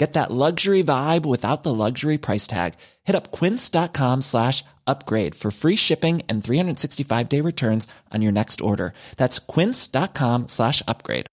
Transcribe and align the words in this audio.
Get 0.00 0.14
that 0.14 0.30
luxury 0.30 0.82
vibe 0.82 1.26
without 1.26 1.62
the 1.62 1.74
luxury 1.74 2.16
price 2.16 2.46
tag. 2.46 2.72
Hit 3.04 3.14
up 3.14 3.30
quince.com 3.32 4.22
slash 4.22 4.64
upgrade 4.86 5.34
for 5.34 5.50
free 5.50 5.76
shipping 5.76 6.22
and 6.26 6.42
365-day 6.42 7.42
returns 7.42 7.86
on 8.10 8.22
your 8.22 8.32
next 8.32 8.62
order. 8.62 8.94
That's 9.18 9.38
quince.com 9.38 10.48
slash 10.48 10.82
upgrade. 10.88 11.26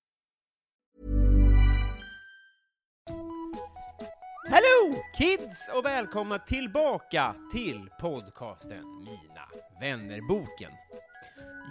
Hello 4.50 4.94
kids 5.18 5.70
och 5.76 5.86
välkomna 5.86 6.40
tillbaka 6.40 7.36
till 7.52 7.90
podcasten 8.02 8.86
Mina 9.00 9.48
vännerboken. 9.82 10.72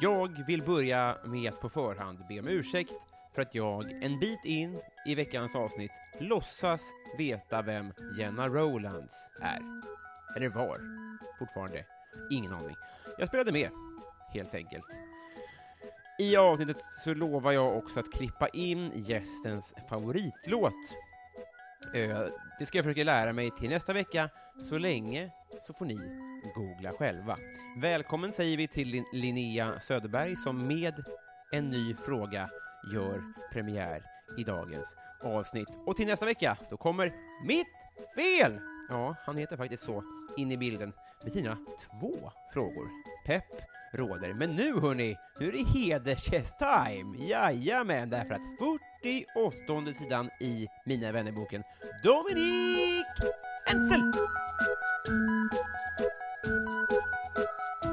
Jag 0.00 0.46
vill 0.46 0.62
börja 0.62 1.16
med 1.24 1.52
att 1.52 1.60
på 1.60 1.68
förhand 1.68 2.18
be 2.28 2.40
om 2.40 2.48
ursäkt 2.48 2.92
för 3.36 3.42
att 3.42 3.54
jag 3.54 4.04
en 4.04 4.18
bit 4.18 4.44
in 4.44 4.80
i 5.06 5.14
veckans 5.14 5.54
avsnitt 5.54 5.90
låtsas 6.18 6.82
veta 7.18 7.62
vem 7.62 7.92
Jenna 8.18 8.48
Rowlands 8.48 9.14
är. 9.42 9.60
Eller 10.36 10.48
var. 10.48 10.78
Fortfarande 11.38 11.84
ingen 12.30 12.52
aning. 12.52 12.76
Jag 13.18 13.28
spelade 13.28 13.52
med, 13.52 13.70
helt 14.32 14.54
enkelt. 14.54 14.86
I 16.18 16.36
avsnittet 16.36 16.76
så 17.04 17.14
lovar 17.14 17.52
jag 17.52 17.76
också 17.76 18.00
att 18.00 18.12
klippa 18.12 18.48
in 18.48 18.92
gästens 18.94 19.74
favoritlåt. 19.88 20.72
Eh, 21.94 22.20
det 22.58 22.66
ska 22.66 22.78
jag 22.78 22.84
försöka 22.84 23.04
lära 23.04 23.32
mig 23.32 23.50
till 23.50 23.70
nästa 23.70 23.92
vecka. 23.92 24.30
Så 24.70 24.78
länge 24.78 25.30
så 25.66 25.72
får 25.72 25.86
ni 25.86 25.98
googla 26.54 26.92
själva. 26.92 27.36
Välkommen 27.80 28.32
säger 28.32 28.56
vi 28.56 28.68
till 28.68 29.04
Linnea 29.12 29.80
Söderberg 29.80 30.36
som 30.36 30.66
med 30.66 31.04
en 31.52 31.70
ny 31.70 31.94
fråga 31.94 32.50
gör 32.92 33.22
premiär 33.52 34.02
i 34.38 34.44
dagens 34.44 34.96
avsnitt. 35.22 35.68
Och 35.86 35.96
till 35.96 36.06
nästa 36.06 36.26
vecka, 36.26 36.56
då 36.70 36.76
kommer 36.76 37.12
Mitt 37.46 37.66
fel! 38.14 38.60
Ja, 38.88 39.16
han 39.26 39.36
heter 39.36 39.56
faktiskt 39.56 39.84
så, 39.84 40.04
in 40.36 40.52
i 40.52 40.56
bilden, 40.56 40.92
med 41.22 41.32
sina 41.32 41.56
två 41.80 42.32
frågor. 42.52 42.88
Pepp 43.26 43.44
råder. 43.92 44.34
Men 44.34 44.50
nu 44.50 44.80
hörni, 44.80 45.16
nu 45.40 45.48
är 45.48 45.52
det 45.52 45.64
hedersgäst-time! 45.64 47.16
Jajamän, 47.18 48.10
därför 48.10 48.34
att 48.34 48.42
48 49.02 49.94
sidan 49.98 50.30
i 50.40 50.68
Mina 50.84 51.12
vännerboken, 51.12 51.62
Dominik 52.04 53.06
Ensel! 53.66 54.12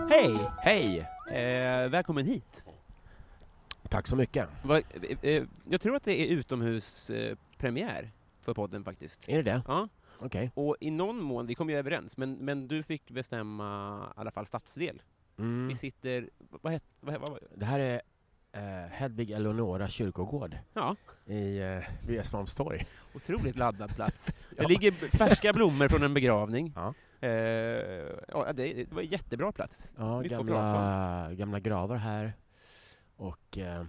Hej! 0.10 0.50
Hej! 0.62 1.00
Eh, 1.28 1.90
välkommen 1.90 2.26
hit. 2.26 2.66
Tack 3.94 4.08
så 4.08 4.16
mycket. 4.16 4.50
Va, 4.64 4.78
eh, 4.80 5.18
eh, 5.22 5.44
jag 5.70 5.82
tror 5.82 5.96
att 5.96 6.04
det 6.04 6.22
är 6.22 6.28
utomhuspremiär 6.28 8.04
eh, 8.04 8.10
för 8.42 8.54
podden 8.54 8.84
faktiskt. 8.84 9.30
Är 9.30 9.36
det 9.38 9.44
det? 9.44 9.62
Ja, 9.68 9.88
Okej. 10.20 10.52
och 10.56 10.76
i 10.80 10.92
någon 10.92 11.24
mån, 11.24 11.46
vi 11.48 11.56
kom 11.56 11.70
ju 11.70 11.78
överens, 11.78 12.18
men, 12.18 12.34
men 12.34 12.68
du 12.68 12.84
fick 12.84 13.12
bestämma 13.12 13.98
i 14.18 14.20
alla 14.20 14.32
fall 14.32 14.46
stadsdel. 14.46 15.02
Mm. 15.38 15.68
Vi 15.68 15.76
sitter, 15.76 16.30
vad 16.62 16.74
heter, 16.74 16.88
vad, 17.00 17.22
vad, 17.22 17.40
Det 17.56 17.66
här 17.66 17.80
är 17.80 18.02
eh, 18.52 18.90
Hedvig 18.92 19.32
Eleonora 19.32 19.88
kyrkogård 19.88 20.58
ja, 20.74 20.96
i 21.26 21.58
eh, 21.60 22.20
Östermalmstorg. 22.20 22.86
otroligt 23.16 23.56
laddad 23.56 23.96
plats. 23.96 24.28
Det 24.50 24.62
Ja. 24.64 24.68
ligger 24.68 24.92
färska 24.92 25.54
blommor 25.54 25.88
från 25.88 26.04
en 26.04 26.14
begravning. 26.14 26.74
Ja. 26.76 26.94
Eh, 27.22 27.30
ja, 28.28 28.54
det, 28.54 28.74
det 28.74 28.92
var 28.94 29.02
en 29.02 29.08
jättebra 29.08 29.52
plats. 29.52 29.92
Ja, 29.98 30.20
Mycket 30.22 30.38
gamla, 30.38 31.30
gamla 31.34 31.60
gravar 31.60 31.96
här. 31.96 32.34
Och 33.18 33.58
eh, 33.58 33.84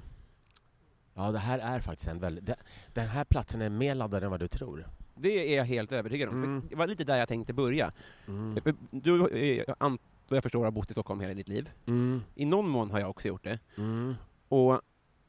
ja, 1.14 1.30
det 1.32 1.38
här 1.38 1.58
är 1.58 1.80
faktiskt 1.80 2.08
en 2.08 2.18
väldigt... 2.18 2.46
Det, 2.46 2.56
den 2.92 3.08
här 3.08 3.24
platsen 3.24 3.62
är 3.62 3.68
mer 3.68 3.94
laddad 3.94 4.24
än 4.24 4.30
vad 4.30 4.40
du 4.40 4.48
tror. 4.48 4.88
Det 5.14 5.52
är 5.54 5.56
jag 5.56 5.64
helt 5.64 5.92
övertygad 5.92 6.28
om. 6.28 6.42
Mm. 6.42 6.62
För 6.62 6.68
det 6.68 6.76
var 6.76 6.86
lite 6.86 7.04
där 7.04 7.16
jag 7.18 7.28
tänkte 7.28 7.52
börja. 7.52 7.92
Mm. 8.28 8.60
För 8.62 8.74
Du, 8.90 9.26
eh, 9.28 9.64
ant- 9.78 10.00
vad 10.28 10.36
jag 10.36 10.42
förstår, 10.42 10.64
har 10.64 10.70
bott 10.70 10.90
i 10.90 10.94
Stockholm 10.94 11.20
hela 11.20 11.34
ditt 11.34 11.48
liv. 11.48 11.70
Mm. 11.86 12.22
I 12.34 12.44
någon 12.44 12.68
mån 12.68 12.90
har 12.90 13.00
jag 13.00 13.10
också 13.10 13.28
gjort 13.28 13.44
det. 13.44 13.58
Mm. 13.76 14.14
Och 14.48 14.72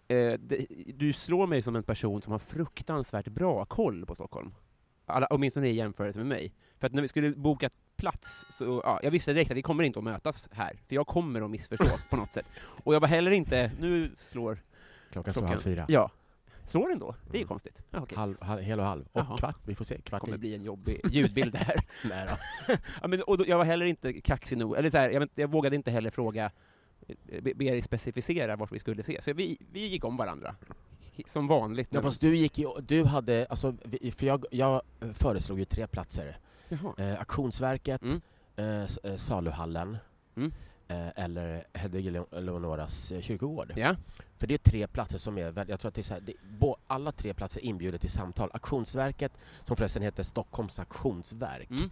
eh, 0.07 0.39
det, 0.39 0.65
du 0.95 1.13
slår 1.13 1.47
mig 1.47 1.61
som 1.61 1.75
en 1.75 1.83
person 1.83 2.21
som 2.21 2.31
har 2.31 2.39
fruktansvärt 2.39 3.27
bra 3.27 3.65
koll 3.65 4.05
på 4.05 4.15
Stockholm. 4.15 4.51
Alla, 5.05 5.27
åtminstone 5.29 5.67
i 5.67 5.71
jämförelse 5.73 6.19
med 6.19 6.27
mig. 6.27 6.53
För 6.79 6.87
att 6.87 6.93
när 6.93 7.01
vi 7.01 7.07
skulle 7.07 7.31
boka 7.31 7.69
plats, 7.97 8.45
så 8.49 8.81
ja, 8.83 8.99
jag 9.03 9.11
visste 9.11 9.33
direkt 9.33 9.51
att 9.51 9.57
vi 9.57 9.61
kommer 9.61 9.83
inte 9.83 9.99
att 9.99 10.05
mötas 10.05 10.49
här, 10.51 10.79
för 10.87 10.95
jag 10.95 11.07
kommer 11.07 11.41
att 11.41 11.49
missförstå 11.49 11.97
på 12.09 12.15
något 12.15 12.33
sätt. 12.33 12.45
Och 12.83 12.95
jag 12.95 12.99
var 12.99 13.07
heller 13.07 13.31
inte, 13.31 13.71
nu 13.79 14.11
slår 14.15 14.63
Klockan 15.11 15.33
slår 15.33 15.41
klockan. 15.41 15.47
halv 15.49 15.61
fyra. 15.61 15.85
Ja. 15.87 16.11
Slår 16.67 16.89
den 16.89 16.99
då? 16.99 17.15
Det 17.25 17.29
är 17.29 17.33
ju 17.33 17.39
Mm. 17.39 17.47
konstigt. 17.47 17.81
Ja, 17.91 17.99
okej. 18.01 18.17
Halv, 18.17 18.41
halv, 18.41 18.61
hel 18.61 18.79
och 18.79 18.85
halv. 18.85 19.01
Och 19.11 19.21
Jaha. 19.21 19.37
kvart. 19.37 19.57
Vi 19.65 19.75
får 19.75 19.85
se. 19.85 19.95
Det 19.95 20.01
Kvart 20.01 20.21
kommer 20.21 20.35
i. 20.35 20.39
bli 20.39 20.55
en 20.55 20.63
jobbig 20.63 21.01
ljudbild 21.11 21.55
här. 21.55 21.75
Nej 22.03 22.27
då. 22.29 22.37
ja, 23.01 23.07
men, 23.07 23.21
och 23.21 23.37
då, 23.37 23.47
jag 23.47 23.57
var 23.57 23.65
heller 23.65 23.85
inte 23.85 24.13
kaxig 24.21 24.57
nog, 24.57 24.77
eller 24.77 24.89
så 24.89 24.97
här, 24.97 25.09
jag, 25.09 25.19
vet, 25.19 25.29
jag 25.35 25.51
vågade 25.51 25.75
inte 25.75 25.91
heller 25.91 26.09
fråga, 26.09 26.51
eh, 27.07 27.41
be, 27.41 27.53
be 27.55 27.65
er 27.65 27.81
specificera 27.81 28.55
vart 28.55 28.71
vi 28.71 28.79
skulle 28.79 29.03
se. 29.03 29.21
Så 29.21 29.33
vi, 29.33 29.57
vi 29.71 29.87
gick 29.87 30.03
om 30.05 30.17
varandra. 30.17 30.55
Som 31.27 31.47
vanligt. 31.47 31.87
Ja, 31.91 32.01
fast 32.01 32.21
du 32.21 32.35
gick 32.35 32.57
ju, 32.57 32.67
du 32.81 33.03
hade, 33.03 33.45
alltså, 33.49 33.73
för 34.15 34.25
jag, 34.25 34.45
jag 34.51 34.81
föreslog 35.13 35.59
ju 35.59 35.65
tre 35.65 35.87
platser. 35.87 36.37
Eh, 36.97 37.19
Auktionsverket, 37.19 38.01
Mm. 38.01 38.21
eh, 38.55 38.87
eh, 39.11 39.15
Saluhallen 39.17 39.97
Mm. 40.35 40.51
eh, 40.87 41.07
eller 41.23 41.67
Hedvig 41.73 42.07
Ele- 42.07 42.35
Eleonoras 42.37 43.11
eh, 43.11 43.21
kyrkogård. 43.21 43.73
Ja. 43.75 43.95
För 44.37 44.47
det 44.47 44.53
är 44.53 44.57
tre 44.57 44.87
platser 44.87 45.17
som 45.17 45.37
är, 45.37 45.65
jag 45.69 45.79
tror 45.79 45.89
att 45.89 45.95
det 45.95 46.01
är 46.01 46.03
så 46.03 46.13
här, 46.13 46.21
det, 46.21 46.33
bo, 46.59 46.75
alla 46.87 47.11
tre 47.11 47.33
platser 47.33 47.61
inbjuder 47.61 47.97
till 47.97 48.09
samtal. 48.11 48.49
Auktionsverket, 48.53 49.31
som 49.63 49.75
förresten 49.77 50.01
heter 50.03 50.23
Stockholms 50.23 50.79
auktionsverk, 50.79 51.69
Mm. 51.69 51.89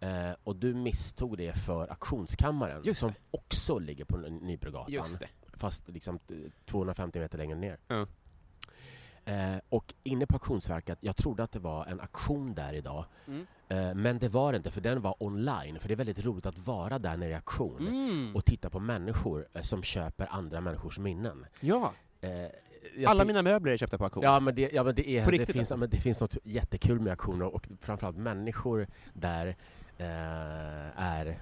eh, 0.00 0.34
och 0.44 0.56
du 0.56 0.74
misstog 0.74 1.38
det 1.38 1.52
för 1.52 1.88
Auktionskammaren, 1.88 2.82
Just 2.84 3.00
som 3.00 3.10
det. 3.10 3.16
också 3.30 3.78
ligger 3.78 4.04
på 4.04 4.16
Ny- 4.16 4.30
Nybrogatan, 4.30 5.06
fast 5.52 5.88
liksom 5.88 6.18
eh, 6.30 6.36
250 6.66 7.18
meter 7.20 7.38
längre 7.38 7.56
ner. 7.58 7.78
Ja. 7.88 8.06
Eh, 9.26 9.56
och 9.68 9.94
inne 10.02 10.26
på 10.26 10.34
Auktionsverket, 10.34 10.98
jag 11.00 11.16
trodde 11.16 11.42
att 11.42 11.52
det 11.52 11.58
var 11.58 11.86
en 11.86 12.00
auktion 12.00 12.54
där 12.54 12.72
idag, 12.72 13.04
Mm. 13.26 13.46
eh, 13.68 13.94
men 13.94 14.18
det 14.18 14.28
var 14.28 14.52
det 14.52 14.56
inte, 14.56 14.70
för 14.70 14.80
den 14.80 15.00
var 15.00 15.22
online. 15.22 15.80
För 15.80 15.88
det 15.88 15.94
är 15.94 15.96
väldigt 15.96 16.24
roligt 16.24 16.46
att 16.46 16.58
vara 16.58 16.98
där 16.98 17.16
nere 17.16 17.30
i 17.30 17.34
auktion 17.34 17.88
Mm. 17.88 18.36
och 18.36 18.44
titta 18.44 18.70
på 18.70 18.80
människor 18.80 19.46
eh, 19.52 19.62
som 19.62 19.82
köper 19.82 20.26
andra 20.30 20.60
människors 20.60 20.98
minnen. 20.98 21.46
Ja, 21.60 21.92
Eh, 22.20 23.10
alla 23.10 23.24
mina 23.24 23.42
möbler 23.42 23.72
är 23.72 23.76
köpta 23.76 23.98
på 23.98 24.04
auktion. 24.04 24.22
Ja, 24.22 24.40
men 24.40 24.54
det, 24.54 24.72
ja, 24.72 24.82
men 24.84 24.94
det, 24.94 25.08
är, 25.08 25.30
det, 25.30 25.46
finns, 25.46 25.58
alltså? 25.58 25.74
ja, 25.74 25.76
men 25.78 25.90
det 25.90 25.96
finns 25.96 26.20
något 26.20 26.36
jättekul 26.44 27.00
med 27.00 27.10
auktioner 27.10 27.54
och 27.54 27.68
framförallt 27.80 28.16
människor 28.16 28.86
där 29.12 29.46
eh, 29.98 30.06
är 31.02 31.38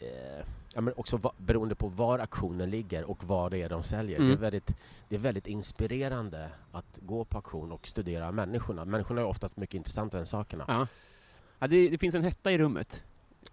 eh, 0.00 0.44
ja, 0.74 0.80
men 0.80 0.94
också 0.96 1.16
va, 1.16 1.32
beroende 1.36 1.74
på 1.74 1.88
var 1.88 2.18
auktionen 2.18 2.70
ligger 2.70 3.04
och 3.04 3.24
vad 3.24 3.50
det 3.50 3.62
är 3.62 3.68
de 3.68 3.82
säljer. 3.82 4.18
Mm. 4.18 4.28
Det, 4.28 4.34
är 4.34 4.38
väldigt, 4.38 4.74
det 5.08 5.14
är 5.14 5.20
väldigt 5.20 5.46
inspirerande 5.46 6.50
att 6.72 6.98
gå 7.02 7.24
på 7.24 7.38
auktion 7.38 7.72
och 7.72 7.86
studera 7.86 8.32
människorna. 8.32 8.84
Människorna 8.84 9.20
är 9.20 9.24
oftast 9.24 9.56
mycket 9.56 9.74
intressantare 9.74 10.20
än 10.20 10.26
sakerna. 10.26 10.64
Ja. 10.68 10.86
Ja, 11.58 11.66
det, 11.66 11.88
det 11.88 11.98
finns 11.98 12.14
en 12.14 12.24
hetta 12.24 12.52
i 12.52 12.58
rummet. 12.58 13.04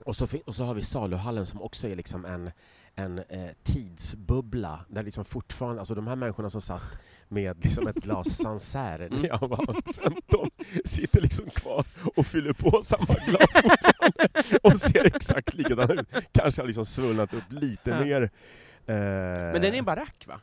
Och 0.04 0.16
så, 0.16 0.28
och 0.46 0.56
så 0.56 0.64
har 0.64 0.74
vi 0.74 0.84
saluhallen 0.84 1.46
som 1.46 1.62
också 1.62 1.88
är 1.88 1.96
liksom 1.96 2.26
en, 2.26 2.52
en 2.96 3.20
eh, 3.20 3.50
tidsbubbla 3.64 4.86
där 4.90 5.04
liksom 5.04 5.26
fortfarande, 5.26 5.82
alltså 5.82 5.96
de 5.96 6.08
här 6.08 6.16
människorna 6.16 6.50
som 6.50 6.62
satt 6.62 6.98
med 7.28 7.64
liksom 7.66 7.88
ett 7.88 7.96
glas 7.96 8.38
Sancerre 8.38 9.10
när 9.10 9.28
jag 9.28 9.48
var 9.48 9.94
15 9.94 10.50
sitter 10.86 11.22
liksom 11.22 11.50
kvar 11.50 11.86
och 12.16 12.26
fyller 12.26 12.54
på 12.54 12.82
samma 12.82 13.06
glas 13.28 13.48
fortfarande 13.52 14.60
och 14.64 14.80
ser 14.80 15.06
exakt 15.06 15.54
likadana 15.54 15.94
ut. 15.94 16.10
Kanske 16.32 16.62
har 16.62 16.68
liksom 16.68 16.86
svullnat 16.86 17.34
upp 17.34 17.44
lite 17.52 17.90
Ja. 17.90 18.00
mer. 18.04 18.22
Eh, 18.22 18.96
Men 18.96 19.62
den 19.62 19.74
är 19.74 19.78
en 19.78 19.86
barack, 19.86 20.26
va? 20.28 20.40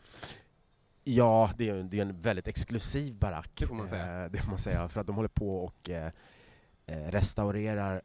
Ja, 1.05 1.51
det 1.59 1.69
är, 1.69 1.75
det 1.83 1.99
är 1.99 2.03
en 2.03 2.21
väldigt 2.21 2.49
exklusiv 2.49 3.15
barack. 3.15 3.51
Det 3.59 3.67
får 3.67 3.75
man 3.75 3.89
säga. 3.89 4.25
Eh, 4.25 4.31
det 4.31 4.39
får 4.39 4.51
man 4.51 4.59
säga, 4.59 4.89
för 4.89 5.01
att 5.01 5.07
de 5.07 5.17
håller 5.17 5.29
på 5.29 5.65
och 5.65 5.91
eh, 5.91 6.13
eh, 6.87 6.97
restaurerar 7.11 8.03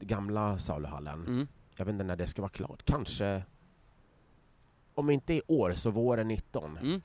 gamla 0.00 0.58
saluhallen. 0.58 1.26
Mm. 1.26 1.48
Jag 1.76 1.84
vet 1.84 1.92
inte 1.92 2.04
när 2.04 2.16
det 2.16 2.26
ska 2.26 2.42
vara 2.42 2.52
klart. 2.52 2.82
Kanske, 2.84 3.42
om 5.00 5.10
inte 5.10 5.34
i 5.34 5.42
år, 5.46 5.72
så 5.76 5.90
våren 5.90 6.28
19. 6.28 6.78
Mm. 6.82 7.02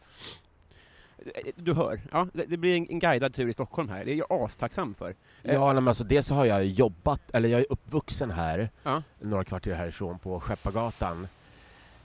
Du 1.55 1.73
hör, 1.73 2.01
ja, 2.11 2.27
det, 2.33 2.57
blir 2.57 2.77
en, 2.77 2.87
en 2.89 2.99
guidad 2.99 3.33
tur 3.33 3.47
i 3.47 3.53
Stockholm 3.53 3.89
här. 3.89 4.05
Det 4.05 4.11
är 4.11 4.15
jag 4.15 4.31
astacksam 4.31 4.93
för. 4.93 5.15
Ja, 5.43 5.65
nej, 5.65 5.73
men 5.73 5.87
alltså 5.87 6.03
dels 6.03 6.27
så 6.27 6.35
har 6.35 6.45
jag 6.45 6.65
jobbat, 6.65 7.21
eller 7.33 7.49
jag 7.49 7.61
är 7.61 7.65
uppvuxen 7.69 8.31
här, 8.31 8.69
Ja. 8.83 9.03
några 9.19 9.43
kvarter 9.43 9.73
härifrån, 9.73 10.19
på 10.19 10.39
Skeppargatan. 10.39 11.27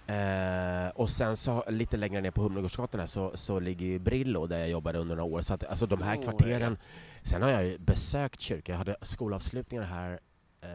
Eh, 0.07 0.89
och 0.95 1.11
sen 1.11 1.37
så 1.37 1.65
lite 1.69 1.97
längre 1.97 2.21
ner 2.21 2.31
på 2.31 2.43
Humlegårdsgatan 2.43 3.01
här, 3.01 3.07
så, 3.07 3.33
så 3.35 3.61
ligger 3.61 3.87
ju 3.87 3.99
Brillo 3.99 4.47
där 4.47 4.59
jag 4.59 4.69
jobbade 4.69 4.99
under 4.99 5.17
några 5.17 5.35
år. 5.35 5.41
Så 5.41 5.55
att, 5.55 5.65
alltså 5.65 5.87
de 5.87 6.03
här 6.03 6.23
kvarteren. 6.23 6.79
Sen 7.23 7.43
har 7.43 7.49
jag 7.49 7.81
besökt 7.81 8.41
kyrkor. 8.41 8.73
Jag 8.73 8.79
hade 8.79 8.97
skolavslutningar 9.03 9.85
här 9.85 10.21
eh, 10.61 10.69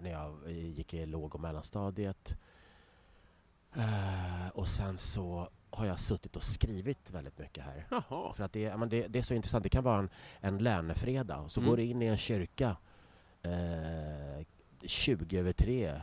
när 0.00 0.10
jag 0.10 0.50
gick 0.50 0.94
i 0.94 1.06
låg 1.06 1.34
och 1.34 1.40
mellanstadiet. 1.40 2.36
Eh, 3.76 4.48
och 4.54 4.68
sen 4.68 4.98
så 4.98 5.48
har 5.70 5.86
jag 5.86 6.00
suttit 6.00 6.36
och 6.36 6.42
skrivit 6.42 7.10
väldigt 7.10 7.38
mycket 7.38 7.64
här. 7.64 7.86
Jaha. 7.90 8.34
För 8.34 8.44
att 8.44 8.52
det, 8.52 8.76
men 8.76 8.88
det, 8.88 9.06
det 9.08 9.18
är 9.18 9.22
så 9.22 9.34
intressant. 9.34 9.62
Det 9.62 9.68
kan 9.68 9.84
vara 9.84 9.98
en, 9.98 10.10
en 10.40 10.58
lönefredag. 10.58 11.50
Så 11.50 11.60
Mm. 11.60 11.70
går 11.70 11.76
du 11.76 11.82
in 11.82 12.02
i 12.02 12.06
en 12.06 12.18
kyrka 12.18 12.76
eh, 13.42 14.46
20 14.82 15.38
över 15.38 15.52
tre 15.52 16.00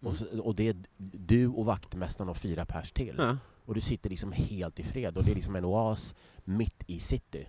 och, 0.00 0.16
så, 0.16 0.40
och 0.40 0.54
det 0.54 0.68
är 0.68 0.76
du 0.96 1.48
och 1.48 1.64
vaktmästaren 1.64 2.28
och 2.28 2.36
fyra 2.36 2.66
pers 2.66 2.92
till. 2.92 3.14
Ja. 3.18 3.36
Och 3.64 3.74
du 3.74 3.80
sitter 3.80 4.10
liksom 4.10 4.32
helt 4.32 4.80
i 4.80 4.82
fred 4.82 5.16
och 5.16 5.24
det 5.24 5.30
är 5.30 5.34
liksom 5.34 5.56
en 5.56 5.64
oas 5.64 6.14
mitt 6.44 6.84
i 6.86 7.00
city. 7.00 7.48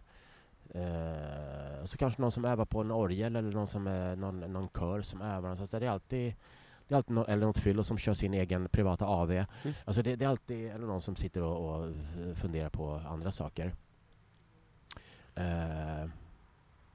Eh, 0.70 1.86
så 1.86 1.98
kanske 1.98 2.22
någon 2.22 2.32
som 2.32 2.46
övar 2.46 2.66
på 2.66 2.82
en 2.82 2.92
orgel 2.92 3.36
eller 3.36 3.52
någon, 3.52 3.68
som 3.68 3.88
är, 3.88 4.16
någon, 4.16 4.40
någon 4.40 4.70
kör 4.70 5.02
som 5.02 5.22
övar 5.22 5.56
där 5.72 5.80
Det 5.80 5.86
är 5.86 5.90
alltid, 5.92 6.34
det 6.90 6.96
är 6.96 6.98
alltid 6.98 7.16
någon, 7.16 7.26
eller 7.26 7.46
något 7.46 7.60
fyllo 7.60 7.84
som 7.84 7.98
kör 7.98 8.14
sin 8.14 8.34
egen 8.34 8.70
privata 8.70 9.06
AV. 9.06 9.44
Alltså 9.86 10.02
det, 10.02 10.16
det 10.16 10.26
är 10.26 10.30
alltid 10.30 10.70
eller 10.72 10.88
någon 10.88 11.02
som 11.02 11.16
sitter 11.16 11.42
och, 11.44 11.76
och 11.76 11.92
funderar 12.38 12.70
på 12.70 13.02
andra 13.10 13.32
saker. 13.32 13.74
Eh, 15.36 16.06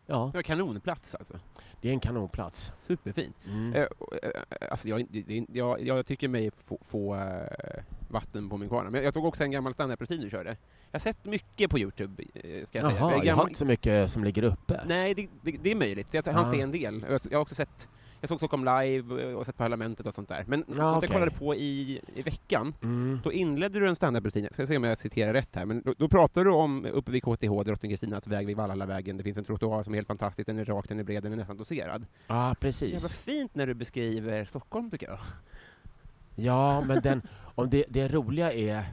ja, 0.06 0.30
Det 0.32 0.38
var 0.38 0.42
kanonplats 0.42 1.14
alltså. 1.14 1.34
det 1.80 1.88
är 1.88 1.92
en 1.92 2.00
kanonplats. 2.00 2.72
Superfint. 2.78 3.36
Mm. 3.46 3.72
Eh, 3.74 3.82
eh, 3.82 3.88
alltså 4.70 4.88
jag, 4.88 5.06
det, 5.10 5.46
jag, 5.52 5.82
jag 5.82 6.06
tycker 6.06 6.28
mig 6.28 6.50
få, 6.64 6.78
få 6.82 7.14
eh, 7.16 7.82
vatten 8.08 8.48
på 8.48 8.56
min 8.56 8.68
kvarn. 8.68 8.86
Men 8.92 9.04
jag 9.04 9.14
tog 9.14 9.24
också 9.24 9.44
en 9.44 9.50
gammal 9.50 9.74
standup-rutin 9.74 10.20
du 10.20 10.30
körde. 10.30 10.50
Jag 10.90 11.00
har 11.00 11.02
sett 11.02 11.24
mycket 11.24 11.70
på 11.70 11.78
Youtube, 11.78 12.22
eh, 12.34 12.66
ska 12.66 12.78
jag 12.78 12.86
säga. 12.86 12.98
Jaha, 13.00 13.10
Jag 13.10 13.10
är 13.10 13.10
jag 13.10 13.18
har 13.18 13.24
gammal- 13.24 13.48
inte 13.48 13.58
så 13.58 13.64
mycket 13.66 14.10
som 14.10 14.24
ligger 14.24 14.42
uppe. 14.42 14.80
Nej, 14.86 15.14
det, 15.14 15.28
det, 15.42 15.50
det 15.62 15.70
är 15.70 15.74
möjligt. 15.76 16.14
Jag 16.14 16.24
hann 16.26 16.46
Ah. 16.46 16.52
se 16.52 16.60
en 16.60 16.72
del. 16.72 17.04
Jag 17.30 17.38
har 17.38 17.42
också 17.42 17.54
sett 17.54 17.88
jag 18.24 18.28
såg 18.28 18.38
Stockholm 18.38 18.64
live 18.64 19.34
och 19.34 19.46
sett 19.46 19.56
Parlamentet 19.56 20.06
och 20.06 20.14
sånt 20.14 20.28
där. 20.28 20.44
Men 20.46 20.64
Ja, 20.68 20.74
något 20.74 20.96
okej. 20.96 21.08
jag 21.08 21.12
kollade 21.12 21.30
på 21.38 21.54
i, 21.54 22.00
i 22.14 22.22
veckan, 22.22 22.74
Mm. 22.82 23.20
då 23.24 23.32
inledde 23.32 23.80
du 23.80 23.88
en 23.88 23.96
standup-rutin, 23.96 24.44
jag 24.44 24.52
ska 24.54 24.66
se 24.66 24.76
om 24.76 24.84
jag 24.84 24.98
citerar 24.98 25.32
rätt 25.32 25.48
här, 25.56 25.64
men 25.66 25.82
då, 25.82 25.94
då 25.98 26.08
pratar 26.08 26.44
du 26.44 26.50
om 26.50 26.84
uppe 26.86 27.10
vid 27.12 27.22
KTH, 27.22 27.62
Drottning 27.64 27.90
Kristinas 27.92 28.26
väg 28.26 28.46
vid 28.46 28.56
Valhallavägen, 28.56 29.16
det 29.16 29.22
finns 29.22 29.38
en 29.38 29.44
trottoar 29.44 29.82
som 29.82 29.92
är 29.94 29.96
helt 29.98 30.06
fantastisk, 30.08 30.46
den 30.46 30.58
är 30.58 30.64
rak, 30.64 30.88
den 30.88 30.98
är 31.00 31.04
bred, 31.04 31.22
den 31.22 31.32
är 31.32 31.36
nästan 31.36 31.56
doserad. 31.56 32.06
Ja, 32.26 32.34
Det 32.34 32.38
var 32.44 32.54
precis. 32.54 33.12
fint 33.12 33.54
när 33.54 33.66
du 33.66 33.74
beskriver 33.74 34.44
Stockholm 34.44 34.90
tycker 34.90 35.06
jag. 35.06 35.18
Ja, 36.34 36.80
men 36.86 37.00
den, 37.02 37.22
om 37.54 37.70
det, 37.70 37.84
det 37.88 38.08
roliga 38.08 38.52
är... 38.52 38.84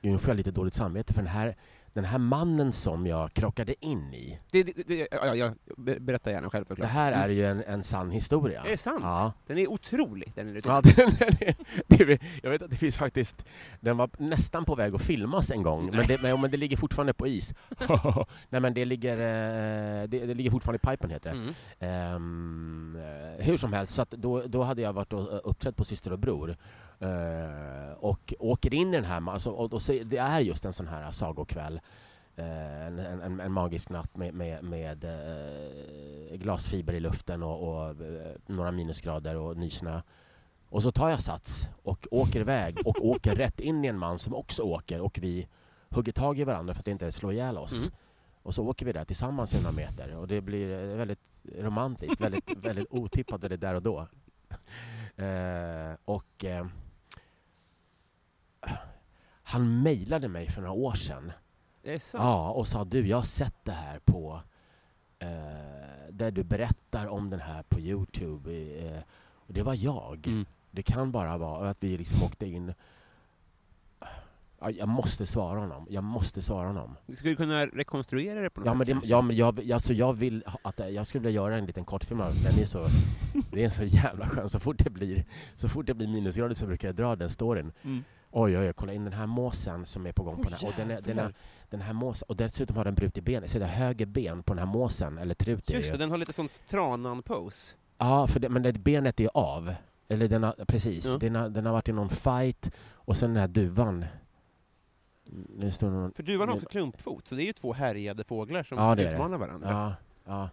Nu 0.00 0.18
får 0.18 0.30
jag 0.30 0.36
lite 0.36 0.50
dåligt 0.50 0.74
samvete 0.74 1.14
för 1.14 1.22
den 1.22 1.30
här, 1.30 1.56
den 1.98 2.10
här 2.10 2.18
mannen 2.18 2.72
som 2.72 3.06
jag 3.06 3.32
krockade 3.32 3.74
in 3.86 4.14
i. 4.14 4.38
Det, 4.50 4.62
det, 4.62 4.72
det, 4.86 5.08
ja, 5.10 5.34
ja, 5.34 5.50
be- 5.76 6.00
berätta 6.00 6.30
gärna 6.30 6.50
själv 6.50 6.64
Det 6.64 6.68
såklart. 6.68 6.90
här 6.90 7.12
är 7.12 7.28
ju 7.28 7.44
en, 7.46 7.64
en 7.64 7.82
sann 7.82 8.10
historia. 8.10 8.62
Är 8.62 8.70
det 8.70 8.76
sant? 8.76 9.00
Ja. 9.02 9.32
Den 9.46 9.58
är 9.58 9.66
otrolig, 9.70 10.32
den 10.34 10.54
rutinen. 10.54 10.82
Ja, 10.84 10.92
den, 10.96 11.10
den 11.18 11.28
är, 11.48 11.54
det, 11.86 12.00
är- 12.12 12.18
jag 12.42 12.50
vet 12.50 12.62
att 12.62 12.70
det 12.70 12.76
finns 12.76 12.96
faktiskt... 12.98 13.44
Den 13.80 13.96
var 13.96 14.10
nästan 14.18 14.64
på 14.64 14.74
väg 14.74 14.94
att 14.94 15.02
filmas 15.02 15.50
en 15.50 15.62
gång, 15.62 15.90
men 15.94 16.06
det, 16.06 16.22
men, 16.22 16.40
men 16.40 16.50
det 16.50 16.56
ligger 16.56 16.76
fortfarande 16.76 17.12
på 17.12 17.26
is. 17.26 17.54
Nej, 18.48 18.60
men 18.60 18.74
det 18.74 18.84
ligger, 18.84 19.12
eh, 19.18 20.08
det, 20.08 20.26
det 20.26 20.34
ligger 20.34 20.50
fortfarande 20.50 20.80
i 20.82 20.86
pipen, 20.90 21.10
heter 21.10 21.32
det. 21.32 21.86
Mm. 21.86 22.96
Eh, 23.38 23.44
hur 23.46 23.56
som 23.56 23.72
helst, 23.72 23.94
så 23.94 24.04
då, 24.10 24.42
då 24.46 24.62
hade 24.62 24.82
jag 24.82 24.92
varit 24.92 25.12
och 25.12 25.32
eh, 25.32 25.40
uppträtt 25.44 25.76
på 25.76 25.84
Syster 25.84 26.12
och 26.12 26.18
Bror 26.18 26.56
och 27.98 28.34
åker 28.38 28.74
in 28.74 28.88
i 28.88 28.96
den 28.96 29.04
här, 29.04 29.30
alltså, 29.30 29.50
och, 29.50 29.72
och 29.72 29.82
så, 29.82 29.92
det 30.04 30.16
är 30.16 30.40
just 30.40 30.64
en 30.64 30.72
sån 30.72 30.88
här 30.88 31.10
sagokväll, 31.10 31.80
eh, 32.36 32.86
en, 32.86 32.98
en, 32.98 33.40
en 33.40 33.52
magisk 33.52 33.88
natt 33.88 34.16
med, 34.16 34.34
med, 34.34 34.64
med 34.64 35.04
eh, 35.04 36.36
glasfiber 36.36 36.92
i 36.92 37.00
luften 37.00 37.42
och, 37.42 37.68
och 37.68 37.90
eh, 37.90 38.36
några 38.46 38.70
minusgrader 38.70 39.36
och 39.36 39.56
nysnö. 39.56 40.00
Och 40.68 40.82
så 40.82 40.92
tar 40.92 41.10
jag 41.10 41.20
sats 41.20 41.68
och 41.82 42.06
åker 42.10 42.40
iväg 42.40 42.78
och 42.84 43.06
åker 43.06 43.34
rätt 43.34 43.60
in 43.60 43.84
i 43.84 43.88
en 43.88 43.98
man 43.98 44.18
som 44.18 44.34
också 44.34 44.62
åker 44.62 45.00
och 45.00 45.18
vi 45.22 45.48
hugger 45.88 46.12
tag 46.12 46.38
i 46.38 46.44
varandra 46.44 46.74
för 46.74 46.80
att 46.80 46.88
inte 46.88 47.12
slå 47.12 47.32
ihjäl 47.32 47.58
oss. 47.58 47.86
Mm. 47.86 47.98
Och 48.42 48.54
så 48.54 48.68
åker 48.68 48.86
vi 48.86 48.92
där 48.92 49.04
tillsammans 49.04 49.54
i 49.54 49.62
några 49.62 49.76
meter 49.76 50.16
och 50.16 50.28
det 50.28 50.40
blir 50.40 50.72
eh, 50.72 50.96
väldigt 50.96 51.38
romantiskt, 51.58 52.20
väldigt, 52.20 52.56
väldigt 52.56 52.86
otippat 52.90 53.40
det 53.40 53.56
där 53.56 53.74
och 53.74 53.82
då. 53.82 54.08
Eh, 55.16 55.96
och 56.04 56.44
eh, 56.44 56.66
han 59.42 59.82
mejlade 59.82 60.28
mig 60.28 60.48
för 60.48 60.60
några 60.60 60.72
år 60.74 60.94
sedan 60.94 61.32
Är 61.82 61.92
det 61.92 62.00
sant? 62.00 62.24
ja, 62.24 62.50
och 62.50 62.68
sa 62.68 62.84
du, 62.84 63.06
jag 63.06 63.16
har 63.16 63.24
sett 63.24 63.64
det 63.64 63.72
här 63.72 63.98
på 63.98 64.40
eh, 65.18 65.28
där 66.10 66.30
du 66.30 66.42
berättar 66.44 67.06
om 67.06 67.30
den 67.30 67.40
här 67.40 67.62
på 67.62 67.80
Youtube. 67.80 68.50
Eh, 68.52 69.00
och 69.32 69.54
det 69.54 69.62
var 69.62 69.74
jag. 69.74 70.26
Mm. 70.26 70.46
Det 70.70 70.82
kan 70.82 71.12
bara 71.12 71.38
vara 71.38 71.70
att 71.70 71.76
vi 71.80 71.98
liksom 71.98 72.22
åkte 72.22 72.46
in 72.46 72.74
Ja, 74.60 74.70
jag 74.70 74.88
måste 74.88 75.26
svara 75.26 75.60
honom. 75.60 75.86
Jag 75.90 76.04
måste 76.04 76.42
svara 76.42 76.66
honom. 76.66 76.96
Du 77.06 77.16
skulle 77.16 77.34
kunna 77.34 77.66
rekonstruera 77.66 78.40
det 78.40 78.50
på 78.50 78.60
något 78.60 78.66
Ja, 78.66 78.74
men, 78.74 78.86
det, 78.86 79.00
ja, 79.02 79.22
men 79.22 79.36
jag, 79.36 79.72
alltså 79.72 79.92
jag 79.92 80.12
vill 80.12 80.44
att 80.62 80.80
jag 80.90 81.06
skulle 81.06 81.22
vilja 81.22 81.42
göra 81.42 81.56
en 81.56 81.66
liten 81.66 81.84
kortfilm 81.84 82.20
av 82.20 82.32
den. 82.44 82.62
är 82.62 82.64
så, 82.64 82.86
det 83.52 83.64
är 83.64 83.70
så 83.70 83.84
jävla 83.84 84.28
skön. 84.28 84.48
Så 84.48 84.58
fort 84.60 84.78
det 84.78 84.90
blir, 84.90 85.24
så 85.54 85.68
fort 85.68 85.86
det 85.86 85.94
blir 85.94 86.08
minusgrader 86.08 86.54
så 86.54 86.66
brukar 86.66 86.88
jag 86.88 86.94
dra 86.94 87.16
den 87.16 87.30
storyn. 87.30 87.72
Mm. 87.82 88.04
Oj, 88.30 88.58
oj, 88.58 88.66
oj, 88.66 88.72
kolla 88.72 88.92
in 88.92 89.04
den 89.04 89.12
här 89.12 89.26
måsen 89.26 89.86
som 89.86 90.06
är 90.06 90.12
på 90.12 90.22
gång. 90.22 90.36
på 90.36 90.42
den, 90.42 90.52
här. 90.52 90.68
Och 90.68 90.74
den, 90.76 90.90
är, 90.90 91.00
den, 91.00 91.18
är, 91.18 91.34
den 91.70 91.80
här 91.80 91.92
måsen, 91.92 92.26
och 92.28 92.36
dessutom 92.36 92.76
har 92.76 92.84
den 92.84 92.94
brutit 92.94 93.24
benet. 93.24 93.50
Så 93.50 93.58
det 93.58 93.64
är 93.64 93.68
höger 93.68 94.06
ben 94.06 94.42
på 94.42 94.54
den 94.54 94.58
här 94.58 94.72
måsen, 94.72 95.18
eller 95.18 95.34
trut 95.34 95.70
Just 95.70 95.88
det 95.88 95.92
ju. 95.92 95.98
den 95.98 96.10
har 96.10 96.18
lite 96.18 96.32
sån 96.32 96.48
Stranan-pose. 96.48 97.76
Ja, 97.98 98.26
för 98.26 98.40
det, 98.40 98.48
men 98.48 98.62
det, 98.62 98.72
benet 98.72 99.20
är 99.20 99.30
av. 99.34 99.74
Eller 100.08 100.28
den 100.28 100.42
har, 100.42 100.52
precis. 100.68 101.06
Ja. 101.06 101.18
Den, 101.18 101.34
har, 101.34 101.48
den 101.48 101.66
har 101.66 101.72
varit 101.72 101.88
i 101.88 101.92
någon 101.92 102.10
fight 102.10 102.70
och 102.92 103.16
sen 103.16 103.34
den 103.34 103.40
här 103.40 103.48
duvan. 103.48 104.04
Nu 105.56 105.70
står 105.70 105.90
någon, 105.90 106.12
För 106.12 106.22
duvan 106.22 106.48
har 106.48 106.56
också 106.56 106.68
klumpfot, 106.68 107.28
så 107.28 107.34
det 107.34 107.42
är 107.42 107.46
ju 107.46 107.52
två 107.52 107.72
härjade 107.72 108.24
fåglar 108.24 108.62
som 108.62 108.78
Ja, 108.78 108.96
utmanar 108.96 109.38
varandra. 109.38 109.68
Ja, 109.70 109.94
ja. 110.24 110.48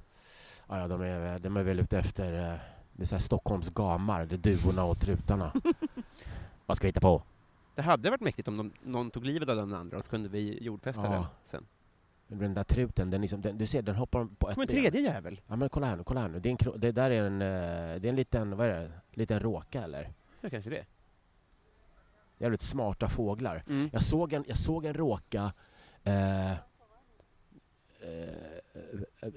ja, 0.67 0.79
ja 0.79 0.87
de, 0.87 1.01
är, 1.01 1.39
de 1.39 1.57
är 1.57 1.63
väl 1.63 1.79
ute 1.79 1.99
efter 1.99 2.51
eh, 2.51 2.59
det 2.93 3.03
är 3.03 3.07
så 3.07 3.15
här 3.15 3.19
Stockholms 3.19 3.69
gamar, 3.69 4.25
det 4.25 4.35
är 4.35 4.37
duvorna 4.37 4.83
och 4.83 4.99
trutarna. 4.99 5.51
Vad 6.65 6.77
ska 6.77 6.87
vi 6.87 6.89
hitta 6.89 7.01
på? 7.01 7.21
Det 7.75 7.81
hade 7.81 8.09
varit 8.09 8.21
mäktigt 8.21 8.47
om 8.47 8.57
de, 8.57 8.71
någon 8.83 9.11
tog 9.11 9.25
livet 9.25 9.49
av 9.49 9.55
den 9.55 9.73
andra, 9.73 9.97
och 9.97 10.03
så 10.03 10.09
kunde 10.09 10.29
vi 10.29 10.63
jordfästa 10.63 11.03
Ja. 11.03 11.11
den 11.11 11.23
sen. 11.43 11.65
Den 12.27 12.53
där 12.53 12.63
truten, 12.63 13.09
den 13.09 13.21
liksom, 13.21 13.41
den, 13.41 13.57
du 13.57 13.67
ser, 13.67 13.81
den 13.81 13.95
hoppar 13.95 14.25
på 14.25 14.49
ett 14.49 14.53
Som 14.53 14.61
en 14.61 14.67
ben. 14.67 14.77
tredje 14.81 15.01
jävel. 15.01 15.41
Ja 15.47 15.55
men 15.55 15.69
kolla 15.69 15.87
här 15.87 15.95
nu, 15.95 16.03
kolla 16.03 16.21
här 16.21 16.29
nu. 16.29 16.39
Det, 16.39 16.49
är 16.49 16.67
en, 16.73 16.79
det 16.79 16.91
där 16.91 17.11
är 17.11 17.23
en, 17.23 17.41
eh, 17.41 18.01
det 18.01 18.07
är 18.07 18.09
en 18.09 18.15
liten, 18.15 18.57
vad 18.57 18.67
är 18.67 18.73
det? 18.81 18.91
Liten 19.11 19.39
råka 19.39 19.83
eller? 19.83 20.13
Ja, 20.41 20.49
kanske 20.49 20.69
det. 20.69 20.85
Jävligt 22.37 22.61
smarta 22.61 23.09
fåglar. 23.09 23.63
Mm. 23.69 23.89
Jag 23.93 24.03
såg 24.03 24.33
en, 24.33 24.43
jag 24.47 24.57
såg 24.57 24.85
en 24.85 24.93
råka 24.93 25.53
eh, 26.03 26.51
eh, 26.51 26.57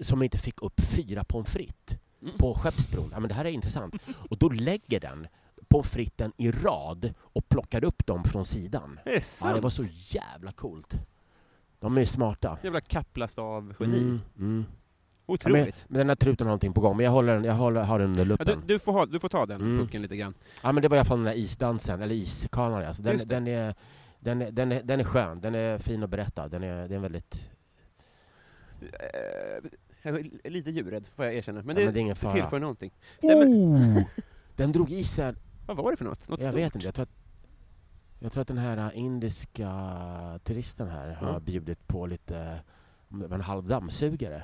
som 0.00 0.23
inte 0.23 0.38
fick 0.38 0.62
upp 0.62 0.80
fyra 0.80 1.25
pommes 1.25 1.49
frites 1.49 1.99
Mm. 2.23 2.38
på 2.38 2.54
Skeppsbron. 2.54 3.09
Ja, 3.12 3.21
men 3.21 3.28
det 3.28 3.35
här 3.35 3.45
är 3.45 3.50
intressant. 3.50 3.95
Och 4.30 4.38
då 4.38 4.49
lägger 4.49 5.00
den 5.00 5.26
pommes 5.68 5.90
fritesen 5.90 6.32
i 6.37 6.50
rad 6.50 7.14
och 7.20 7.48
plockar 7.48 7.84
upp 7.84 8.06
dem 8.06 8.25
från 8.25 8.44
sidan. 8.44 9.00
Är 9.04 9.10
det 9.14 9.20
sant? 9.20 9.50
Ja, 9.50 9.54
det 9.56 9.60
var 9.62 9.70
så 9.70 9.84
jävla 10.16 10.52
coolt. 10.52 10.94
De 11.80 11.98
är 11.98 12.04
smarta. 12.04 12.58
Jävla 12.62 12.80
kaplastav-geni. 12.80 13.98
Mm, 13.98 14.08
mm. 14.10 14.20
men, 14.37 14.66
Otroligt. 15.26 15.84
men 15.88 15.98
den 15.98 16.08
här 16.08 16.16
truten 16.16 16.46
har 16.46 16.48
någonting 16.48 16.72
på 16.72 16.80
gång, 16.80 16.96
men 16.96 17.04
jag, 17.04 17.12
håller 17.12 17.34
den, 17.34 17.44
jag 17.44 17.54
håller, 17.54 17.82
har 17.82 17.98
den 17.98 18.08
under 18.08 18.20
Ja, 18.25 18.28
luppen. 18.28 18.60
du, 18.66 18.75
du, 18.75 18.78
får 18.78 18.92
ha, 18.92 19.06
du 19.06 19.20
får 19.20 19.28
ta 19.28 19.46
den 19.46 19.60
Mm. 19.60 19.78
pucken 19.78 20.02
lite 20.02 20.16
grann. 20.16 20.34
Ja 20.62 20.72
men 20.72 20.82
det 20.82 20.88
var 20.88 20.96
i 20.96 21.00
alla 21.00 21.04
fall 21.04 21.18
den 21.18 21.25
där 21.26 21.32
isdansen, 21.37 22.02
eller 22.02 22.14
iskanan 22.14 22.84
alltså. 22.84 23.02
Den, 23.02 23.18
det. 23.18 23.25
den, 23.25 23.46
är, 23.48 23.75
den, 24.20 24.42
är, 24.42 24.50
den, 24.50 24.72
är, 24.72 24.82
den 24.82 25.00
är 25.00 25.04
skön, 25.04 25.40
den 25.40 25.54
är 25.54 25.78
fin 25.78 26.02
att 26.02 26.10
berätta. 26.10 26.48
Den 26.48 26.62
är, 26.64 26.88
det 26.88 26.94
är 26.94 26.98
väldigt... 26.98 27.50
Eh, 28.80 29.70
jag 30.02 30.18
är 30.44 30.50
lite 30.50 30.70
djurrädd, 30.70 31.06
får 31.16 31.25
jag 31.25 31.34
erkänna. 31.34 31.62
Men 31.62 31.76
ja, 31.76 31.80
det, 31.80 31.84
men 31.87 31.94
det 31.94 31.98
är 31.98 32.02
ingen 32.02 32.14
det 32.14 32.20
fara. 32.20 32.32
tillför 32.32 32.58
någonting. 32.58 32.90
Oh! 33.22 34.02
Den 34.56 34.72
drog 34.72 34.90
i 34.92 35.04
sig... 35.04 35.34
Vad 35.68 35.76
var 35.76 35.90
det 35.90 35.96
för 35.96 36.04
något? 36.04 36.28
Något 36.28 36.40
Jag 36.40 36.48
stort? 36.48 36.60
vet 36.60 36.75
inte, 36.75 36.87
jag 36.87 36.94
tror 36.94 37.02
att, 37.02 37.12
jag 38.18 38.32
tror 38.32 38.42
att 38.42 38.48
den 38.48 38.58
här 38.58 38.76
äh, 38.76 38.98
indiska 38.98 39.70
turisten 40.44 40.88
här 40.88 41.10
har 41.14 41.40
bjudit 41.40 41.87
på 41.88 42.06
lite, 42.06 42.60
var 43.08 43.34
en 43.34 43.40
halv 43.40 43.64
dammsugare. 43.68 44.42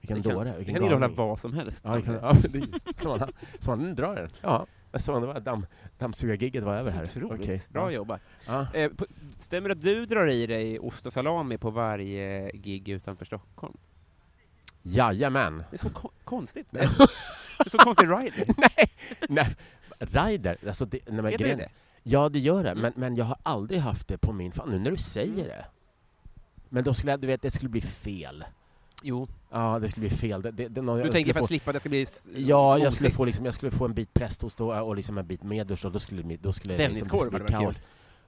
Vilken 0.00 0.22
dåre, 0.22 0.54
Det 0.58 0.64
kan 0.64 0.76
innehålla 0.76 1.08
vad 1.08 1.40
som 1.40 1.52
helst. 1.54 1.84
Ja, 1.84 2.00
kan, 2.00 2.14
ja, 2.14 2.32
det, 2.50 3.00
sådana, 3.00 3.28
sådana 3.58 3.94
drar 3.94 4.14
den. 4.16 4.30
Ja, 4.42 4.66
jag 4.92 5.00
såg 5.00 5.20
det 5.22 5.26
var 5.26 5.40
damm, 5.40 5.66
dammsugargigget 5.98 6.64
var 6.64 6.76
över 6.76 6.90
här. 6.90 7.02
Otroligt. 7.02 7.40
Okej, 7.42 7.62
Bra 7.68 7.82
ja. 7.82 7.90
jobbat. 7.96 8.32
Ja. 8.46 8.66
Eh, 8.74 8.90
på- 8.92 9.06
stämmer 9.38 9.68
det 9.68 9.72
att 9.72 9.80
du 9.82 10.06
drar 10.06 10.26
i 10.26 10.46
dig 10.46 10.78
ost 10.78 11.06
och 11.06 11.12
salami 11.12 11.58
på 11.58 11.70
varje 11.70 12.50
gig 12.52 12.88
utanför 12.88 13.24
Stockholm? 13.24 13.76
Jajamän! 14.82 15.64
Det 15.70 15.76
är 15.76 15.78
så 15.78 15.90
ko- 15.90 16.10
konstigt. 16.24 16.66
det 16.70 16.78
är 17.66 17.68
så 17.70 17.78
konstig 17.78 18.06
rider. 18.06 18.54
nej, 18.56 18.90
nej, 19.28 19.56
rider, 20.00 20.56
alltså 20.68 20.84
det, 20.84 20.98
nej, 21.06 21.22
men 21.22 21.32
Är 21.32 21.38
det 21.38 21.54
det? 21.54 21.68
Ja, 22.02 22.28
det 22.28 22.38
gör 22.38 22.64
det, 22.64 22.70
Mm. 22.70 22.82
men, 22.82 22.92
men 22.96 23.16
jag 23.16 23.24
har 23.24 23.36
aldrig 23.42 23.80
haft 23.80 24.08
det 24.08 24.18
på 24.18 24.32
min... 24.32 24.52
Fan, 24.52 24.70
nu 24.70 24.78
när 24.78 24.90
du 24.90 24.96
säger 24.96 25.48
det. 25.48 25.64
Men 26.68 26.84
då 26.84 26.94
skulle 26.94 27.12
jag, 27.12 27.20
du 27.20 27.26
vet, 27.26 27.42
det 27.42 27.50
skulle 27.50 27.68
bli 27.68 27.80
fel. 27.80 28.44
Jo. 29.02 29.28
Ja, 29.50 29.78
det 29.78 29.88
skulle 29.90 30.08
bli 30.08 30.16
fel. 30.18 30.42
Det, 30.42 30.50
det, 30.50 30.68
det, 30.68 30.80
jag 30.80 30.96
Du 30.96 31.00
skulle 31.00 31.12
tänker 31.12 31.32
för 31.32 31.38
få, 31.40 31.44
att 31.44 31.48
slippa 31.48 31.70
att 31.70 31.74
det 31.74 31.80
ska 31.80 31.88
bli 31.88 32.02
s- 32.02 32.24
Ja, 32.36 32.78
jag 32.78 32.92
skulle, 32.92 33.10
få 33.10 33.24
liksom, 33.24 33.44
jag 33.44 33.54
skulle 33.54 33.70
få 33.70 33.84
en 33.84 33.94
bit 33.94 34.14
prästost 34.14 34.60
och, 34.60 34.88
och 34.88 34.96
liksom 34.96 35.18
en 35.18 35.26
bit 35.26 35.42
medost 35.42 35.84
och 35.84 35.92
då 35.92 35.98
skulle, 35.98 36.22
det- 36.22 36.36
då 36.42 36.52
skulle 36.52 36.76
det 36.76 36.88
liksom, 36.88 36.94
det 36.94 36.98
Denniskorv 36.98 37.18
skulle 37.18 37.32
hade 37.42 37.44
bli 37.44 37.54
varit 37.54 37.64
kaos. 37.76 37.82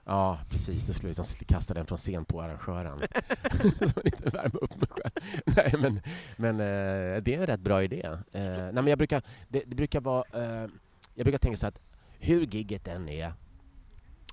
Ja, 0.04 0.38
precis. 0.50 0.86
Då 0.86 0.92
skulle 0.92 1.12
jag 1.12 1.18
liksom 1.18 1.46
kasta 1.46 1.74
den 1.74 1.86
från 1.86 1.98
scen 1.98 2.24
på 2.24 2.42
arrangören. 2.42 2.98
Så 3.80 3.92
man 3.96 4.06
inte 4.06 4.30
värma 4.30 4.58
upp 4.60 4.76
mig 4.76 4.88
själv. 4.90 5.12
Nej, 5.56 5.74
men, 5.78 6.00
men 6.36 6.54
eh, 6.60 7.22
det 7.22 7.34
är 7.34 7.38
en 7.38 7.46
rätt 7.46 7.60
bra 7.60 7.82
idé. 7.82 8.02
Eh, 8.04 8.18
nej, 8.32 8.72
men 8.72 8.86
jag 8.86 8.98
brukar, 8.98 9.22
det, 9.48 9.62
det 9.66 9.74
brukar 9.76 10.00
vara... 10.00 10.24
Eh, 10.62 10.68
jag 11.14 11.24
brukar 11.24 11.38
tänka 11.38 11.56
så 11.56 11.66
att 11.66 11.78
hur 12.18 12.46
gigget 12.46 12.88
än 12.88 13.08
är 13.08 13.32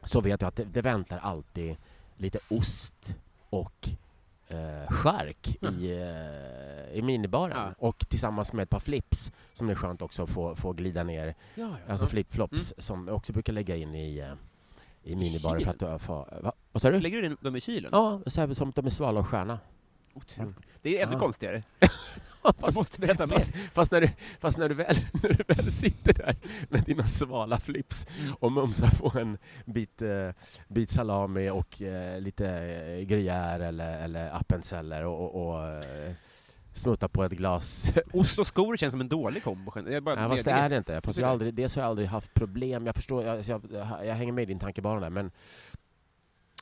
så 0.03 0.21
vet 0.21 0.41
jag 0.41 0.47
att 0.47 0.55
det, 0.55 0.63
det 0.63 0.81
väntar 0.81 1.17
alltid 1.17 1.77
lite 2.17 2.39
ost 2.49 3.15
och 3.49 3.89
eh, 4.47 4.87
chark 4.89 5.57
i, 5.61 5.91
eh, 5.91 6.97
i 6.97 7.01
minibaren. 7.01 7.57
Ja. 7.57 7.73
Och 7.77 8.09
tillsammans 8.09 8.53
med 8.53 8.63
ett 8.63 8.69
par 8.69 8.79
flips 8.79 9.31
som 9.53 9.69
är 9.69 9.75
skönt 9.75 10.01
också 10.01 10.23
att 10.23 10.29
få, 10.29 10.55
få 10.55 10.73
glida 10.73 11.03
ner. 11.03 11.25
Ja, 11.27 11.33
ja. 11.55 11.91
Alltså 11.91 12.05
ja. 12.05 12.09
flipflops 12.09 12.73
som 12.77 13.07
jag 13.07 13.15
också 13.15 13.33
brukar 13.33 13.53
lägga 13.53 13.75
in 13.75 13.95
i, 13.95 14.17
eh, 14.17 14.33
i 15.03 15.15
minibaren 15.15 15.61
för 15.79 15.95
att 15.95 16.01
få... 16.01 16.27
Va? 16.41 16.53
Vad 16.71 16.81
sa 16.81 16.91
du? 16.91 16.99
Lägger 16.99 17.21
du 17.21 17.25
in 17.25 17.37
dem 17.41 17.55
i 17.55 17.61
kylen? 17.61 17.89
Ja, 17.93 18.21
så 18.27 18.41
här, 18.41 18.53
som 18.53 18.71
de 18.75 18.85
är 18.85 18.89
svala 18.89 19.19
och 19.19 19.27
stjärna. 19.27 19.59
Otroligt. 20.13 20.55
Det 20.81 20.99
är 20.99 21.03
ännu 21.07 21.13
Ja. 21.13 21.19
konstigare. 21.19 21.63
Fast, 22.59 22.75
måste 22.77 22.99
berätta 22.99 23.25
mer. 23.25 23.33
fast, 23.35 23.51
fast, 23.73 23.91
när 23.91 24.01
du, 24.01 24.09
fast 24.39 24.57
när, 24.57 24.69
du 24.69 24.75
väl, 24.75 24.95
när 25.23 25.29
du 25.29 25.43
väl 25.47 25.71
sitter 25.71 26.13
där 26.13 26.35
med 26.69 26.83
dina 26.83 27.07
svala 27.07 27.59
flips 27.59 28.07
Mm. 28.19 28.33
och 28.39 28.51
mumsar 28.51 28.89
på 28.99 29.19
en 29.19 29.37
bit, 29.65 30.01
eh, 30.01 30.29
bit 30.67 30.89
salami 30.89 31.49
och 31.49 31.81
eh, 31.81 32.21
lite 32.21 32.47
eh, 32.49 33.07
gruyère 33.07 33.63
eller, 33.67 34.03
eller 34.03 34.35
appenzeller 34.35 35.05
och, 35.05 35.35
och, 35.35 35.65
och 35.65 35.83
smuttar 36.73 37.07
på 37.07 37.23
ett 37.23 37.31
glas. 37.31 37.85
Ost 38.13 38.39
och 38.39 38.47
skor 38.47 38.77
känns 38.77 38.91
som 38.91 39.01
en 39.01 39.09
dålig 39.09 39.43
kombo. 39.43 39.71
Jag 39.89 40.03
bara 40.03 40.15
Nej, 40.15 40.29
fast 40.29 40.45
det 40.45 40.51
är 40.51 40.69
det 40.69 40.77
inte. 40.77 41.01
Fast 41.03 41.19
jag 41.19 41.29
aldrig, 41.29 41.53
dels 41.53 41.75
har 41.75 41.83
jag 41.83 41.89
aldrig 41.89 42.07
haft 42.07 42.33
problem. 42.33 42.85
Jag 42.85 42.95
förstår, 42.95 43.23
jag, 43.23 43.39
jag, 43.47 43.61
jag 44.05 44.15
hänger 44.15 44.31
med 44.33 44.41
i 44.41 44.45
din 44.45 44.59
tankebana 44.59 44.99
där, 44.99 45.09
men 45.09 45.31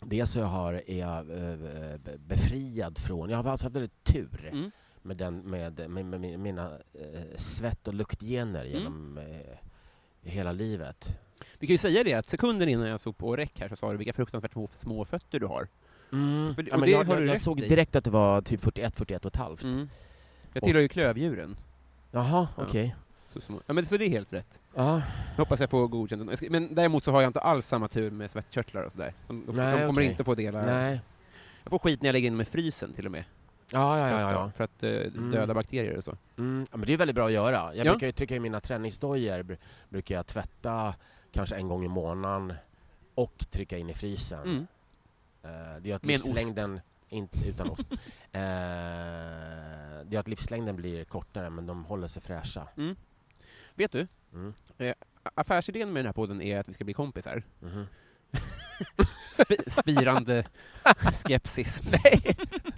dels 0.01 0.31
så 0.31 0.39
jag 0.39 0.45
har, 0.45 0.73
är 0.87 0.99
jag 0.99 1.25
be- 1.27 2.17
befriad 2.17 2.97
från, 2.97 3.29
jag 3.29 3.37
har 3.37 3.43
haft 3.43 3.63
väldigt 3.63 4.03
tur 4.03 4.49
Mm. 4.51 4.71
Med, 5.07 5.17
den, 5.17 5.37
med, 5.39 5.89
med, 5.89 6.05
med 6.05 6.21
min- 6.21 6.41
mina 6.41 6.71
eh, 6.93 7.37
svett 7.37 7.87
och 7.87 7.93
luktgener 7.93 8.65
Mm. 8.65 8.77
genom 8.77 9.17
eh, 9.17 9.57
hela 10.31 10.51
livet. 10.51 11.17
Vi 11.59 11.67
kan 11.67 11.73
ju 11.73 11.77
säga 11.77 12.03
det 12.03 12.13
att 12.13 12.27
sekunden 12.29 12.69
innan 12.69 12.87
jag 12.87 12.99
såg 13.01 13.17
på 13.17 13.35
räck 13.35 13.59
här 13.59 13.69
så 13.69 13.75
sa 13.75 13.91
du 13.91 13.97
vilka 13.97 14.13
fruktansvärt 14.13 14.53
små, 14.75 15.05
fötter 15.05 15.39
du 15.39 15.45
har. 15.45 15.67
Mm. 16.11 16.55
För 16.55 16.63
Ja, 16.67 16.73
och 16.73 16.79
men 16.79 16.89
jag, 16.89 17.07
jag, 17.07 17.25
jag 17.25 17.41
såg 17.41 17.57
direkt 17.61 17.95
att 17.95 18.03
det 18.03 18.09
var 18.09 18.41
typ 18.41 18.61
41, 18.61 18.95
41 18.95 19.25
och 19.25 19.29
ett 19.31 19.35
halvt. 19.35 19.63
Mm. 19.63 19.89
Jag 20.53 20.63
tillhör 20.63 20.81
ju 20.81 20.87
klövdjuren. 20.87 21.57
Jaha, 22.11 22.47
Ja. 22.57 22.63
okej. 22.63 22.95
Små. 23.41 23.59
Ja, 23.65 23.73
men, 23.73 23.85
så 23.85 23.97
det 23.97 24.05
är 24.05 24.09
helt 24.09 24.33
rätt. 24.33 24.59
Ja. 24.75 25.01
Jag 25.35 25.37
hoppas 25.45 25.59
jag 25.59 25.69
får 25.69 25.87
godkänt. 25.87 26.41
Men 26.49 26.75
däremot 26.75 27.03
så 27.03 27.11
har 27.11 27.21
jag 27.21 27.29
inte 27.29 27.39
alls 27.39 27.67
samma 27.67 27.87
tur 27.87 28.11
med 28.11 28.31
svettkörtlar 28.31 28.83
och 28.83 28.91
sådär. 28.91 29.13
De, 29.27 29.45
de, 29.45 29.55
Nej, 29.55 29.71
de 29.71 29.87
kommer 29.87 30.01
okej. 30.01 30.05
inte 30.11 30.23
få 30.23 30.35
delar. 30.35 30.65
Nej. 30.65 31.01
Jag 31.63 31.69
får 31.69 31.79
skit 31.79 32.01
när 32.01 32.07
jag 32.07 32.13
lägger 32.13 32.27
in 32.27 32.33
dem 32.33 32.41
i 32.41 32.45
frysen 32.45 32.93
till 32.93 33.05
och 33.05 33.11
med. 33.11 33.23
Ja, 33.71 33.99
ja, 33.99 34.09
ja. 34.09 34.27
För 34.29 34.33
ja. 34.33 34.51
För 34.51 34.63
att 34.63 34.83
eh, 34.83 34.89
Mm. 35.19 35.31
döda 35.31 35.53
bakterier 35.53 35.97
och 35.97 36.03
så. 36.03 36.17
Mm, 36.37 36.65
ja, 36.71 36.77
men 36.77 36.87
det 36.87 36.93
är 36.93 36.97
väldigt 36.97 37.15
bra 37.15 37.25
att 37.25 37.31
göra. 37.31 37.75
Jag 37.75 37.85
Ja. 37.87 37.91
brukar 37.91 38.07
ju 38.07 38.11
trycka 38.13 38.35
i 38.35 38.39
mina 38.39 38.59
träningsdojor, 38.59 39.43
br- 39.43 39.57
brukar 39.89 40.15
jag 40.15 40.27
tvätta 40.27 40.95
kanske 41.31 41.55
en 41.55 41.67
gång 41.67 41.85
i 41.85 41.87
månaden 41.87 42.53
och 43.15 43.45
trycka 43.49 43.77
in 43.77 43.89
i 43.89 43.93
frysen. 43.93 44.43
Mm. 44.43 44.67
Eh, 45.43 45.81
det 45.81 45.89
gör 45.89 45.95
att 45.95 46.03
Med 46.03 46.11
livslängden, 46.13 46.81
inte 47.09 47.47
utan 47.49 47.69
ost, 47.69 47.85
eh, 48.31 48.39
det 50.05 50.07
gör 50.13 50.19
att 50.19 50.27
livslängden 50.27 50.75
blir 50.75 51.03
kortare 51.05 51.49
men 51.49 51.65
de 51.65 51.85
håller 51.85 52.07
sig 52.07 52.21
fräscha. 52.21 52.67
Vet 53.75 53.91
du? 53.91 54.07
Mm. 54.33 54.53
Affärsidén 55.33 55.93
med 55.93 55.99
den 55.99 56.05
här 56.05 56.13
podden 56.13 56.41
är 56.41 56.59
att 56.59 56.69
vi 56.69 56.73
ska 56.73 56.83
bli 56.83 56.93
kompisar. 56.93 57.43
Mhm. 57.59 57.85
Sp- 59.37 59.69
spirande 59.81 60.45
skepsis. 61.13 61.81
Nej! 61.91 62.37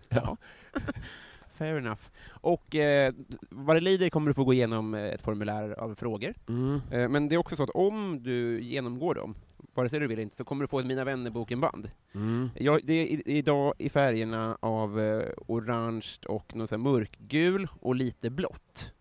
Ja. 0.09 0.37
Fair 1.59 1.77
enough. 1.77 2.01
Och 2.29 2.75
eh, 2.75 3.13
vad 3.49 3.75
det 3.75 3.81
lider 3.81 4.09
kommer 4.09 4.27
du 4.27 4.33
få 4.33 4.43
gå 4.43 4.53
igenom 4.53 4.93
eh, 4.93 5.03
ett 5.03 5.21
formulär 5.21 5.79
av 5.79 5.95
frågor. 5.95 6.33
Mm. 6.49 6.81
Eh, 6.91 7.09
men 7.09 7.29
det 7.29 7.35
är 7.35 7.37
också 7.37 7.55
så 7.55 7.63
att 7.63 7.69
om 7.69 8.23
du 8.23 8.61
genomgår 8.61 9.15
dem, 9.15 9.35
vare 9.73 9.89
sig 9.89 9.99
du 9.99 10.07
vill 10.07 10.15
eller 10.15 10.23
inte, 10.23 10.37
så 10.37 10.43
kommer 10.43 10.63
du 10.63 10.67
få 10.67 10.79
ett 10.79 10.85
Mina 10.85 11.03
vänner-boken-band. 11.03 11.91
Mm. 12.15 12.49
Jag, 12.55 12.81
det 12.83 12.93
är 12.93 13.05
i, 13.05 13.21
idag 13.25 13.73
i 13.77 13.89
färgerna 13.89 14.57
av 14.59 14.99
eh, 14.99 15.29
orange 15.47 16.07
och 16.27 16.55
något 16.55 16.71
mörkgul 16.71 17.67
och 17.81 17.95
lite 17.95 18.29
blått. 18.29 18.93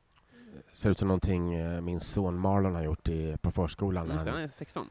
Ser 0.72 0.90
ut 0.90 0.98
som 0.98 1.08
någonting 1.08 1.54
eh, 1.54 1.80
min 1.80 2.00
son 2.00 2.38
Marlon 2.38 2.74
har 2.74 2.82
gjort 2.82 3.08
i, 3.08 3.36
på 3.40 3.50
förskolan. 3.50 4.10
Just 4.10 4.24
det, 4.24 4.30
han, 4.30 4.40
är 4.40 4.48
16. 4.48 4.86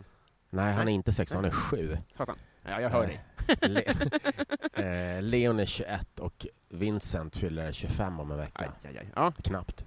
nej, 0.50 0.74
han 0.74 0.82
är 0.82 0.86
Nej. 0.86 0.94
inte 0.94 1.14
16, 1.14 1.36
han 1.36 1.46
är 1.46 1.52
7. 1.52 1.98
Satan. 2.18 2.38
Ja, 2.68 2.82
jag 2.82 2.90
hör 2.90 3.08
dig. 3.08 3.24
Le, 3.62 3.84
eh, 4.84 5.22
Leon 5.22 5.60
är 5.60 5.66
21 5.66 6.20
och 6.20 6.48
Vincent 6.70 7.36
fyller 7.36 7.72
25 7.72 8.20
om 8.20 8.32
en 8.32 8.38
vecka. 8.38 8.74
Aj, 8.84 8.90
aj, 8.90 8.98
aj. 8.98 9.12
Ja, 9.16 9.34
Knappt. 9.44 9.86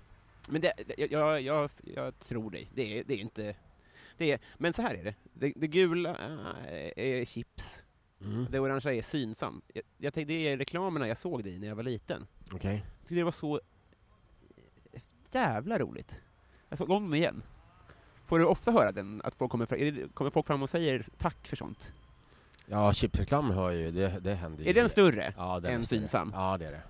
men 0.49 0.61
det, 0.61 0.73
det, 0.87 1.11
jag, 1.11 1.41
jag, 1.43 1.71
jag, 1.85 2.19
tror 2.19 2.51
dig. 2.51 2.71
Det 2.75 2.99
är, 2.99 3.05
det 3.05 3.15
är 3.15 3.19
inte... 3.19 3.55
Det 4.17 4.33
är, 4.33 4.39
men 4.59 4.73
så 4.73 4.83
här 4.83 4.95
är 4.95 5.05
det. 5.05 5.15
Det, 5.33 5.53
det 5.57 5.67
gula 5.67 6.11
eh, 6.11 6.93
är 6.97 7.25
chips. 7.25 7.85
Mm. 8.21 8.47
Det 8.51 8.61
orangea 8.61 8.93
är 8.93 9.03
synsam. 9.03 9.63
Jag, 9.75 9.85
jag 9.99 10.15
tänkte, 10.15 10.35
det 10.35 10.49
är 10.49 10.59
reklamerna 10.59 11.09
jag 11.09 11.19
såg 11.19 11.45
dig 11.45 11.59
när 11.59 11.69
jag 11.69 11.77
var 11.77 11.83
liten. 11.83 12.27
Okej. 12.53 12.75
Jag 12.75 13.01
tyckte 13.01 13.15
det 13.15 13.25
var 13.25 13.33
så 13.33 13.61
jävla 15.33 15.79
roligt. 15.79 16.23
Jag 16.69 16.79
såg 16.79 16.91
om 16.91 17.15
igen. 17.15 17.43
Får 18.25 18.39
du 18.39 18.45
ofta 18.45 18.73
höra 18.73 18.93
den? 18.93 19.21
Att 19.25 19.35
folk 19.35 19.51
kommer, 19.51 19.67
fram, 19.67 20.09
kommer 20.09 20.31
folk 20.31 20.47
fram 20.47 20.63
och 20.63 20.71
säger 20.71 21.05
tack 21.19 21.49
för 21.49 21.57
sånt? 21.57 21.93
Ja, 22.71 22.93
chipsreklam 22.93 23.51
har 23.51 23.71
ju, 23.71 23.91
det, 23.91 24.15
det 24.21 24.35
händer 24.35 24.65
ju. 24.65 24.71
Är 24.71 24.75
den 24.75 24.89
större? 24.89 25.33
ja, 25.37 25.61
den 25.61 25.73
än 25.75 25.81
är 25.81 25.85
större. 25.85 25.99
synsam? 26.01 26.33
Ja, 26.35 26.57
det 26.59 26.67
är 26.67 26.71
det. 26.73 26.81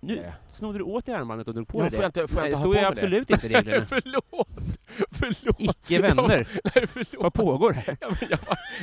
det, 0.00 0.12
är 0.12 0.16
Nu 0.16 0.22
det. 0.22 0.34
snodde 0.52 0.78
du 0.78 0.84
åt 0.84 1.08
i 1.08 1.12
armbandet 1.12 1.48
och 1.48 1.54
drog 1.54 1.68
på 1.68 1.78
Ja, 1.78 1.82
dig 1.82 1.90
får 1.90 1.98
det. 2.00 2.06
inte- 2.06 2.28
får 2.28 2.36
jag 2.38 2.42
Nej, 2.42 2.46
inte 2.46 2.56
ha 2.68 2.74
så 2.74 2.86
är 2.86 2.88
absolut 2.92 3.30
inte 3.30 3.48
reglerna. 3.48 3.86
förlåt! 3.86 4.48
Förlåt! 5.10 5.56
Icke 5.60 6.02
vänner. 6.02 6.48
Nej, 6.74 6.86
förlåt. 6.86 7.22
Vad 7.22 7.34
pågår 7.34 7.72
här? 7.72 7.96
Ja, 8.00 8.08
jag, 8.30 8.38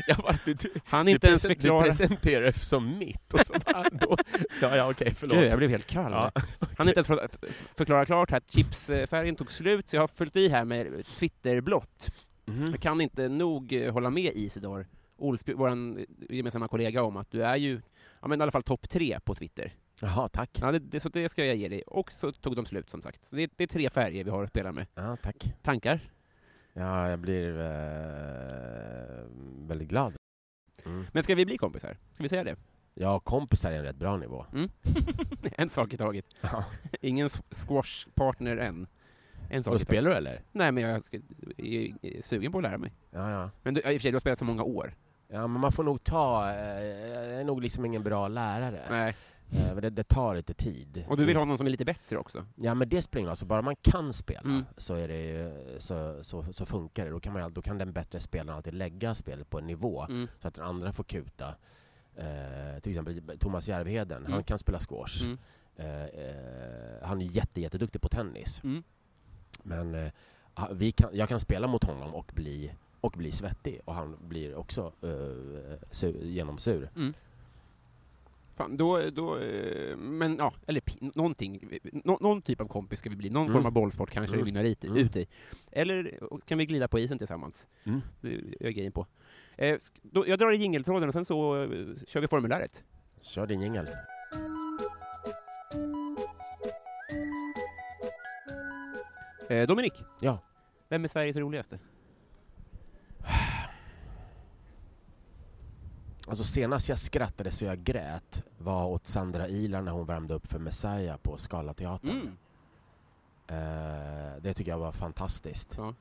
jag 0.07 0.17
bara, 0.17 0.37
du, 0.45 0.57
Han 0.85 1.07
inte 1.07 1.27
ens 1.27 1.41
förklara. 1.41 1.83
Du 1.83 1.89
presenterar 1.89 2.43
det 2.43 2.53
som 2.53 2.97
mitt 2.97 3.33
och 3.33 3.39
så 3.39 3.53
bara, 3.65 3.83
då, 3.91 4.17
Ja, 4.61 4.75
ja, 4.75 4.91
okej, 4.91 5.13
förlåt. 5.17 5.37
Gud, 5.37 5.47
jag 5.51 5.57
blev 5.57 5.69
helt 5.69 5.87
kall. 5.87 6.11
Ja, 6.11 6.31
Han 6.77 6.87
inte 6.87 6.97
ens 6.99 7.07
för, 7.07 7.29
förklara 7.75 8.05
klart 8.05 8.31
här 8.31 8.41
chipsfärgen 8.49 9.35
tog 9.35 9.51
slut, 9.51 9.89
så 9.89 9.95
jag 9.95 10.01
har 10.01 10.07
fyllt 10.07 10.35
i 10.35 10.47
här 10.49 10.65
med 10.65 11.05
Twitterblått. 11.05 12.09
Mhm. 12.45 12.67
Jag 12.71 12.79
kan 12.81 13.01
inte 13.01 13.27
nog 13.29 13.73
eh, 13.73 13.93
hålla 13.93 14.09
med 14.09 14.31
Isidor 14.35 14.87
Olsby, 15.17 15.53
vår 15.53 15.69
gemensamma 16.29 16.67
kollega, 16.67 17.03
om 17.03 17.17
att 17.17 17.31
du 17.31 17.43
är 17.43 17.55
ju 17.55 17.81
ja, 18.21 18.27
men 18.27 18.39
i 18.39 18.43
alla 18.43 18.51
fall 18.51 18.63
topp 18.63 18.89
tre 18.89 19.19
på 19.19 19.35
Twitter. 19.35 19.73
Jaha, 20.01 20.29
tack. 20.29 20.57
Ja, 20.61 20.71
det, 20.71 20.79
det, 20.79 20.99
så 20.99 21.09
det 21.09 21.29
ska 21.29 21.45
jag 21.45 21.55
ge 21.55 21.69
dig. 21.69 21.81
Och 21.81 22.11
så 22.11 22.31
tog 22.31 22.55
de 22.55 22.65
slut 22.65 22.89
som 22.89 23.01
sagt. 23.01 23.25
Så 23.25 23.35
det, 23.35 23.51
det 23.55 23.63
är 23.63 23.67
tre 23.67 23.89
färger 23.89 24.23
vi 24.23 24.29
har 24.29 24.43
att 24.43 24.49
spela 24.49 24.71
med. 24.71 24.87
Ja, 24.95 25.17
tack. 25.23 25.53
Tankar? 25.61 26.11
Ja, 26.73 27.09
jag 27.09 27.19
blir 27.19 27.59
eh, 27.59 29.25
väldigt 29.67 29.89
glad. 29.89 30.13
Mm. 30.85 31.05
Men 31.13 31.23
ska 31.23 31.35
vi 31.35 31.45
bli 31.45 31.57
kompisar? 31.57 31.97
Ska 32.13 32.23
vi 32.23 32.29
säga 32.29 32.43
det? 32.43 32.55
Ja, 32.93 33.19
kompisar 33.19 33.71
är 33.71 33.77
en 33.77 33.83
rätt 33.83 33.95
bra 33.95 34.17
nivå. 34.17 34.45
en 35.57 35.69
sak 35.69 35.93
i 35.93 35.97
taget. 35.97 36.25
Ja. 36.41 36.65
Ingen 37.01 37.29
squashpartner 37.51 38.57
än. 38.57 38.87
En 39.49 39.63
sak 39.63 39.73
Och 39.73 39.81
spelar 39.81 40.09
du 40.09 40.15
eller? 40.15 40.41
Nej, 40.51 40.71
men 40.71 40.83
jag 40.83 40.91
är 40.91 42.21
sugen 42.21 42.51
på 42.51 42.57
att 42.57 42.63
lära 42.63 42.77
mig. 42.77 42.93
Ja, 43.11 43.31
ja. 43.31 43.49
Men 43.63 43.73
du, 43.73 43.79
i 43.79 43.83
och 43.83 43.87
för 43.87 43.99
sig, 43.99 44.11
du 44.11 44.15
har 44.15 44.19
spelat 44.19 44.39
så 44.39 44.45
många 44.45 44.63
år. 44.63 44.95
Ja, 45.27 45.47
men 45.47 45.61
man 45.61 45.71
får 45.71 45.83
nog 45.83 46.03
ta... 46.03 46.49
Eh, 46.49 46.85
jag 46.85 47.25
är 47.39 47.43
nog 47.43 47.61
liksom 47.61 47.85
ingen 47.85 48.03
bra 48.03 48.27
lärare. 48.27 48.81
Nej. 48.89 49.15
Eh, 49.51 49.75
det, 49.75 49.89
det 49.89 50.03
tar 50.03 50.35
lite 50.35 50.53
tid. 50.53 51.05
Och 51.07 51.17
du 51.17 51.25
vill 51.25 51.37
ha 51.37 51.45
någon 51.45 51.57
som 51.57 51.67
är 51.67 51.71
lite 51.71 51.85
bättre 51.85 52.17
också. 52.17 52.45
Ja, 52.55 52.73
men 52.73 52.89
det 52.89 53.01
spelar 53.01 53.19
ingen 53.19 53.27
roll. 53.27 53.31
Alltså, 53.31 53.45
bara 53.45 53.61
man 53.61 53.75
kan 53.75 54.13
spela 54.13 54.41
Mm. 54.41 54.65
så, 54.77 54.93
är 54.95 55.07
det, 55.07 55.17
ju- 55.23 55.75
så, 55.79 56.23
så, 56.23 56.53
så 56.53 56.65
funkar 56.65 57.05
det. 57.05 57.11
Då 57.11 57.19
kan, 57.19 57.33
man, 57.33 57.53
då 57.53 57.61
kan 57.61 57.77
den 57.77 57.93
bättre 57.93 58.19
spelaren 58.19 58.57
alltid 58.57 58.73
lägga 58.73 59.15
spelet 59.15 59.49
på 59.49 59.59
en 59.59 59.67
nivå 59.67 60.05
Mm. 60.09 60.27
så 60.39 60.47
att 60.47 60.53
den 60.53 60.65
andra 60.65 60.93
får 60.93 61.03
kuta. 61.03 61.55
Eh, 62.15 62.79
till 62.81 62.91
exempel 62.91 63.37
Thomas 63.39 63.67
Järvheden, 63.67 64.17
Mm. 64.21 64.31
han 64.33 64.43
kan 64.43 64.57
spela 64.59 64.79
squash. 64.79 65.23
Mm. 65.25 65.37
Eh, 65.75 66.03
eh, 66.03 67.07
han 67.07 67.21
är 67.21 67.25
jätte, 67.25 67.61
jätteduktig 67.61 68.01
på 68.01 68.07
tennis. 68.09 68.61
Mm. 68.63 68.83
Men 69.63 69.95
eh, 69.95 70.11
vi 70.71 70.91
kan, 70.91 71.09
jag 71.13 71.29
kan 71.29 71.39
spela 71.39 71.67
mot 71.67 71.83
honom 71.83 72.13
och 72.15 72.31
bli, 72.35 72.73
och 73.07 73.17
bli 73.17 73.31
svettig 73.31 73.81
och 73.85 73.93
han 73.95 74.17
blir 74.27 74.55
också 74.55 74.91
uh, 75.03 75.75
sur, 75.91 76.23
genomsur. 76.23 76.89
Fan, 78.55 78.77
då, 78.77 79.01
då, 79.09 79.37
eh, 79.37 79.97
men 79.97 80.37
ja, 80.37 80.53
eller 80.67 80.81
någonting, 81.17 81.79
nå, 81.83 82.17
någon 82.21 82.41
typ 82.41 82.61
av 82.61 82.67
kompis 82.67 82.99
ska 82.99 83.09
vi 83.09 83.15
bli, 83.15 83.29
någon 83.29 83.41
Mm. 83.43 83.53
form 83.53 83.65
av 83.65 83.71
bollsport 83.71 84.09
kanske 84.11 84.35
Mm. 84.35 84.45
det 84.45 84.51
mynnar 84.51 84.69
ut, 84.69 84.83
Mm. 84.83 84.97
ut 84.97 85.15
i. 85.15 85.27
Eller 85.71 86.19
kan 86.45 86.57
vi 86.57 86.65
glida 86.65 86.87
på 86.87 86.99
isen 86.99 87.17
tillsammans? 87.17 87.67
Mm. 87.83 88.01
Det 88.21 88.33
är 88.35 88.43
jag 88.59 88.73
grejen 88.73 88.91
på. 88.91 89.05
Eh, 89.57 89.77
då, 90.01 90.27
jag 90.27 90.39
drar 90.39 90.51
i 90.51 90.55
jingeltråden 90.57 91.07
och 91.09 91.13
sen 91.13 91.25
så 91.25 91.63
eh, 91.63 91.69
kör 92.07 92.21
vi 92.21 92.27
formuläret. 92.27 92.83
Kör 93.21 93.47
din 93.47 93.61
jingel. 93.61 93.87
Eh, 99.49 99.67
Dominik, 99.67 99.93
Ja. 100.21 100.39
vem 100.89 101.03
är 101.03 101.07
Sveriges 101.07 101.37
roligaste? 101.37 101.79
Alltså 106.27 106.43
senast 106.43 106.89
jag 106.89 106.99
skrattade 106.99 107.51
så 107.51 107.65
jag 107.65 107.83
grät 107.83 108.43
var 108.57 108.85
åt 108.85 109.05
Sandra 109.05 109.47
Ilar 109.47 109.81
när 109.81 109.91
hon 109.91 110.05
värmde 110.05 110.33
upp 110.33 110.47
för 110.47 110.59
Messiah 110.59 111.17
på 111.17 111.37
Scalateatern. 111.37 112.09
Mm. 112.11 112.37
Eh, 113.47 114.41
det 114.41 114.53
tycker 114.53 114.71
jag 114.71 114.79
var 114.79 114.91
fantastiskt. 114.91 115.77
Ja. 115.77 115.93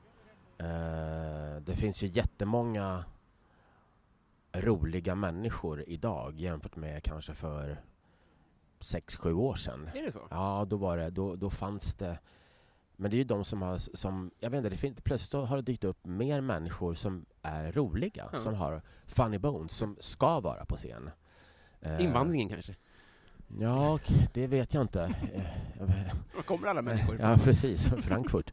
Eh, 0.65 1.61
det 1.61 1.75
finns 1.75 2.03
ju 2.03 2.07
jättemånga 2.07 3.05
roliga 4.53 5.15
människor 5.15 5.83
idag 5.87 6.39
jämfört 6.39 6.75
med 6.75 7.03
kanske 7.03 7.33
för 7.33 7.81
sex 8.79 9.15
sju 9.15 9.33
år 9.33 9.55
sedan. 9.55 9.89
Är 9.93 10.03
det 10.03 10.11
så? 10.11 10.27
Ja, 10.29 10.65
då 10.69 10.77
var 10.77 10.97
det, 10.97 11.09
då, 11.09 11.35
då 11.35 11.49
fanns 11.49 11.95
det 11.95 12.17
men 12.99 13.11
det 13.11 13.15
är 13.15 13.17
ju 13.17 13.23
de 13.23 13.43
som 13.43 13.61
har, 13.61 13.77
som, 13.77 14.31
jag 14.39 14.49
vet 14.49 14.57
inte, 14.57 14.69
det 14.69 14.77
finns, 14.77 15.01
plötsligt 15.01 15.49
har 15.49 15.55
det 15.55 15.61
dykt 15.61 15.83
upp 15.83 16.05
mer 16.05 16.41
människor 16.41 16.93
som 16.93 17.25
är 17.47 17.71
roliga, 17.71 18.29
Ja. 18.33 18.39
som 18.39 18.53
har 18.53 18.81
funny 19.05 19.37
bones, 19.37 19.71
som 19.71 19.97
ska 19.99 20.39
vara 20.39 20.65
på 20.65 20.75
scen. 20.77 21.09
Eh, 21.81 22.01
Invandringen 22.03 22.49
kanske? 22.49 22.75
Ja, 23.59 23.99
det 24.33 24.47
vet 24.47 24.73
jag 24.73 24.81
inte. 24.83 24.99
Var 26.35 26.41
kommer 26.43 26.67
alla 26.67 26.81
människor 26.81 27.17
Ja, 27.21 27.37
precis. 27.43 27.87
Frankfurt. 27.87 28.51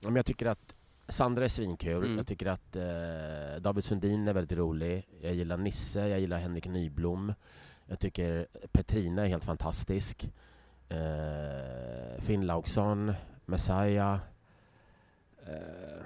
Men 0.00 0.16
jag 0.16 0.26
tycker 0.26 0.46
att 0.46 0.74
Sandra 1.08 1.44
är 1.44 1.48
svinkul. 1.48 2.04
Mm. 2.04 2.16
Jag 2.16 2.26
tycker 2.26 2.46
att 2.46 2.76
eh, 2.76 3.60
David 3.60 3.84
Sundin 3.84 4.28
är 4.28 4.32
väldigt 4.32 4.58
rolig. 4.58 5.08
Jag 5.22 5.34
gillar 5.34 5.56
Nisse, 5.56 6.08
jag 6.08 6.20
gillar 6.20 6.38
Henrik 6.38 6.66
Nyblom. 6.66 7.34
Jag 7.86 7.98
tycker 7.98 8.46
Petrina 8.72 9.22
är 9.22 9.26
helt 9.26 9.44
fantastisk. 9.44 10.30
Eh, 10.88 12.20
Finn 12.22 12.46
Laugsson, 12.46 13.12
Messiah. 13.46 14.18
Eh, 15.46 16.04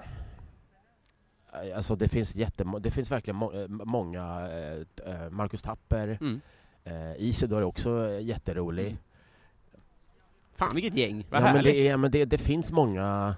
alltså 1.75 1.95
det 1.95 2.07
finns, 2.09 2.35
jättemo- 2.35 2.79
det 2.79 2.91
finns 2.91 3.11
verkligen 3.11 3.35
må- 3.35 3.51
eh, 3.51 3.67
många. 3.67 4.49
Eh, 4.51 5.11
eh, 5.13 5.29
Marcus 5.29 5.61
Tapper. 5.61 6.17
Mm. 6.21 6.41
Eh, 6.83 7.13
Isidor 7.17 7.57
är 7.59 7.63
också 7.63 8.09
eh, 8.09 8.21
jätterolig. 8.21 8.85
Mm. 8.87 8.97
Fan 10.55 10.69
vilket 10.75 10.95
gäng, 10.95 11.25
vad 11.29 11.39
ja, 11.39 11.43
men 11.45 11.55
härligt! 11.55 11.73
det, 11.73 11.87
är, 11.87 11.97
men 11.97 12.11
det, 12.11 12.25
det 12.25 12.37
finns 12.37 12.71
många 12.71 13.35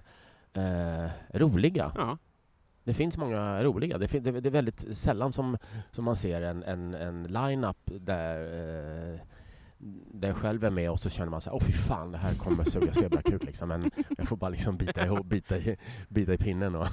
eh, 0.53 1.09
roliga. 1.33 1.91
Ja. 1.95 2.17
Det 2.83 2.93
finns 2.93 3.17
många 3.17 3.63
roliga. 3.63 3.97
Det, 3.97 4.07
det, 4.07 4.31
det 4.41 4.49
är 4.49 4.51
väldigt 4.51 4.97
sällan 4.97 5.33
som, 5.33 5.57
som 5.91 6.05
man 6.05 6.15
ser 6.15 6.41
en, 6.41 6.63
en, 6.63 6.93
en 6.93 7.23
line-up 7.23 7.77
där, 7.85 8.39
eh, 9.13 9.19
jag 10.21 10.35
själv 10.35 10.63
är 10.63 10.69
med 10.69 10.91
och 10.91 10.99
så 10.99 11.09
känner 11.09 11.31
man 11.31 11.41
så 11.41 11.49
här, 11.49 11.55
åh 11.55 11.63
fy 11.63 11.71
fan, 11.71 12.11
det 12.11 12.17
här 12.17 12.35
kommer 12.35 12.63
suga 12.63 12.93
zebrakuk 12.93 13.43
liksom. 13.43 13.69
Men 13.69 13.91
jag 14.17 14.27
får 14.27 14.37
bara 14.37 14.49
liksom 14.49 14.77
bita, 14.77 15.05
ihop, 15.05 15.25
bita, 15.25 15.57
i, 15.57 15.77
bita 16.09 16.33
i 16.33 16.37
pinnen 16.37 16.75
och... 16.75 16.87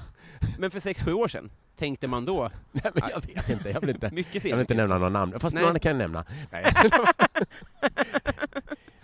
Men 0.59 0.71
för 0.71 0.81
sex 0.81 1.03
sju 1.03 1.13
år 1.13 1.29
sedan, 1.29 1.51
tänkte 1.77 2.09
man 2.09 2.25
då, 2.25 2.51
Nej, 2.73 2.93
men 2.95 3.03
jag 3.11 3.27
vet 3.27 3.51
inte, 3.51 3.71
jag 3.71 3.81
vill 3.81 3.91
inte, 3.91 4.07
jag 4.33 4.43
vill 4.43 4.61
inte 4.61 4.75
nämna 4.75 4.95
några 4.99 5.09
namn. 5.09 5.41
Fast 5.41 5.55
Nej. 5.55 5.65
några 5.65 5.79
kan 5.79 5.91
jag 5.91 5.99
nämna. 5.99 6.25
Nej, 6.51 6.65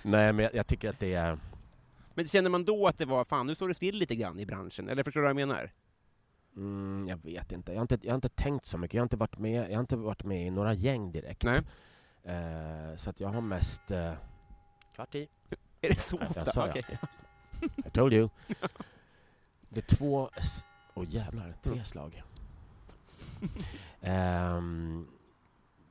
Nej 0.02 0.32
men 0.32 0.38
jag, 0.38 0.54
jag 0.54 0.66
tycker 0.66 0.90
att 0.90 0.98
det 0.98 1.14
är... 1.14 1.38
Men 2.14 2.26
kände 2.26 2.50
man 2.50 2.64
då 2.64 2.86
att 2.86 2.98
det 2.98 3.04
var, 3.04 3.24
fan 3.24 3.46
nu 3.46 3.54
står 3.54 3.68
det 3.68 3.74
still 3.74 3.96
lite 3.96 4.16
grann 4.16 4.40
i 4.40 4.46
branschen, 4.46 4.88
eller 4.88 5.02
förstår 5.02 5.20
du 5.20 5.24
vad 5.24 5.30
jag 5.30 5.48
menar? 5.48 5.70
Mm, 6.56 7.08
jag 7.08 7.16
vet 7.22 7.52
inte. 7.52 7.72
Jag 7.72 7.78
har 7.78 7.82
inte. 7.82 7.98
Jag 8.02 8.10
har 8.10 8.14
inte 8.14 8.28
tänkt 8.28 8.64
så 8.64 8.78
mycket. 8.78 8.94
Jag 8.94 9.00
har 9.00 9.04
inte 9.04 9.16
varit 9.16 9.38
med, 9.38 9.70
jag 9.70 9.74
har 9.74 9.80
inte 9.80 9.96
varit 9.96 10.24
med 10.24 10.46
i 10.46 10.50
några 10.50 10.74
gäng 10.74 11.12
direkt. 11.12 11.44
Nej. 11.44 11.60
Eh, 12.28 12.96
så 12.96 13.10
att 13.10 13.20
jag 13.20 13.28
har 13.28 13.40
mest... 13.40 13.90
Eh, 13.90 14.12
kvart 14.94 15.14
i. 15.14 15.28
Är 15.80 15.88
det 15.88 16.00
så 16.00 16.16
ofta? 16.16 16.32
jag 16.40 16.46
sa 16.54 16.66
ja. 16.66 16.70
Okej. 16.70 16.98
I 17.86 17.90
told 17.90 18.12
you. 18.12 18.28
Det 19.68 19.80
är 19.92 19.96
två... 19.96 20.30
Åh 20.94 21.02
oh, 21.04 21.08
jävlar, 21.10 21.54
tre 21.62 21.72
Mm. 21.72 21.84
slag. 21.84 22.22
Ehm, 24.00 25.06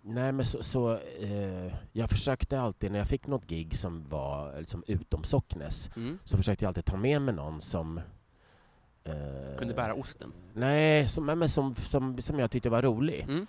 nej 0.02 0.32
men 0.32 0.46
så... 0.46 0.64
så 0.64 0.98
eh, 0.98 1.74
jag 1.92 2.10
försökte 2.10 2.60
alltid, 2.62 2.92
när 2.92 3.00
jag 3.00 3.08
fick 3.08 3.28
något 3.28 3.48
gig 3.48 3.78
som 3.78 4.10
var 4.10 4.60
liksom 4.60 4.84
utom 4.88 5.24
Socknes, 5.24 5.90
Mm. 5.98 6.20
så 6.24 6.38
försökte 6.38 6.66
jag 6.66 6.68
alltid 6.70 6.86
ta 6.86 6.98
med 6.98 7.22
mig 7.22 7.34
någon 7.36 7.62
som... 7.62 7.98
eh, 9.04 9.58
Kunde 9.58 9.74
bära 9.74 9.94
osten? 9.94 10.34
Nej, 10.54 11.08
som, 11.08 11.26
men 11.26 11.50
som, 11.50 11.76
som, 11.76 12.22
som 12.22 12.40
jag 12.40 12.52
tyckte 12.52 12.70
var 12.70 12.82
rolig. 12.82 13.22
Mm. 13.24 13.48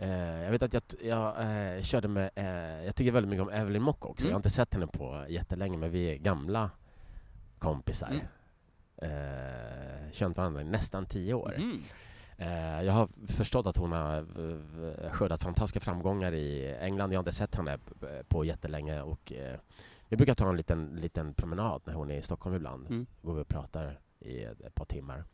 Eh, 0.00 0.42
jag 0.42 0.50
vet 0.50 0.62
att 0.62 0.74
jag, 0.74 0.82
jag 1.02 1.34
eh, 1.76 1.82
körde 1.82 2.08
med, 2.08 2.30
eh, 2.34 2.84
jag 2.84 2.94
tycker 2.94 3.12
väldigt 3.12 3.30
mycket 3.30 3.42
om 3.42 3.50
Evelyn 3.50 3.82
Mock 3.82 4.06
också. 4.06 4.24
Mm. 4.24 4.30
Jag 4.30 4.34
har 4.34 4.38
inte 4.38 4.50
sett 4.50 4.74
henne 4.74 4.86
på 4.86 5.24
jättelänge, 5.28 5.78
men 5.78 5.90
vi 5.90 6.04
är 6.04 6.16
gamla 6.16 6.70
kompisar. 7.58 8.08
Mm. 8.10 8.24
Eh, 8.96 10.12
känt 10.12 10.36
varandra 10.36 10.60
i 10.60 10.64
nästan 10.64 11.06
tio 11.06 11.34
år. 11.34 11.54
Mm. 11.56 11.82
Eh, 12.38 12.82
jag 12.82 12.92
har 12.92 13.08
förstått 13.26 13.66
att 13.66 13.76
hon 13.76 13.92
har 13.92 14.26
skördat 15.10 15.42
fantastiska 15.42 15.80
framgångar 15.80 16.32
i 16.32 16.76
England. 16.80 17.12
Jag 17.12 17.18
har 17.18 17.22
inte 17.22 17.32
sett 17.32 17.54
henne 17.54 17.78
på 18.28 18.44
jättelänge 18.44 19.02
och 19.02 19.32
eh, 19.32 19.58
vi 20.08 20.16
brukar 20.16 20.34
ta 20.34 20.48
en 20.48 20.56
liten, 20.56 20.96
liten 20.96 21.34
promenad 21.34 21.82
när 21.84 21.94
hon 21.94 22.10
är 22.10 22.18
i 22.18 22.22
Stockholm 22.22 22.56
ibland. 22.56 22.86
Mm. 22.86 23.06
Går 23.22 23.34
vi 23.34 23.42
och 23.42 23.48
pratar 23.48 23.98
i 24.20 24.42
ett 24.42 24.74
par 24.74 24.84
timmar. 24.84 25.24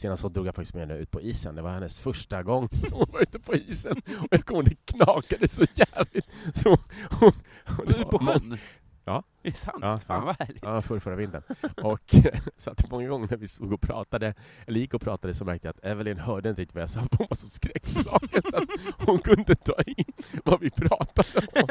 Senast 0.00 0.22
så 0.22 0.28
drog 0.28 0.46
jag 0.46 0.54
faktiskt 0.54 0.74
med 0.74 0.88
henne 0.88 1.00
ut 1.00 1.10
på 1.10 1.20
isen. 1.20 1.54
Det 1.54 1.62
var 1.62 1.70
hennes 1.70 2.00
första 2.00 2.42
gång 2.42 2.68
som 2.88 2.98
hon 2.98 3.08
var 3.12 3.20
ute 3.20 3.38
på 3.38 3.54
isen. 3.54 4.02
Och 4.20 4.28
jag 4.30 4.44
kommer 4.46 4.62
det 4.62 4.76
knakade 4.84 5.48
så 5.48 5.64
jävligt. 5.74 6.26
Så 6.54 6.68
hon, 7.10 7.32
hon, 7.66 7.86
du 7.86 8.04
på 8.04 8.18
sjön? 8.18 8.58
Ja. 9.04 9.22
Det 9.42 9.48
är 9.48 9.52
sant? 9.52 9.78
Ja, 9.80 9.98
Fan 9.98 10.24
vad 10.24 10.36
härligt. 10.38 10.62
Ja, 10.62 10.82
förra, 10.82 11.00
förra 11.00 11.16
vintern. 11.16 11.42
Och 11.82 12.14
så 12.56 12.70
att 12.70 12.90
många 12.90 13.08
gånger 13.08 13.28
när 13.30 13.36
vi 13.36 13.48
stod 13.48 13.72
och 13.72 13.80
pratade, 13.80 14.34
eller 14.66 14.80
gick 14.80 14.94
och 14.94 15.00
pratade, 15.00 15.34
så 15.34 15.44
märkte 15.44 15.68
jag 15.68 15.76
att 15.76 15.84
Evelyn 15.84 16.18
hörde 16.18 16.48
inte 16.48 16.62
riktigt 16.62 16.74
vad 16.74 16.82
jag 16.82 16.90
sa. 16.90 17.00
Hon 17.00 17.26
var 17.30 17.36
så 17.36 17.48
skräckslagen 17.48 18.42
så 18.50 18.56
att 18.56 18.68
hon 19.06 19.18
kunde 19.18 19.54
ta 19.54 19.82
in 19.86 20.12
vad 20.44 20.60
vi 20.60 20.70
pratade 20.70 21.46
om. 21.62 21.68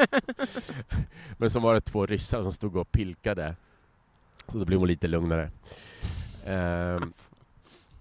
Men 1.38 1.50
så 1.50 1.60
var 1.60 1.74
det 1.74 1.80
två 1.80 2.06
ryssar 2.06 2.42
som 2.42 2.52
stod 2.52 2.76
och 2.76 2.92
pilkade. 2.92 3.56
Så 4.48 4.58
då 4.58 4.64
blev 4.64 4.78
hon 4.78 4.88
lite 4.88 5.08
lugnare. 5.08 5.50
Ehm, 6.46 7.12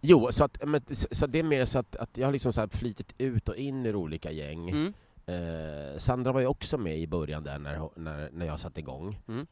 jo, 0.02 0.32
så, 0.32 0.44
att, 0.44 0.68
men, 0.68 0.82
så 1.12 1.28
det 1.28 1.40
är 1.40 1.44
mer 1.44 1.66
så 1.66 1.80
att, 1.80 1.96
att 1.96 2.18
jag 2.18 2.28
har 2.28 2.32
liksom 2.32 2.54
så 2.54 2.68
flytit 2.68 3.14
ut 3.18 3.50
och 3.50 3.56
in 3.56 3.86
ur 3.86 3.96
olika 3.96 4.32
gäng. 4.32 4.70
Mm. 4.70 4.94
Eh, 5.26 5.98
Sandra 5.98 6.32
var 6.32 6.40
ju 6.40 6.48
också 6.48 6.78
med 6.78 7.00
i 7.00 7.08
början 7.08 7.44
där 7.44 7.60
när, 7.60 7.90
när, 7.96 8.30
när 8.32 8.46
jag 8.46 8.60
satte 8.60 8.80
igång. 8.80 9.22
Mm. 9.28 9.48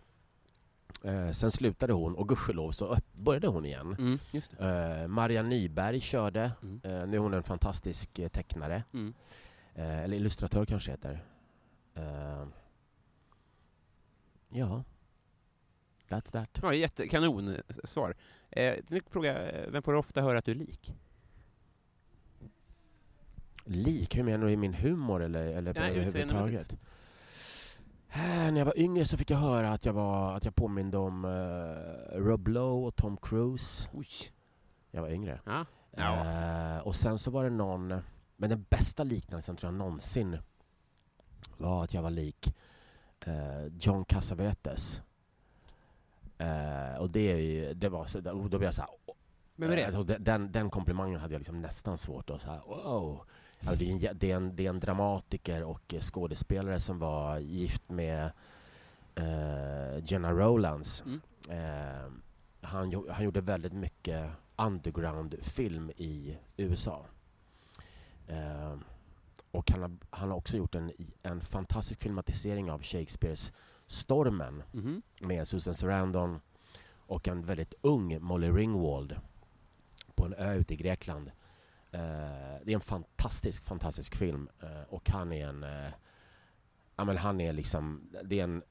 Eh, 1.03 1.31
sen 1.31 1.51
slutade 1.51 1.93
hon 1.93 2.15
och 2.15 2.29
gudskelov 2.29 2.71
så 2.71 2.97
började 3.11 3.47
hon 3.47 3.65
igen. 3.65 3.95
Mm. 3.99 4.19
Eh, 4.59 5.07
Maria 5.07 5.41
Nyberg 5.41 6.01
körde. 6.01 6.51
Mm. 6.61 6.81
Eh, 6.83 7.07
nu 7.07 7.17
är 7.17 7.21
hon 7.21 7.33
en 7.33 7.43
fantastisk 7.43 8.19
eh, 8.19 8.27
tecknare. 8.27 8.83
Mm. 8.93 9.13
Eh, 9.75 10.03
eller 10.03 10.17
illustratör 10.17 10.65
kanske 10.65 10.91
heter. 10.91 11.23
Ja. 14.49 14.83
That's 16.09 16.31
that. 16.31 16.59
Ja, 16.61 16.73
jättekanon 16.73 17.55
eh, 17.55 17.61
svar. 17.83 18.15
Eh, 18.57 19.01
fråga, 19.09 19.51
eh, 19.51 19.71
vem 19.71 19.83
får 19.83 19.91
du 19.91 19.97
ofta 19.97 20.21
höra 20.21 20.37
att 20.37 20.45
du 20.45 20.51
är 20.51 20.55
lik? 20.55 20.93
Lik? 23.63 24.17
Hur 24.17 24.23
menar 24.23 24.45
du? 24.45 24.51
I 24.51 24.57
min 24.57 24.73
humor 24.73 25.23
eller, 25.23 25.45
eller 25.45 25.73
Nej, 25.73 25.91
överhuvudtaget? 25.91 26.71
Äh, 28.09 28.51
när 28.51 28.57
jag 28.57 28.65
var 28.65 28.79
yngre 28.79 29.05
så 29.05 29.17
fick 29.17 29.31
jag 29.31 29.37
höra 29.37 29.71
att 29.71 29.85
jag, 29.85 29.93
var, 29.93 30.35
att 30.35 30.45
jag 30.45 30.55
påminde 30.55 30.97
om 30.97 31.25
uh, 31.25 32.19
Rob 32.19 32.47
Lowe 32.47 32.87
och 32.87 32.95
Tom 32.95 33.17
Cruise. 33.17 33.89
Oj. 33.93 34.07
Jag 34.91 35.01
var 35.01 35.09
yngre. 35.09 35.41
Ja. 35.45 35.65
Ja. 35.97 36.75
Eh, 36.75 36.87
och 36.87 36.95
sen 36.95 37.17
så 37.17 37.31
var 37.31 37.43
det 37.43 37.49
någon, 37.49 37.87
men 38.35 38.49
den 38.49 38.65
bästa 38.69 39.03
liknelsen 39.03 39.55
tror 39.55 39.71
jag 39.71 39.77
någonsin 39.77 40.37
var 41.57 41.83
att 41.83 41.93
jag 41.93 42.01
var 42.01 42.09
lik 42.09 42.55
eh, 43.25 43.65
John 43.79 44.05
Cassavetes. 44.05 45.01
Eh, 46.37 46.97
och 46.99 47.09
det, 47.09 47.31
är 47.31 47.37
ju, 47.37 47.73
det 47.73 47.89
var 47.89 48.05
så, 48.05 48.19
då 48.19 48.47
blev 48.47 48.63
jag 48.63 48.73
så 48.73 48.81
här, 48.81 48.89
Vem 49.55 49.71
är 49.71 49.75
det? 49.75 49.97
och 49.97 50.05
den, 50.05 50.51
den 50.51 50.69
komplimangen 50.69 51.19
hade 51.19 51.33
jag 51.33 51.39
liksom 51.39 51.61
nästan 51.61 51.97
svårt 51.97 52.29
att 52.29 52.41
säga. 52.41 52.61
Wow. 52.67 53.21
Alltså 53.59 53.75
det, 53.75 53.91
är 53.91 54.09
en, 54.09 54.17
det, 54.19 54.31
är 54.31 54.35
en, 54.35 54.55
det 54.55 54.65
är 54.65 54.69
en 54.69 54.79
dramatiker 54.79 55.63
och 55.63 55.95
skådespelare 56.01 56.79
som 56.79 56.99
var 56.99 57.39
gift 57.39 57.89
med 57.89 58.31
eh, 59.15 60.03
Jenna 60.03 60.31
Rowlands. 60.31 61.03
Mm. 61.05 61.21
Eh, 61.49 62.11
han, 62.61 63.05
han 63.09 63.23
gjorde 63.23 63.41
väldigt 63.41 63.73
mycket 63.73 64.29
underground-film 64.55 65.91
i 65.97 66.37
USA. 66.57 67.05
Eh, 68.27 68.75
och 69.51 69.71
han 69.71 69.81
har, 69.81 69.91
han 70.09 70.29
har 70.29 70.37
också 70.37 70.57
gjort 70.57 70.75
en, 70.75 70.91
en 71.23 71.41
fantastisk 71.41 72.01
filmatisering 72.01 72.71
av 72.71 72.83
Shakespeares 72.83 73.53
Stormen 73.87 74.63
Mhm. 74.71 75.01
med 75.21 75.47
Susan 75.47 75.73
Sarandon 75.75 76.39
och 76.97 77.27
en 77.27 77.45
väldigt 77.45 77.73
ung 77.81 78.21
Molly 78.21 78.49
Ringwald 78.49 79.15
på 80.15 80.25
en 80.25 80.33
ö 80.33 80.53
ute 80.53 80.73
i 80.73 80.77
Grekland. 80.77 81.27
Eh, 81.91 81.99
det 82.63 82.71
är 82.71 82.75
en 82.75 82.81
fantastisk, 82.81 83.63
fantastisk 83.63 84.15
film 84.15 84.49
eh, 84.61 84.81
och 84.89 85.09
han 85.09 85.31
är 85.31 85.47
en... 85.47 85.63
Eh, 85.63 85.89
ja, 86.95 87.03
men 87.05 87.17
han 87.17 87.41
är 87.41 87.53
liksom... 87.53 88.09
Det 88.23 88.39
är 88.39 88.43
en... 88.43 88.63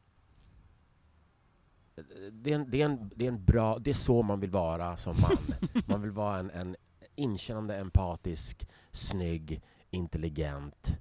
Det 2.33 2.50
är 2.52 2.55
en, 2.55 2.70
det, 2.70 2.81
är 2.83 2.85
en, 2.85 3.11
det 3.16 3.24
är 3.24 3.29
en 3.29 3.44
bra... 3.44 3.79
Det 3.79 3.90
är 3.90 3.94
så 3.94 4.22
man 4.22 4.40
vill 4.40 4.50
vara 4.50 4.96
som 4.96 5.16
man. 5.20 5.37
Man 5.88 6.02
vill 6.02 6.11
vara 6.11 6.38
en, 6.38 6.50
en 6.50 6.76
inkännande, 7.14 7.76
empatisk, 7.76 8.68
snygg, 8.90 9.62
intelligent, 9.90 10.96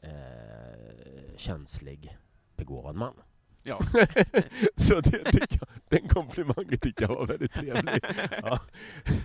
eh, 0.00 1.36
känslig, 1.36 2.18
begåvad 2.56 2.94
man. 2.96 3.14
Ja. 3.62 3.78
Så 4.76 5.00
det 5.00 5.24
tycker 5.32 5.58
jag, 5.60 5.68
den 5.88 6.08
komplimangen 6.08 6.78
tyckte 6.78 7.02
jag 7.04 7.08
var 7.08 7.26
väldigt 7.26 7.52
trevlig. 7.52 8.04
Ja. 8.42 8.60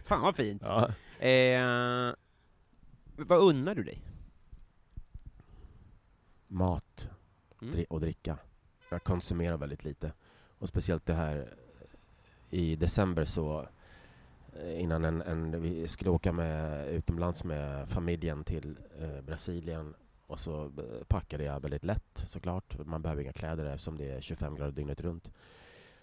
Fan 0.05 0.21
vad 0.21 0.35
fint. 0.35 0.61
Ja. 0.65 0.89
Eh, 1.27 2.13
vad 3.15 3.39
unnar 3.39 3.75
du 3.75 3.83
dig? 3.83 4.01
Mat 6.47 7.09
Mm. 7.61 7.85
och 7.89 8.01
dricka. 8.01 8.37
Jag 8.89 9.03
konsumerar 9.03 9.57
väldigt 9.57 9.83
lite. 9.83 10.13
Och 10.59 10.67
speciellt 10.67 11.05
det 11.05 11.13
här 11.13 11.53
i 12.49 12.75
december 12.75 13.25
så 13.25 13.67
eh, 14.59 14.81
innan 14.81 15.05
en, 15.05 15.21
en, 15.21 15.61
vi 15.61 15.87
skulle 15.87 16.09
åka 16.09 16.31
med, 16.31 16.87
utomlands 16.87 17.43
med 17.43 17.89
familjen 17.89 18.43
till 18.43 18.77
eh, 18.99 19.21
Brasilien 19.21 19.95
och 20.35 20.39
så 20.39 20.65
eh, 20.65 21.03
packade 21.07 21.43
jag 21.43 21.59
väldigt 21.59 21.83
lätt 21.83 22.25
såklart. 22.27 22.85
Man 22.85 23.01
behöver 23.01 23.21
inga 23.21 23.33
kläder 23.33 23.65
eftersom 23.65 23.97
det 23.97 24.11
är 24.11 24.21
25 24.21 24.55
grader 24.55 24.71
dygnet 24.71 25.01
runt. 25.01 25.29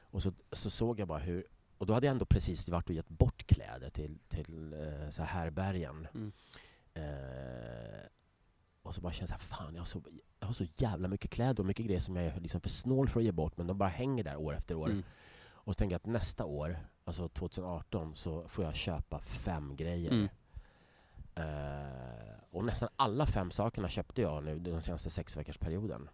Och 0.00 0.22
så, 0.22 0.32
så 0.52 0.70
såg 0.70 1.00
jag 1.00 1.08
bara 1.08 1.18
hur, 1.18 1.44
och 1.78 1.86
då 1.86 1.94
hade 1.94 2.06
jag 2.06 2.12
ändå 2.12 2.24
precis 2.24 2.68
varit 2.68 2.88
och 2.88 2.94
gett 2.94 3.08
bort 3.08 3.46
kläder 3.46 3.90
till, 3.90 4.18
till 4.28 4.72
eh, 4.72 5.10
så 5.10 5.22
här 5.22 5.40
härbärgen. 5.40 6.08
Mm. 6.14 6.32
Eh, 6.94 8.06
och 8.82 8.94
så 8.94 9.00
bara 9.00 9.12
kände 9.12 9.32
jag 9.32 9.40
så 9.40 9.54
här, 9.54 9.58
fan 9.58 9.74
jag 9.74 9.80
har 9.80 9.86
så, 9.86 10.02
jag 10.40 10.46
har 10.46 10.54
så 10.54 10.66
jävla 10.74 11.08
mycket 11.08 11.30
kläder 11.30 11.60
och 11.60 11.66
mycket 11.66 11.86
grejer 11.86 12.00
som 12.00 12.16
jag 12.16 12.24
är 12.24 12.40
liksom 12.40 12.60
för 12.60 12.70
snål 12.70 13.08
för 13.08 13.20
att 13.20 13.24
ge 13.24 13.32
bort 13.32 13.56
men 13.56 13.66
de 13.66 13.78
bara 13.78 13.88
hänger 13.88 14.24
där 14.24 14.36
år 14.36 14.54
efter 14.54 14.74
år. 14.74 14.90
Mm. 14.90 15.02
Och 15.64 15.74
så 15.74 15.78
tänker 15.78 15.94
jag 15.94 15.98
att 15.98 16.06
nästa 16.06 16.44
år, 16.44 16.78
alltså 17.04 17.28
2018, 17.28 18.14
så 18.14 18.48
får 18.48 18.64
jag 18.64 18.74
köpa 18.74 19.18
fem 19.18 19.76
grejer. 19.76 20.10
Mm. 20.10 20.28
Eh, 21.34 21.44
och 22.50 22.64
nästan 22.64 22.88
alla 22.96 23.26
fem 23.26 23.50
sakerna 23.50 23.88
köpte 23.88 24.22
jag 24.22 24.44
nu 24.44 24.58
den 24.58 24.82
senaste 24.82 25.10
sex 25.10 25.36
veckors 25.36 25.58
perioden. 25.58 26.08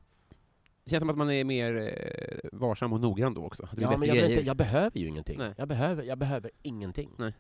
Det 0.85 0.91
känns 0.91 1.01
som 1.01 1.11
att 1.11 1.17
man 1.19 1.31
är 1.31 1.45
mer 1.45 1.77
eh, 1.77 2.49
varsam 2.53 2.93
och 2.93 3.01
noggrann 3.01 3.35
då 3.35 3.45
också. 3.45 3.69
Ja, 3.77 3.97
men 3.97 4.09
jag, 4.09 4.31
inte, 4.31 4.47
jag 4.47 4.57
behöver 4.57 4.99
ju 4.99 5.09
ingenting. 5.09 5.39
Nej. 5.39 5.55
Jag 5.57 5.69
behöver, 5.69 6.03
jag 6.03 6.19
behöver 6.19 6.51
ingenting. 6.63 7.11
Nej. 7.19 7.33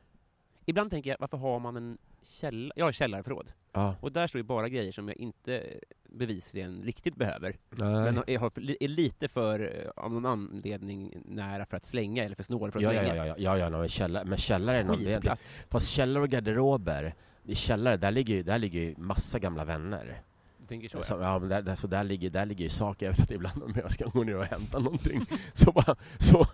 Ibland 0.64 0.90
tänker 0.90 1.10
jag, 1.10 1.16
varför 1.20 1.36
har 1.36 1.58
man 1.60 1.76
en 1.76 1.98
källa... 2.22 2.72
Jag 2.76 2.84
har 2.84 2.92
källarförråd. 2.92 3.52
Ja. 3.72 3.94
Och 4.00 4.12
där 4.12 4.26
står 4.26 4.38
ju 4.38 4.42
bara 4.42 4.68
grejer 4.68 4.92
som 4.92 5.08
jag 5.08 5.16
inte 5.16 5.62
bevisligen 6.08 6.82
riktigt 6.82 7.16
behöver. 7.16 7.56
Nej. 7.70 7.88
Men 8.12 8.22
jag 8.26 8.40
har, 8.40 8.52
är 8.82 8.88
lite 8.88 9.28
för, 9.28 9.60
eh, 9.60 10.04
av 10.04 10.12
någon 10.12 10.26
anledning, 10.26 11.22
nära 11.24 11.66
för 11.66 11.76
att 11.76 11.86
slänga, 11.86 12.24
eller 12.24 12.36
för 12.36 12.42
snål 12.42 12.70
för 12.72 12.78
att 12.78 12.82
Ja, 12.82 12.92
ja, 12.92 13.00
slänga. 13.02 13.26
ja, 13.26 13.34
ja, 13.38 13.58
ja, 13.58 13.58
ja, 13.58 13.70
men 13.70 13.88
källare, 13.88 14.24
men 14.24 14.38
källare 14.38 14.78
är 14.78 14.94
Skitplats. 14.94 15.66
Fast 15.70 15.88
källare 15.88 16.22
och 16.22 16.28
garderober, 16.28 17.14
i 17.48 17.54
källare, 17.54 17.96
där 17.96 18.10
ligger 18.10 18.34
ju, 18.34 18.42
där 18.42 18.58
ligger 18.58 18.80
ju 18.80 18.94
massa 18.96 19.38
gamla 19.38 19.64
vänner. 19.64 20.22
Du 20.58 20.66
tänker 20.66 20.88
så, 20.88 21.02
Så, 21.02 21.14
ja. 21.20 21.38
men 21.38 21.48
där, 21.48 21.62
där, 21.62 21.74
så 21.74 21.86
där 21.86 22.04
ligger, 22.04 22.30
där 22.30 22.46
ligger 22.46 22.64
ju 22.64 22.70
saker, 22.70 23.06
jag 23.06 23.12
vet 23.12 23.20
att 23.22 23.30
ibland 23.30 23.62
om 23.62 23.72
jag 23.76 23.92
ska 23.92 24.06
gå 24.06 24.24
ner 24.24 24.36
och 24.36 24.44
hämta 24.44 24.78
någonting, 24.78 25.20
så, 25.52 25.72
bara, 25.72 25.96
så 26.18 26.46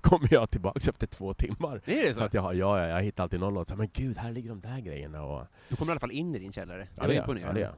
kommer 0.00 0.28
jag 0.32 0.50
tillbaka 0.50 0.90
efter 0.90 1.06
två 1.06 1.34
timmar. 1.34 1.80
Är 1.84 2.02
det 2.06 2.14
Så 2.14 2.18
så? 2.20 2.24
att 2.24 2.34
jag, 2.34 2.42
har- 2.42 2.52
ja, 2.52 2.80
ja, 2.80 2.86
jag 2.88 3.02
hittar 3.02 3.22
alltid 3.22 3.40
någon 3.40 3.54
låt, 3.54 3.68
så, 3.68 3.76
men 3.76 3.88
gud, 3.92 4.16
här 4.16 4.32
ligger 4.32 4.48
de 4.48 4.60
där 4.60 4.80
grejerna 4.80 5.22
och... 5.22 5.46
Du 5.68 5.76
kommer 5.76 5.90
i 5.90 5.92
alla 5.92 6.00
fall 6.00 6.10
in 6.10 6.34
i 6.34 6.38
din 6.38 6.52
källare. 6.52 6.88
Ja, 6.96 7.06
det 7.06 7.12
är 7.16 7.36
gör 7.36 7.56
jag. 7.58 7.58
Ja. 7.58 7.74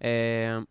Mm. 0.00 0.58
Eh, 0.60 0.64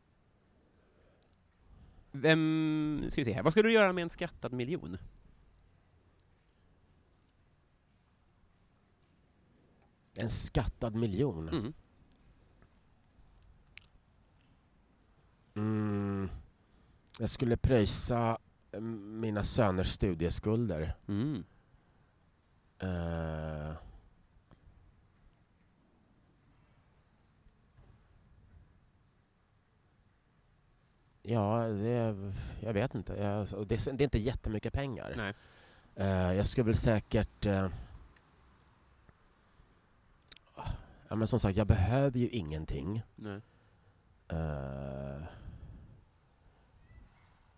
vem, 2.11 3.05
ska 3.09 3.21
vi 3.21 3.25
se 3.25 3.33
här, 3.33 3.43
vad 3.43 3.53
ska 3.53 3.61
du 3.61 3.71
göra 3.71 3.93
med 3.93 4.01
en 4.01 4.09
skattad 4.09 4.53
miljon? 4.53 4.97
En 10.17 10.29
skattad 10.29 10.95
miljon. 10.95 11.49
Mm. 11.49 11.73
Mm. 15.55 16.29
Jag 17.19 17.29
skulle 17.29 17.57
pröjsa 17.57 18.37
eh, 18.71 18.79
mina 18.81 19.43
söners 19.43 19.87
studieskulder. 19.87 20.95
Mm. 21.07 21.43
Eh. 22.79 23.73
Ja, 31.21 31.67
det, 31.67 32.15
jag 32.61 32.73
vet 32.73 32.95
inte. 32.95 33.13
Jag, 33.13 33.67
det, 33.67 33.87
är- 33.87 33.93
det 33.93 34.01
är 34.01 34.05
inte 34.05 34.19
jättemycket 34.19 34.73
pengar. 34.73 35.13
Nej. 35.17 35.33
Eh, 35.95 36.33
jag 36.33 36.47
skulle 36.47 36.65
väl 36.65 36.75
säkert... 36.75 37.45
eh, 37.45 37.69
ja, 41.09 41.15
men 41.15 41.27
som 41.27 41.39
sagt, 41.39 41.57
jag 41.57 41.67
behöver 41.67 42.19
ju 42.19 42.29
ingenting. 42.29 43.03
Nej. 43.15 43.41
Eh, 44.27 44.37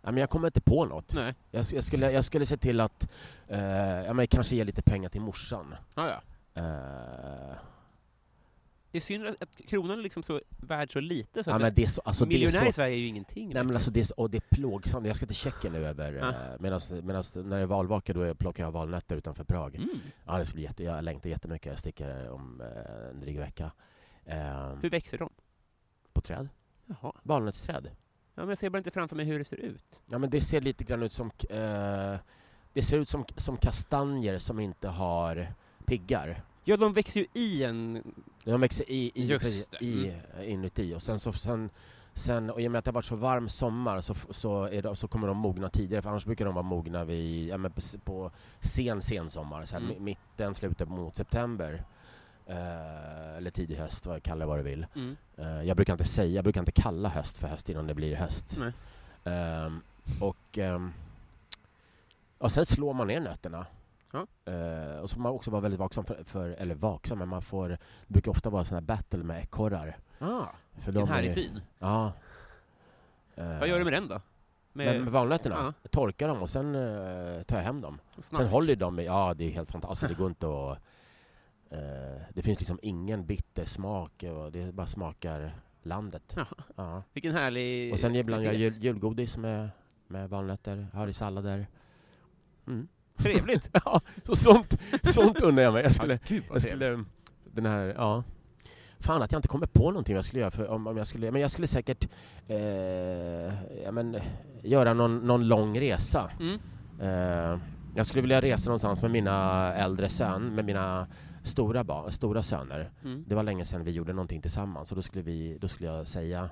ja, 0.02 0.12
men 0.12 0.18
jag 0.18 0.30
kommer 0.30 0.48
inte 0.48 0.62
på 0.62 0.86
något. 0.86 1.14
Nej. 1.14 1.36
Jag, 1.52 1.66
jag, 1.74 1.84
skulle, 1.84 2.12
jag 2.12 2.26
skulle 2.26 2.46
se 2.46 2.58
till 2.58 2.80
att 2.80 3.10
eh, 3.48 4.06
ja, 4.06 4.14
men 4.14 4.28
kanske 4.28 4.56
ge 4.56 4.64
lite 4.64 4.82
pengar 4.82 5.10
till 5.10 5.22
morsan. 5.22 5.76
Ah, 5.96 6.08
ja. 6.08 6.22
Eh, 6.62 7.56
Det 8.98 9.00
är 9.00 9.06
synd 9.06 9.28
att, 9.40 9.62
kronan 9.68 10.00
är 10.00 10.04
liksom 10.04 10.24
så 10.24 10.42
värd 10.50 10.94
så 10.94 11.00
lite, 11.00 11.44
så 11.44 11.50
ja, 11.50 11.58
men 11.60 11.74
det 11.76 11.84
är 11.84 11.88
så, 11.88 12.02
alltså, 12.06 12.26
miljonär 12.26 12.50
så, 12.64 12.66
i 12.66 12.74
Sverige 12.74 12.96
är 12.96 13.00
ju 13.00 13.08
ingenting. 13.08 13.54
Nej 13.54 13.64
men 13.64 13.76
alltså 13.76 13.92
det 13.92 14.00
är, 14.00 14.04
så- 14.04 14.14
och 14.18 14.30
det 14.30 14.38
är 14.38 14.56
plågsamt. 14.56 15.08
Jag 15.08 15.16
ska 15.16 15.26
till 15.26 15.36
Tjeckien 15.36 15.74
nu 15.74 15.86
över, 15.88 16.14
Ja. 16.14 16.30
eh, 16.30 16.60
medans 16.60 16.92
när 17.36 17.44
det 17.58 17.62
är 17.62 17.66
valvaka 17.66 18.14
då 18.14 18.36
plockar 18.36 18.64
jag 18.64 18.72
valnötter 18.72 19.16
utanför 19.16 19.44
Prag. 19.44 19.76
Mm. 19.76 19.90
Ja, 20.26 20.38
det 20.38 20.46
ska 20.46 20.56
bli 20.56 20.64
jätte, 20.64 20.84
jag 20.84 21.04
längtar 21.04 21.30
jättemycket. 21.30 21.66
Jag 21.70 21.80
sticker 21.80 22.30
om 22.30 22.62
eh, 22.62 23.10
en 23.10 23.20
dryg 23.20 23.38
vecka. 23.40 23.72
Eh, 24.26 24.76
Hur 24.82 24.90
växer 24.90 25.18
de? 25.18 25.30
på 26.14 26.22
träd. 26.22 26.50
Jaha. 26.86 27.12
Valnötsträd. 27.24 27.86
Ja, 28.36 28.42
men 28.42 28.50
jag 28.50 28.58
ser 28.58 28.70
bara 28.70 28.78
inte 28.78 28.92
framför 28.92 29.16
mig 29.16 29.26
hur 29.26 29.40
det 29.40 29.46
ser 29.46 29.58
ut. 29.60 30.02
Ja 30.06 30.18
men 30.18 30.30
det 30.30 30.42
ser 30.42 30.62
lite 30.62 30.84
grann 30.84 31.04
ut 31.04 31.14
som, 31.14 31.32
eh, 31.50 32.16
det 32.74 32.82
ser 32.84 32.98
ut 32.98 33.10
som, 33.10 33.26
som 33.36 33.58
kastanjer 33.58 34.38
som 34.40 34.60
inte 34.60 34.88
har 34.88 35.48
piggar. 35.86 36.42
Ja, 36.70 36.78
de 36.78 36.94
växer 36.94 37.20
ju 37.20 37.26
i 37.34 37.64
en... 37.64 38.04
De 38.44 38.62
växer 38.62 38.90
i, 38.92 39.12
i, 39.16 39.26
Just 39.28 39.72
det. 39.72 39.86
i 39.86 40.14
inuti 40.46 40.94
och 40.96 41.02
sen 41.02 41.20
så 41.20 41.34
sen, 41.34 41.70
sen, 42.14 42.50
och 42.50 42.62
i 42.62 42.68
och 42.68 42.72
med 42.72 42.80
att 42.80 42.86
det 42.86 42.90
har 42.92 42.94
varit 42.94 43.06
så 43.06 43.16
varm 43.16 43.50
sommar 43.50 44.02
så, 44.02 44.16
så, 44.30 44.64
är 44.64 44.82
det, 44.82 44.96
så 44.96 45.08
kommer 45.08 45.28
de 45.28 45.38
mogna 45.38 45.70
tidigare 45.70 46.02
för 46.02 46.10
annars 46.10 46.26
brukar 46.26 46.46
de 46.46 46.54
vara 46.54 46.64
mogna 46.64 47.06
vid, 47.06 47.48
ja, 47.48 47.58
men 47.58 47.72
på, 47.72 47.82
på 48.04 48.32
sen 48.60 49.02
sensommar, 49.02 49.66
så 49.66 49.76
här, 49.76 49.84
Mm. 49.84 49.96
mi- 49.96 50.00
mitten, 50.00 50.54
slutet 50.54 50.90
mot 50.90 51.16
september. 51.16 51.84
Eh, 52.46 53.38
eller 53.38 53.52
tidig 53.52 53.76
höst, 53.76 54.06
vad, 54.06 54.24
kalla 54.24 54.40
det 54.46 54.50
vad 54.50 54.60
du 54.60 54.64
vill. 54.64 54.86
Mm. 54.96 55.16
Eh, 55.38 55.62
jag 55.64 55.76
brukar 55.78 55.94
inte 55.94 56.06
säga, 56.06 56.32
jag 56.36 56.44
brukar 56.44 56.62
inte 56.62 56.72
kalla 56.72 57.10
höst 57.10 57.38
för 57.38 57.48
höst 57.48 57.70
innan 57.70 57.88
det 57.88 57.94
blir 57.94 58.16
höst. 58.16 58.58
Ehm, 59.24 59.82
och, 60.22 60.58
um, 60.58 60.94
och 62.38 62.52
sen 62.52 62.66
slår 62.66 62.94
man 62.94 63.08
ner 63.08 63.20
nötterna. 63.20 63.66
Ja. 64.46 64.52
Eh, 64.54 65.00
och 65.00 65.10
så 65.10 65.14
får 65.16 65.22
man 65.22 65.32
också 65.32 65.52
vara 65.52 65.62
väldigt 65.62 65.80
vaksam 65.80 66.06
för, 66.06 66.24
för 66.24 66.50
eller 66.50 66.76
vaksam, 66.76 67.20
men 67.20 67.28
man 67.30 67.42
får, 67.42 67.70
det 67.70 67.78
brukar 68.08 68.32
ofta 68.32 68.50
vara 68.50 68.66
sån 68.66 68.76
här 68.76 68.82
battle 68.82 69.24
med 69.24 69.42
ekorrar. 69.44 69.98
Ah, 70.20 70.46
För 70.74 70.92
vilken 70.92 71.08
härlig 71.08 71.30
är- 71.30 71.34
syn. 71.34 71.62
Ja. 71.80 72.12
Eh, 73.36 73.60
Vad 73.60 73.68
gör 73.68 73.78
du 73.78 73.84
med 73.84 73.94
den 73.94 74.08
då? 74.08 74.22
med, 74.74 75.02
med 75.04 75.12
valnötterna? 75.14 75.56
Ja. 75.56 75.74
Jag 75.82 75.92
torkar 75.92 76.28
dem 76.28 76.42
och 76.42 76.50
sen 76.50 76.76
eh, 76.76 77.44
tar 77.44 77.58
jag 77.58 77.64
hem 77.64 77.82
dem. 77.82 78.00
Sen 78.20 78.46
håller 78.48 78.76
de 78.76 79.00
ja 79.00 79.34
det 79.34 79.44
är 79.46 79.50
helt 79.52 79.72
fantastiskt, 79.72 80.04
Alltså, 80.04 80.08
det 80.08 80.14
går 80.24 80.30
inte 80.30 80.48
att... 80.48 80.78
Eh, 81.70 82.22
det 82.34 82.42
finns 82.42 82.60
liksom 82.60 82.80
ingen 82.82 83.26
bitter 83.26 83.66
smak, 83.66 84.24
och 84.24 84.52
det 84.52 84.74
bara 84.74 84.88
smakar 84.88 85.52
landet. 85.84 86.34
Ja. 86.36 86.46
Ja. 86.76 87.04
Vilken 87.14 87.36
härlig 87.36 87.94
Och 87.94 88.00
sen 88.00 88.16
ibland 88.16 88.44
gör 88.44 88.52
jag 88.52 88.60
jul, 88.60 88.74
julgodis 88.84 89.38
med, 89.38 89.70
med 90.08 90.30
valnötter, 90.30 90.88
har 90.94 91.08
i 91.08 91.14
sallader. 91.14 91.68
Mm. 92.68 92.88
Trevligt! 93.18 93.70
Ja, 93.86 94.02
så 94.24 94.36
sånt, 94.36 94.80
sånt 95.04 95.42
unnar 95.42 95.64
jag 95.64 95.74
mig. 95.74 95.84
Jag 95.84 95.94
skulle, 95.94 96.20
ja, 96.28 96.42
jag 96.54 96.62
skulle, 96.62 97.04
den 97.54 97.66
här, 97.66 97.94
ja. 97.98 98.24
Fan 99.00 99.22
att 99.22 99.32
jag 99.32 99.40
inte 99.40 99.48
kommer 99.48 99.68
på 99.68 99.92
någonting 99.92 100.16
jag 100.16 100.26
skulle 100.26 100.40
göra. 100.40 100.52
För 100.52 100.68
om, 100.68 100.88
om 100.88 100.98
jag 100.98 101.08
skulle, 101.08 101.32
men 101.32 101.42
jag 101.42 101.52
skulle 101.52 101.68
säkert 101.68 102.08
eh, 102.48 102.58
ja, 103.84 103.92
men, 103.92 104.18
göra 104.64 104.94
någon, 104.94 105.18
någon 105.18 105.48
lång 105.48 105.80
resa. 105.80 106.32
Mm. 106.40 106.60
Eh, 107.02 107.60
jag 107.96 108.06
skulle 108.06 108.22
vilja 108.22 108.42
resa 108.42 108.70
någonstans 108.70 109.02
med 109.02 109.12
mina 109.12 109.74
äldre 109.74 110.10
sön, 110.10 110.56
med 110.56 110.66
mina 110.66 111.08
stora, 111.44 111.84
ba, 111.84 112.12
stora 112.12 112.44
söner. 112.44 112.92
Mm. 113.04 113.24
Det 113.28 113.36
var 113.36 113.44
länge 113.44 113.66
sedan 113.66 113.84
vi 113.84 113.92
gjorde 113.92 114.14
någonting 114.14 114.42
tillsammans 114.42 114.92
och 114.92 114.96
då 114.96 115.02
skulle, 115.02 115.24
vi, 115.24 115.58
då 115.62 115.68
skulle 115.68 115.90
jag 115.90 116.08
säga 116.08 116.50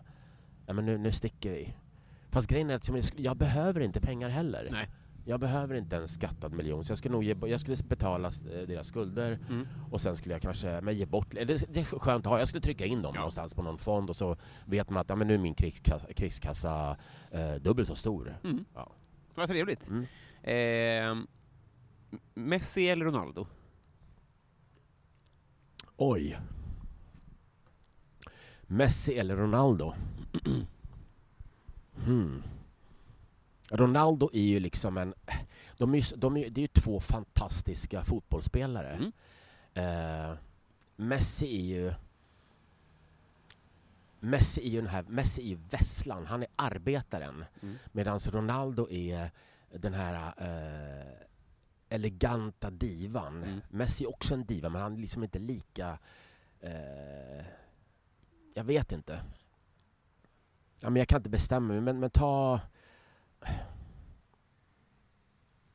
ja, 0.66 0.74
men 0.74 0.86
nu, 0.86 0.98
nu 0.98 1.12
sticker 1.12 1.52
vi. 1.52 1.74
Fast 2.30 2.48
grejen 2.48 2.70
är 2.70 2.76
att 2.76 2.88
jag, 2.88 3.04
jag 3.16 3.38
behöver 3.38 3.82
inte 3.82 4.02
pengar 4.02 4.30
heller. 4.30 4.70
Nej. 4.72 4.90
Jag 5.28 5.40
behöver 5.40 5.76
inte 5.76 5.96
en 5.98 6.08
skattad 6.08 6.54
miljon, 6.54 6.86
så 6.86 6.92
jag 6.92 6.98
skulle 6.98 7.12
nog 7.12 7.24
ge, 7.24 7.36
jag 7.46 7.60
skulle 7.60 7.78
betala 7.88 8.28
eh, 8.28 8.68
deras 8.68 8.88
skulder 8.88 9.40
Mm. 9.50 9.68
och 9.92 10.02
sen 10.02 10.16
skulle 10.16 10.36
jag 10.36 10.42
kanske 10.42 10.82
men 10.82 10.96
ge 10.96 11.06
bort, 11.06 11.34
eller 11.34 11.46
det, 11.46 11.74
det 11.74 11.80
är 11.80 11.84
skönt 11.84 12.26
att 12.26 12.30
ha, 12.32 12.40
jag 12.40 12.48
skulle 12.48 12.62
trycka 12.62 12.86
in 12.86 13.02
dem 13.02 13.12
Ja. 13.16 13.20
någonstans 13.20 13.54
på 13.54 13.62
någon 13.62 13.78
fond 13.78 14.10
och 14.10 14.16
så 14.16 14.38
vet 14.66 14.90
man 14.90 15.02
att 15.02 15.10
ja, 15.10 15.16
men 15.16 15.28
nu 15.28 15.34
är 15.34 15.38
min 15.38 15.54
krigskassa, 15.56 16.14
krigskassa 16.14 16.98
eh, 17.32 17.56
dubbelt 17.56 17.88
så 17.88 17.96
stor. 17.96 18.38
Mm. 18.44 18.66
Ja. 18.74 18.92
Vad 19.36 19.48
trevligt. 19.48 19.90
Mm. 19.90 20.06
Eh, 20.44 21.26
Messi 22.34 22.88
eller 22.90 23.06
Ronaldo? 23.06 23.48
Oj. 25.98 26.38
Messi 28.62 29.14
eller 29.18 29.36
Ronaldo? 29.36 29.94
hmm. 32.06 32.44
Ronaldo 33.70 34.30
är 34.34 34.42
ju 34.42 34.60
liksom 34.60 34.98
en... 34.98 35.14
De 35.78 35.96
är, 35.96 36.18
de 36.18 36.38
är, 36.38 36.50
det 36.50 36.60
är 36.60 36.62
ju 36.62 36.68
två 36.68 37.00
fantastiska 37.00 38.04
fotbollsspelare. 38.04 38.92
Mm. 38.92 39.12
Eh, 39.74 40.38
Messi 40.96 41.60
är 41.60 41.66
ju... 41.66 41.94
Messi 44.20 44.62
är 44.62 44.70
ju 44.70 44.82
den 44.82 44.90
här, 44.90 45.04
Messi 45.04 45.42
är 45.42 45.46
ju 45.46 45.58
vesslan, 45.70 46.26
han 46.26 46.44
är 46.44 46.50
arbetaren. 46.56 47.46
Mm. 47.62 47.76
Medan 47.92 48.20
Ronaldo 48.20 48.90
är 48.90 49.32
den 49.74 49.94
här 49.94 50.34
eh, 50.38 51.14
eleganta 51.90 52.70
divan. 52.70 53.44
Mm. 53.44 53.62
Messi 53.70 54.04
är 54.04 54.10
också 54.10 54.34
en 54.34 54.46
diva, 54.46 54.70
men 54.70 54.82
han 54.82 54.94
är 54.94 54.98
liksom 54.98 55.24
inte 55.24 55.40
lika... 55.40 55.98
Eh, 56.62 57.46
jag 58.54 58.64
vet 58.64 58.92
inte. 58.92 59.22
Ja, 60.80 60.90
men 60.90 61.00
jag 61.00 61.08
kan 61.08 61.20
inte 61.20 61.30
bestämma 61.30 61.68
mig, 61.68 61.82
men, 61.82 62.00
men 62.00 62.10
ta... 62.10 62.60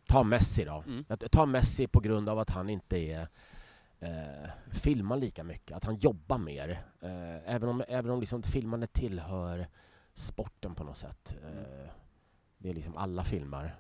Ta 0.07 0.23
Messi 0.23 0.65
då. 0.65 0.85
Mm. 0.87 1.05
Tar 1.31 1.47
Messi 1.47 1.87
på 1.87 2.01
grund 2.01 2.29
av 2.29 2.39
att 2.39 2.51
han 2.51 2.69
inte 2.71 2.97
är 2.99 3.29
eh, 4.01 4.51
filmar 4.71 5.17
lika 5.17 5.45
mycket, 5.45 5.77
att 5.77 5.85
han 5.85 5.95
jobbar 5.97 6.39
mer. 6.39 6.71
Eh, 7.01 7.55
även 7.55 7.69
om, 7.69 7.83
även 7.89 8.11
om 8.11 8.21
liksom 8.21 8.43
filmandet 8.43 8.93
tillhör 8.93 9.67
sporten 10.15 10.75
på 10.75 10.85
något 10.85 10.97
sätt. 10.97 11.37
Eh, 11.45 11.91
det 12.59 12.71
är 12.71 12.75
liksom 12.75 12.97
alla 12.97 13.25
filmar. 13.25 13.77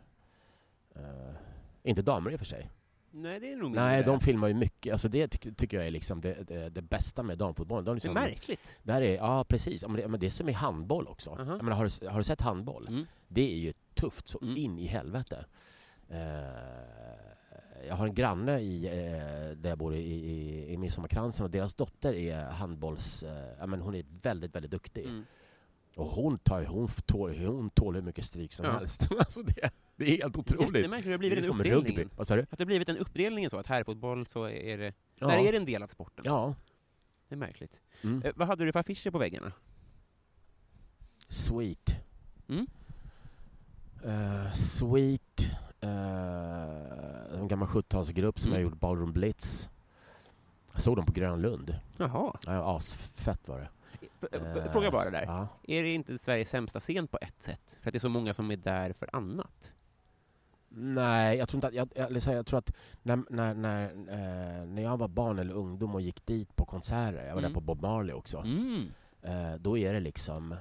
Eh, 0.94 1.35
inte 1.83 2.03
damer 2.03 2.31
i 2.31 2.35
och 2.35 2.38
för 2.40 2.46
sig. 2.46 2.70
Nej, 3.12 3.40
det 3.40 3.53
är 3.53 3.57
nog 3.57 3.70
Nej, 3.74 4.05
de 4.05 4.20
filmar 4.20 4.48
ju 4.48 4.55
mycket. 4.55 4.92
Alltså 4.92 5.09
det 5.09 5.29
ty- 5.29 5.55
tycker 5.55 5.76
jag 5.76 5.87
är 5.87 5.90
liksom 5.90 6.20
det, 6.20 6.35
det, 6.48 6.68
det 6.68 6.83
bästa 6.83 7.22
med 7.22 7.38
damfotbollen. 7.38 7.85
De 7.85 7.90
Det 7.90 7.92
är 7.92 7.94
liksom, 7.94 8.14
märkligt. 8.14 8.79
där 8.83 9.03
är, 9.03 9.16
ja, 9.16 9.44
precis. 9.44 9.87
Men 9.87 9.96
det, 9.96 10.09
men 10.09 10.20
det 10.20 10.26
är 10.26 10.31
som 10.31 10.48
i 10.48 10.53
handboll 10.53 11.09
också. 11.09 11.31
Aha. 11.31 11.53
Jag 11.57 11.62
menar, 11.62 11.76
har, 11.76 12.00
du, 12.00 12.09
har 12.09 12.18
du 12.18 12.24
sett 12.24 12.40
handboll? 12.40 12.88
Mm. 12.88 13.07
Det 13.33 13.53
är 13.53 13.57
ju 13.59 13.73
tufft 13.95 14.27
så 14.27 14.38
Mm. 14.43 14.57
in 14.57 14.79
i 14.79 14.87
helvete. 14.87 15.45
Eh, 16.09 16.19
jag 17.88 17.95
har 17.95 18.07
en 18.07 18.14
granne 18.14 18.61
i, 18.61 18.87
eh, 18.87 19.57
där 19.57 19.69
jag 19.69 19.79
bor 19.79 19.95
i, 19.95 20.01
i, 20.01 20.73
i 20.73 20.77
Midsommarkransen 20.77 21.45
och 21.45 21.51
deras 21.51 21.75
dotter 21.75 22.14
är 22.14 22.45
handbolls... 22.45 23.23
Eh, 23.23 23.66
men 23.66 23.81
hon 23.81 23.95
är 23.95 24.05
väldigt, 24.23 24.55
väldigt 24.55 24.71
duktig. 24.71 25.05
Mm. 25.05 25.25
Och 25.97 26.07
hon, 26.07 26.38
tar, 26.38 26.64
hon, 26.64 26.88
tål, 27.07 27.38
hon 27.38 27.71
tål 27.71 27.95
hur 27.95 28.03
mycket 28.03 28.25
stryk 28.25 28.53
som 28.53 28.66
Ja. 28.66 28.73
helst. 28.73 29.09
alltså 29.19 29.43
det, 29.43 29.71
det 29.97 30.05
är 30.05 30.16
helt 30.23 30.37
otroligt. 30.37 30.75
Jättemärkligt, 30.77 31.07
det 31.07 31.12
har 31.12 31.19
blivit 31.19 31.43
det 31.45 31.49
uppdelningen. 31.51 31.87
rugby. 31.99 32.09
Vad 32.16 32.27
sa 32.27 32.37
du? 32.37 32.43
Att 32.43 32.51
det 32.51 32.61
har 32.61 32.66
blivit 32.66 32.88
en 32.88 32.97
uppdelning 32.97 33.51
så, 33.51 33.57
att 33.59 33.66
herrfotboll 33.66 34.27
så 34.27 34.49
är 34.49 34.79
det... 34.79 34.95
Ja. 35.19 35.27
Där 35.27 35.38
är 35.38 35.53
det 35.53 35.59
en 35.59 35.64
del 35.64 35.83
av 35.83 35.87
sporten. 35.87 36.25
Ja. 36.29 36.55
Det 37.29 37.35
är 37.35 37.38
märkligt. 37.38 37.83
Mm. 38.03 38.23
Eh, 38.23 38.33
vad 38.37 38.49
hade 38.49 38.64
du 38.64 38.73
för 38.73 38.81
affischer 38.81 39.11
på 39.11 39.19
väggarna? 39.19 39.53
Sweet. 41.29 41.97
Mm. 42.49 42.66
Eh, 44.05 44.53
sweet. 44.53 45.47
Uh, 45.85 45.91
en 47.39 47.49
gammal 47.49 47.69
70-talsgrupp 47.69 48.39
som 48.39 48.51
Mm. 48.53 48.63
jag 48.63 48.71
gjort, 48.71 48.81
Ballroom 48.81 49.13
Blitz. 49.13 49.69
Jag 50.73 50.83
såg 50.83 50.97
dem 50.97 51.07
på 51.07 51.13
Grönlund. 51.13 51.77
Jaha. 51.97 52.37
Ja, 52.47 52.77
asfett 52.77 53.49
var 53.49 53.59
det. 53.59 53.69
F- 54.01 54.29
f- 54.33 54.57
Eh, 54.57 54.73
Fråga 54.73 54.91
bara 54.91 55.11
där. 55.11 55.23
Ja. 55.23 55.49
Är 55.63 55.83
det 55.83 55.89
inte 55.95 56.19
Sveriges 56.19 56.51
sämsta 56.51 56.81
scen 56.81 57.07
på 57.07 57.19
ett 57.21 57.43
sätt? 57.43 57.77
För 57.81 57.89
att 57.89 57.93
det 57.93 57.99
är 57.99 58.01
så 58.01 58.09
många 58.09 58.35
som 58.35 58.51
är 58.51 58.57
där 58.57 58.93
för 58.93 59.11
annat? 59.13 59.73
Nej, 60.69 61.39
jag 61.39 61.49
tror 61.49 61.57
inte 61.59 61.67
att... 61.67 61.75
Jag, 61.75 61.89
jag, 61.95 62.37
jag 62.37 62.47
tror 62.47 62.59
att 62.59 62.73
när, 63.03 63.23
när, 63.31 63.55
när, 63.55 63.85
eh, 63.91 64.67
när 64.67 64.83
jag 64.83 64.97
var 64.97 65.09
barn 65.09 65.39
eller 65.39 65.55
ungdom 65.55 65.95
och 65.95 66.01
gick 66.01 66.27
dit 66.27 66.57
på 66.57 66.65
konserter, 66.65 67.27
jag 67.27 67.35
var 67.35 67.39
Mm. 67.43 67.43
där 67.53 67.55
på 67.55 67.61
Bob 67.61 67.83
Marley 67.83 68.13
också, 68.15 68.39
Mm. 68.39 68.89
eh, 69.23 69.55
då 69.55 69.79
är 69.79 69.93
det 69.93 70.01
liksom... 70.01 70.57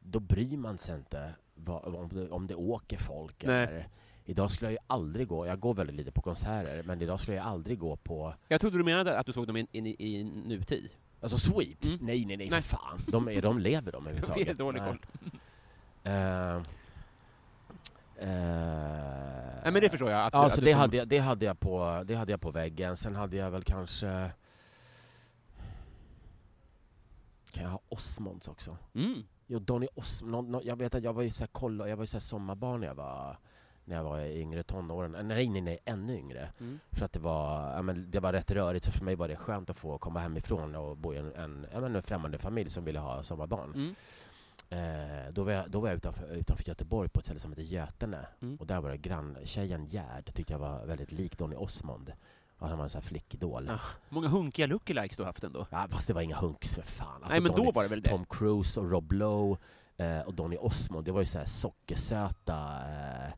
Då 0.00 0.20
bryr 0.20 0.56
man 0.56 0.78
sig 0.78 0.94
inte 0.94 1.34
om, 1.66 2.08
det, 2.12 2.30
om 2.30 2.46
det 2.46 2.54
åker 2.54 2.98
folk. 2.98 3.44
Nej. 3.44 3.62
Eller, 3.66 3.88
idag 4.24 4.50
skulle 4.50 4.66
jag 4.66 4.72
ju 4.72 4.78
aldrig 4.86 5.28
gå, 5.28 5.46
jag 5.46 5.60
går 5.60 5.74
väldigt 5.74 5.96
lite 5.96 6.10
på 6.12 6.22
konserter, 6.22 6.82
men 6.82 7.02
idag 7.02 7.20
skulle 7.20 7.36
jag 7.36 7.46
aldrig 7.46 7.78
gå 7.78 7.96
på... 7.96 8.34
Jag 8.48 8.60
trodde 8.60 8.78
du 8.78 8.84
menade 8.84 9.18
att 9.18 9.26
du 9.26 9.32
såg 9.32 9.46
dem 9.46 9.56
i, 9.56 9.66
i, 9.72 10.18
i 10.18 10.24
nutid. 10.24 10.90
Alltså 11.20 11.38
Sweet? 11.38 11.86
Mm. 11.86 11.98
Nej, 12.00 12.24
nej, 12.26 12.36
nej, 12.36 12.50
Nej. 12.50 12.62
för 12.62 12.76
fan. 12.76 12.98
De, 13.06 13.28
är, 13.28 13.42
de 13.42 13.58
lever 13.58 13.92
de 13.92 13.96
överhuvudtaget? 14.06 14.48
har 14.48 14.54
dålig 14.54 14.82
koll. 14.82 14.98
Eh, 16.04 16.56
eh, 16.56 16.62
Nej, 19.62 19.72
men 19.72 19.74
det 19.74 19.90
förstår 19.90 20.10
jag. 20.10 20.26
Att 20.26 20.32
Ja, 20.34 20.46
att 20.46 20.52
så 20.54 20.60
du 20.60 20.64
det 20.66 20.72
som- 20.72 20.80
hade, 20.80 20.96
jag, 20.96 21.08
det, 21.08 21.18
hade 21.18 21.44
jag 21.44 21.60
på, 21.60 22.02
det 22.06 22.14
hade 22.14 22.32
jag 22.32 22.40
på 22.40 22.50
väggen. 22.50 22.96
Sen 22.96 23.14
hade 23.14 23.36
jag 23.36 23.50
väl 23.50 23.64
kanske... 23.64 24.30
Kan 27.52 27.62
jag 27.62 27.70
ha 27.70 27.80
Osmonds 27.88 28.48
också? 28.48 28.76
Mm. 28.94 29.22
Jo, 29.46 29.58
Donny 29.58 29.88
Osmond. 29.94 30.60
Jag 30.64 30.76
vet 30.76 30.94
att 30.94 31.02
jag 31.02 31.12
var 31.12 31.22
ju 31.22 31.30
så 31.30 31.42
här, 31.42 31.48
kolla, 31.52 31.88
jag 31.88 31.96
var 31.96 32.02
ju 32.02 32.06
så 32.06 32.16
här 32.16 32.20
sommarbarn 32.20 32.80
när 32.80 32.86
jag 32.86 32.94
var, 32.94 33.36
när 33.84 33.96
jag 33.96 34.04
var 34.04 34.20
yngre 34.20 34.62
tonåren. 34.62 35.14
Eh, 35.14 35.22
Nej, 35.22 35.48
nej, 35.48 35.60
nej, 35.62 35.78
ännu 35.84 36.18
yngre. 36.18 36.48
Mm. 36.60 36.78
För 36.90 37.04
att 37.04 37.12
det 37.12 37.18
var, 37.18 37.72
ja, 37.72 37.82
men 37.82 38.10
det 38.10 38.20
var 38.20 38.32
rätt 38.32 38.50
rörigt, 38.50 38.84
så 38.84 38.92
för 38.92 39.04
mig 39.04 39.14
var 39.14 39.28
det 39.28 39.36
skönt 39.36 39.70
att 39.70 39.76
få 39.76 39.98
komma 39.98 40.20
hemifrån 40.20 40.74
och 40.74 40.96
bo 40.96 41.14
i 41.14 41.16
en, 41.16 41.34
en, 41.34 41.66
ja, 41.72 41.80
men 41.80 41.96
en 41.96 42.02
främmande 42.02 42.38
familj 42.38 42.70
som 42.70 42.84
ville 42.84 42.98
ha 42.98 43.22
sommarbarn. 43.22 43.74
Mm. 43.74 43.94
Eh, 44.70 45.32
då, 45.32 45.44
var 45.44 45.52
jag, 45.52 45.70
då 45.70 45.80
var 45.80 45.88
jag 45.88 45.96
utanför, 45.96 46.32
utanför 46.32 46.68
Göteborg 46.68 47.08
på 47.08 47.20
ett 47.20 47.26
ställe 47.26 47.40
som 47.40 47.52
heter 47.52 47.62
Götene. 47.62 48.26
Mm. 48.42 48.56
Och 48.56 48.66
där 48.66 48.80
var 48.80 48.90
det 48.90 48.96
granntjejen 48.96 49.84
Gerd, 49.84 50.34
tyckte 50.34 50.52
jag 50.52 50.58
var 50.58 50.86
väldigt 50.86 51.12
lik 51.12 51.38
Donny 51.38 51.56
Osmond. 51.56 52.12
Och 52.58 52.68
han 52.68 52.78
var 52.78 52.84
en 52.84 52.90
sån 52.90 53.00
här 53.00 53.08
flickidol. 53.08 53.68
Ah, 53.70 53.80
Många 54.08 54.28
hunkiga 54.28 54.66
lookalikes 54.66 55.16
du 55.16 55.24
haft 55.24 55.44
ändå. 55.44 55.66
Ja, 55.70 55.86
fast 55.90 56.06
det 56.08 56.14
var 56.14 56.20
inga 56.22 56.36
hunks 56.36 56.74
för 56.74 56.82
fan. 56.82 57.08
Alltså, 57.14 57.28
Nej, 57.28 57.40
men 57.40 57.52
Donny, 57.52 57.64
då 57.66 57.72
var 57.72 57.82
det 57.82 57.88
väl 57.88 58.02
det? 58.02 58.08
Tom 58.10 58.24
Cruise 58.30 58.80
och 58.80 58.90
Rob 58.90 59.12
Lowe 59.12 59.56
eh, 59.96 60.20
och 60.20 60.34
Donny 60.34 60.56
Osmond, 60.56 61.04
det 61.04 61.12
var 61.12 61.20
ju 61.20 61.26
så 61.26 61.38
här 61.38 61.44
sockersöta 61.46 62.54
eh, 62.54 63.32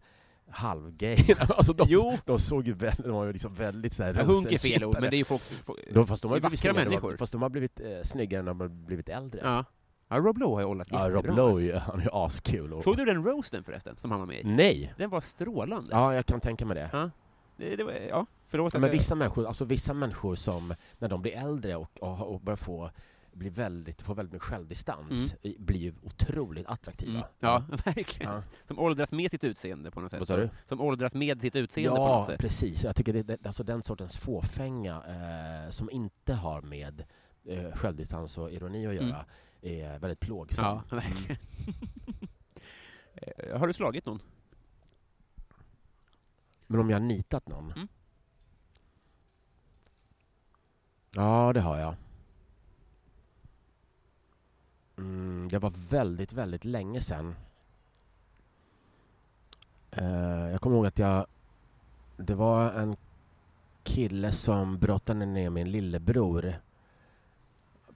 halvgay. 0.51 1.17
alltså 1.39 1.73
de, 1.73 1.87
Jo. 1.89 2.19
de 2.25 2.39
såg 2.39 2.67
ju 2.67 2.73
väldigt, 2.73 3.05
de 3.05 3.13
var 3.13 3.27
ju 3.27 3.33
liksom 3.33 3.55
väldigt 3.55 3.93
så 3.95 4.03
här 4.03 4.15
Ja, 4.15 4.23
hunk 4.23 4.53
är 4.53 4.59
fel 4.59 4.85
ord, 4.85 4.95
men 5.01 5.11
det 5.11 5.17
är 5.17 5.19
ju 5.19 5.25
folk... 5.25 5.43
folk 5.43 5.79
de, 5.95 6.07
fast 6.07 6.23
de 6.23 6.31
har 6.31 6.41
vackra 6.41 6.57
snyggare, 6.57 6.85
de 6.85 6.89
människor. 6.91 7.11
har, 7.11 7.17
fast 7.17 7.33
de 7.33 7.43
har 7.43 7.49
blivit 7.49 7.81
eh, 7.81 7.87
snyggare 8.03 8.43
när 8.43 8.51
de 8.51 8.61
har 8.61 8.69
blivit 8.69 9.09
äldre. 9.09 9.41
ja. 9.45 9.65
ja, 10.09 10.17
Rob 10.19 10.39
Lowe 10.39 10.55
har 10.55 10.61
ju 10.61 10.67
hållit 10.67 10.89
Ja, 10.91 11.11
Rob 11.11 11.27
Lowe, 11.27 11.75
alltså. 11.75 11.91
han 11.91 12.01
är 12.01 12.05
ju 12.05 12.11
askul. 12.13 12.83
Såg 12.83 12.97
du 12.97 13.05
den 13.05 13.25
roasten 13.25 13.65
förresten, 13.65 13.97
som 13.97 14.11
han 14.11 14.21
var 14.21 14.27
med 14.27 14.41
i? 14.41 14.45
Nej! 14.45 14.95
Den 14.97 15.11
var 15.11 15.21
strålande. 15.21 15.89
Ja, 15.93 16.15
jag 16.15 16.27
kan 16.27 16.41
tänka 16.41 16.67
mig 16.67 16.75
det. 16.75 16.91
Ja. 16.93 17.11
Det, 17.59 17.77
det 17.77 17.85
var, 17.85 17.93
ja, 17.93 18.27
förlåt 18.47 18.75
Ja, 18.75 18.81
men 18.81 18.91
vissa 18.91 19.15
människor, 19.15 19.47
alltså 19.47 19.65
vissa 19.65 19.95
människor 19.95 20.35
som, 20.35 20.75
när 20.99 21.09
de 21.09 21.23
blir 21.23 21.33
äldre 21.33 21.77
och, 21.77 22.03
och, 22.03 22.35
och 22.35 22.41
börjar 22.41 22.57
få 22.57 22.91
blir 23.33 23.51
väldigt, 23.51 24.03
får 24.03 24.15
väldigt 24.15 24.33
mycket 24.33 24.49
självdistans, 24.49 25.35
i- 25.43 25.57
blir 25.59 25.81
ju 25.81 25.93
otroligt 26.03 26.67
attraktiva. 26.67 27.11
Mm. 27.19 27.23
Ja, 27.41 27.65
verkligen. 27.85 28.33
Ja. 28.33 28.43
Som 28.69 28.79
åldras 28.79 29.13
med 29.13 29.31
sitt 29.31 29.45
utseende 29.45 29.91
på 29.91 30.01
något 30.01 30.11
sätt. 30.11 30.21
Vad 30.21 30.29
sa 30.29 30.37
du? 30.37 30.51
Som 30.69 30.81
åldras 30.81 31.15
med 31.15 31.41
sitt 31.41 31.57
utseende 31.57 31.97
på 31.97 32.03
Ja, 32.03 32.19
något 32.19 32.27
sätt. 32.27 32.41
precis. 32.41 32.85
Jag 32.85 32.97
tycker 32.97 33.13
det, 33.13 33.23
det, 33.23 33.47
alltså 33.47 33.65
den 33.65 33.83
sortens 33.83 34.17
fåfänga 34.19 34.95
eh, 34.97 35.71
som 35.71 35.91
inte 35.91 36.35
har 36.35 36.63
med 36.63 37.05
eh, 37.45 37.73
självdistans 37.77 38.39
och 38.39 38.53
ironi 38.53 38.87
att 38.87 38.95
göra 38.95 39.25
är 39.63 39.99
väldigt 39.99 40.21
plågsam. 40.21 40.65
Ja, 40.91 40.97
verkligen. 40.97 41.37
Eh, 43.15 43.59
Har 43.59 43.67
du 43.67 43.73
slagit 43.75 44.07
någon? 44.07 44.21
Men 46.71 46.81
om 46.81 46.91
jag 46.91 46.97
har 46.97 47.07
nitat 47.07 47.49
någon? 47.49 47.73
Mm. 47.73 47.89
Ja, 51.15 51.53
det 51.53 51.61
har 51.61 51.79
jag. 51.79 51.95
Mm, 54.97 55.49
det 55.51 55.59
var 55.59 55.73
väldigt, 55.91 56.33
väldigt 56.33 56.65
länge 56.65 57.01
sedan. 57.01 57.35
Eh, 59.91 60.51
jag 60.51 60.61
kommer 60.61 60.77
ihåg 60.77 60.87
att 60.87 60.99
jag... 60.99 61.27
Det 62.17 62.35
var 62.35 62.73
en 62.73 62.97
kille 63.83 64.33
som 64.33 64.79
brottade 64.79 65.27
ner 65.27 65.51
min 65.51 65.71
lillebror 65.71 66.55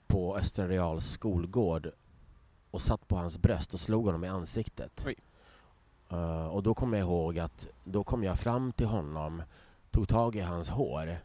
på 0.07 0.37
Östra 0.37 0.67
Reals 0.67 1.05
skolgård 1.05 1.91
och 2.71 2.81
satt 2.81 3.07
på 3.07 3.15
hans 3.15 3.37
bröst 3.37 3.73
och 3.73 3.79
slog 3.79 4.05
honom 4.05 4.23
i 4.23 4.27
ansiktet. 4.27 5.03
Oj. 5.07 5.15
Eh, 6.13 6.47
och 6.47 6.63
då 6.63 6.73
kommer 6.73 6.97
jag 6.97 7.07
ihåg 7.07 7.39
att 7.39 7.67
då 7.83 8.03
kom 8.03 8.23
jag 8.23 8.39
fram 8.39 8.71
till 8.71 8.87
honom, 8.87 9.43
tog 9.91 10.07
tag 10.07 10.35
i 10.35 10.39
hans 10.39 10.69
hår 10.69 11.17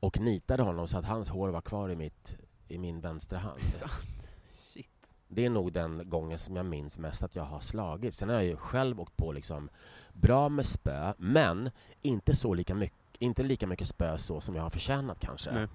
och 0.00 0.20
nitade 0.20 0.62
honom 0.62 0.88
så 0.88 0.98
att 0.98 1.04
hans 1.04 1.28
hår 1.28 1.48
var 1.48 1.60
kvar 1.60 1.90
i, 1.90 1.96
mitt, 1.96 2.36
i 2.68 2.78
min 2.78 3.00
vänstra 3.00 3.38
hand. 3.38 3.60
Shit. 4.48 4.90
Det 5.28 5.44
är 5.44 5.50
nog 5.50 5.72
den 5.72 6.10
gången 6.10 6.38
som 6.38 6.56
jag 6.56 6.66
minns 6.66 6.98
mest 6.98 7.22
att 7.22 7.36
jag 7.36 7.44
har 7.44 7.60
slagit. 7.60 8.14
Sen 8.14 8.28
har 8.28 8.36
jag 8.36 8.44
ju 8.44 8.56
själv 8.56 9.00
åkt 9.00 9.16
på 9.16 9.32
liksom 9.32 9.68
bra 10.12 10.48
med 10.48 10.66
spö, 10.66 11.12
men 11.18 11.70
inte, 12.02 12.36
så 12.36 12.54
lika, 12.54 12.74
mycket, 12.74 12.98
inte 13.18 13.42
lika 13.42 13.66
mycket 13.66 13.88
spö 13.88 14.18
så 14.18 14.40
som 14.40 14.54
jag 14.54 14.62
har 14.62 14.70
förtjänat 14.70 15.20
kanske. 15.20 15.68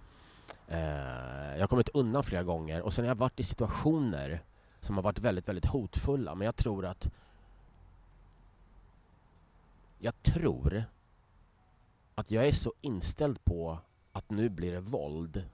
Eh, 0.67 1.54
jag 1.54 1.60
har 1.60 1.67
kommit 1.67 1.89
undan 1.89 2.23
flera 2.23 2.43
gånger 2.43 2.82
och 2.82 2.93
sen 2.93 3.06
har 3.06 3.10
jag 3.10 3.15
varit 3.15 3.39
i 3.39 3.43
situationer 3.43 4.43
som 4.80 4.95
har 4.95 5.04
varit 5.04 5.19
väldigt, 5.19 5.47
väldigt 5.47 5.65
hotfulla. 5.65 6.36
Men 6.36 6.45
jag 6.45 6.56
tror 6.56 6.86
att... 6.86 7.12
Jag 10.04 10.24
tror 10.24 10.84
att 12.16 12.32
jag 12.32 12.48
är 12.48 12.52
så 12.52 12.74
inställd 12.82 13.46
på 13.46 13.80
att 14.12 14.30
nu 14.30 14.50
blir 14.50 14.72
det 14.72 14.80
våld 14.80 15.46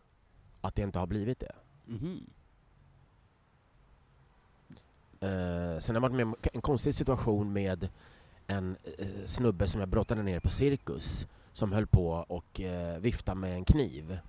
att 0.62 0.76
det 0.76 0.82
inte 0.82 1.00
har 1.00 1.08
blivit 1.08 1.40
det. 1.40 1.56
Mhm. 1.86 2.30
Eh, 5.20 5.80
sen 5.80 5.96
har 5.96 6.02
jag 6.02 6.02
varit 6.02 6.16
med 6.16 6.26
om 6.26 6.36
en 6.54 6.62
konstig 6.62 6.96
situation 6.96 7.54
med 7.54 7.90
en 8.48 8.78
eh, 8.98 9.26
snubbe 9.26 9.68
som 9.68 9.80
jag 9.80 9.90
brottade 9.90 10.24
ner 10.24 10.40
på 10.40 10.50
cirkus 10.50 11.28
som 11.52 11.72
höll 11.72 11.88
på 11.88 12.10
och 12.12 12.62
eh, 12.62 13.00
vifta 13.00 13.36
med 13.36 13.54
en 13.54 13.66
kniv. 13.66 14.20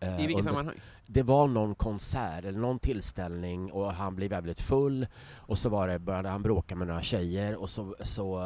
Eh, 0.00 0.14
I 0.14 0.26
vilket 0.26 0.38
under- 0.38 0.50
sammanhang? 0.50 0.80
Det 1.06 1.22
var 1.22 1.48
någon 1.48 1.74
konsert 1.74 2.44
eller 2.44 2.58
någon 2.58 2.78
tillställning 2.78 3.72
och 3.72 3.92
han 3.92 4.16
blev 4.16 4.30
väldigt 4.30 4.60
full 4.60 5.06
och 5.36 5.58
så 5.58 5.68
var 5.68 5.88
det, 5.88 5.98
började 5.98 6.28
han 6.28 6.42
bråka 6.42 6.76
med 6.76 6.86
några 6.88 7.02
tjejer 7.02 7.56
och 7.56 7.70
så, 7.70 7.96
så 8.00 8.42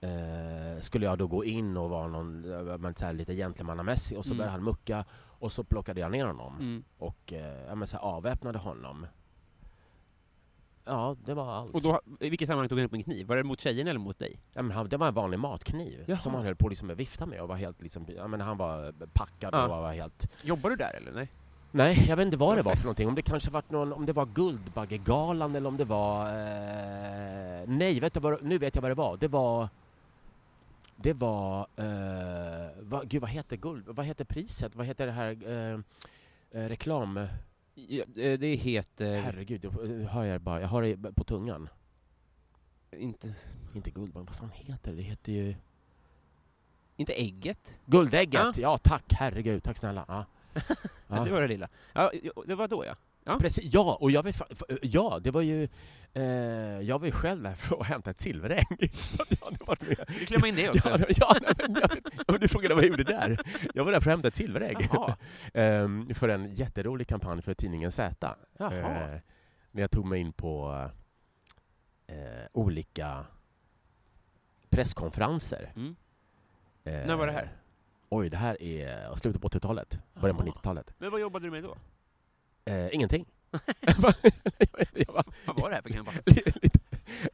eh, 0.00 0.80
skulle 0.80 1.06
jag 1.06 1.18
då 1.18 1.26
gå 1.26 1.44
in 1.44 1.76
och 1.76 1.90
vara 1.90 2.08
någon, 2.08 2.52
eh, 2.68 2.78
men 2.78 2.94
så 2.94 3.06
här 3.06 3.12
lite 3.12 3.34
gentlemannamässig 3.34 4.18
och 4.18 4.24
så 4.24 4.30
Mm. 4.30 4.38
började 4.38 4.52
han 4.52 4.64
mucka 4.64 5.04
och 5.38 5.52
så 5.52 5.64
plockade 5.64 6.00
jag 6.00 6.10
ner 6.12 6.26
honom 6.26 6.56
Mm. 6.60 6.84
och 6.98 7.32
eh, 7.32 7.66
ja, 7.68 7.74
men 7.74 7.88
så 7.88 7.96
här, 7.96 8.04
avväpnade 8.04 8.58
honom. 8.58 9.06
Ja, 10.86 11.16
det 11.24 11.34
var 11.34 11.52
allt. 11.52 11.74
Och 11.74 11.82
då, 11.82 12.00
i 12.20 12.28
vilket 12.28 12.48
sammanhang 12.48 12.68
tog 12.68 12.78
han 12.78 12.86
upp 12.86 12.92
en 12.94 13.02
kniv? 13.02 13.26
Var 13.26 13.36
det 13.36 13.42
mot 13.44 13.60
tjejen 13.60 13.88
eller 13.88 14.00
mot 14.00 14.18
dig? 14.18 14.38
Ja, 14.52 14.62
men 14.62 14.76
han, 14.76 14.88
det 14.88 14.96
var 14.96 15.08
en 15.08 15.14
vanlig 15.14 15.38
matkniv 15.38 16.04
Jaha. 16.06 16.18
som 16.18 16.34
han 16.34 16.44
höll 16.44 16.54
på 16.56 16.68
liksom 16.68 16.90
att 16.90 16.96
vifta 16.96 17.26
med 17.26 17.40
och 17.40 17.48
var 17.48 17.56
helt 17.56 17.82
liksom, 17.82 18.06
ja, 18.16 18.26
men 18.26 18.40
han 18.40 18.56
var 18.56 18.92
packad 19.12 19.54
Ja. 19.54 19.62
och 19.64 19.68
var 19.68 19.92
helt... 19.92 20.28
Jobbar 20.42 20.70
du 20.70 20.76
där 20.76 20.94
eller? 20.96 21.12
Nej? 21.12 21.28
Nej, 21.70 22.04
jag 22.08 22.16
vet 22.16 22.24
inte 22.24 22.36
vad 22.36 22.56
det 22.56 22.62
var 22.62 22.72
Fest. 22.72 22.82
för 22.82 22.86
någonting. 22.86 23.08
Om 23.08 23.14
det 23.14 23.22
kanske 23.22 23.50
varit 23.50 23.70
någon, 23.70 23.92
om 23.92 24.06
det 24.06 24.12
var 24.12 24.26
Guldbaggegalan 24.26 25.54
eller 25.56 25.68
om 25.68 25.76
det 25.76 25.84
var... 25.84 26.26
Eh, 26.26 27.62
nej, 27.66 28.00
vet 28.00 28.14
du 28.14 28.20
vad, 28.20 28.42
nu 28.42 28.58
vet 28.58 28.74
jag 28.74 28.82
vad 28.82 28.90
det 28.90 28.94
var. 28.94 29.16
Det 29.16 29.28
var... 29.28 29.68
Det 30.96 31.12
var... 31.12 31.60
Eh, 31.76 32.70
vad, 32.80 33.08
gud, 33.08 33.20
vad 33.20 33.30
heter 33.30 33.56
guld? 33.56 33.84
Vad 33.88 34.06
heter 34.06 34.24
priset? 34.24 34.76
Vad 34.76 34.86
heter 34.86 35.06
det 35.06 35.12
här... 35.12 35.36
Eh, 35.46 35.80
eh, 36.62 36.68
reklam... 36.68 37.26
Ja, 37.74 38.04
eh, 38.16 38.38
det 38.38 38.54
heter... 38.54 39.20
Herregud, 39.20 39.64
jag 39.64 40.08
har 40.08 40.24
jag 40.24 40.40
bara. 40.40 40.60
Jag 40.60 40.68
har 40.68 40.82
det 40.82 40.96
på 41.14 41.24
tungan. 41.24 41.68
Inte, 42.90 43.34
Inte 43.74 43.90
Guldbagge, 43.90 44.26
vad 44.26 44.36
fan 44.36 44.50
heter 44.50 44.90
det? 44.90 44.96
Det 44.96 45.02
heter 45.02 45.32
ju... 45.32 45.54
inte 46.96 47.12
ägget? 47.12 47.78
Guldägget! 47.86 48.56
Ja, 48.56 48.78
tack, 48.78 49.04
herregud. 49.12 49.62
Tack 49.62 49.76
snälla. 49.76 50.04
Ja. 50.08 50.24
Ja. 51.08 51.24
Det 51.24 51.30
var 51.30 51.40
det 51.40 51.48
lilla. 51.48 51.68
Ja, 51.92 52.12
det 52.46 52.54
var 52.54 52.68
då 52.68 52.84
ja. 52.84 52.94
Ja. 53.24 53.38
Precis, 53.38 53.74
ja, 53.74 53.98
och 54.00 54.10
jag 54.10 54.26
fa- 54.26 54.78
ja, 54.82 55.18
det 55.22 55.30
var 55.30 55.40
ju... 55.42 55.68
Eh, 56.16 56.22
jag 56.80 56.98
var 56.98 57.06
ju 57.06 57.12
själv 57.12 57.42
där 57.42 57.54
för 57.54 57.80
att 57.80 57.86
hämta 57.86 58.10
ett 58.10 58.20
silverägg. 58.20 58.66
Vi 60.08 60.26
klämmer 60.26 60.46
in 60.46 60.56
det 60.56 60.70
också. 60.70 60.88
Ja, 60.90 61.06
ja, 61.08 61.36
ja, 62.26 62.38
du 62.38 62.48
frågade 62.48 62.74
vad 62.74 62.84
jag 62.84 62.90
gjorde 62.90 63.04
där. 63.04 63.38
Jag 63.74 63.84
var 63.84 63.92
där 63.92 64.00
för 64.00 64.10
att 64.10 64.14
hämta 64.14 64.28
ett 64.28 64.36
silverägg. 64.36 64.88
Jaha. 64.92 65.16
Ehm, 65.54 66.14
för 66.14 66.28
en 66.28 66.50
jätterolig 66.54 67.08
kampanj 67.08 67.42
för 67.42 67.54
tidningen 67.54 67.92
Z. 67.92 68.36
Jaha. 68.58 68.74
Eh, 68.74 69.20
när 69.70 69.80
jag 69.82 69.90
tog 69.90 70.06
mig 70.06 70.20
in 70.20 70.32
på 70.32 70.88
eh, 72.06 72.16
olika 72.52 73.24
presskonferenser. 74.70 75.72
Mm. 75.76 75.96
Eh, 76.84 76.92
När 77.06 77.16
var 77.16 77.26
det 77.26 77.32
här? 77.32 77.52
Oj, 78.08 78.30
det 78.30 78.36
här 78.36 78.62
är 78.62 79.16
slutet 79.16 79.42
på 79.42 79.48
80-talet, 79.48 79.98
början 80.20 80.36
på 80.36 80.42
Jaha. 80.46 80.52
90-talet. 80.54 80.94
Men 80.98 81.10
vad 81.10 81.20
jobbade 81.20 81.46
du 81.46 81.50
med 81.50 81.62
då? 81.62 81.76
Eh, 82.64 82.94
ingenting. 82.94 83.26
jag 83.80 83.96
bara, 83.96 85.24
Vad 85.46 85.60
var 85.60 85.68
det 85.68 85.74
här 85.74 85.82
för 85.82 85.90
lite, 86.62 86.78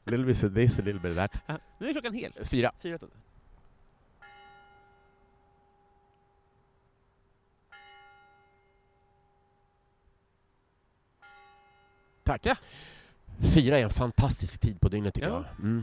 little 0.05 0.27
bit 0.27 0.45
of 0.45 0.55
this, 0.55 0.79
a 0.79 0.83
little 0.83 1.01
bit 1.01 1.19
of 1.19 1.31
that. 1.47 1.61
Nu 1.79 1.89
är 1.89 1.93
klockan 1.93 2.15
hel. 2.15 2.33
Fyra. 2.45 2.73
Fyra 2.83 2.99
det. 2.99 3.07
Tack. 12.25 12.47
Fyra 13.55 13.79
är 13.79 13.83
en 13.85 13.91
fantastisk 13.91 14.61
tid 14.61 14.81
på 14.81 14.89
dygnet 14.89 15.15
tycker 15.15 15.29
Ja. 15.29 15.35
jag. 15.57 15.65
Mm. 15.65 15.83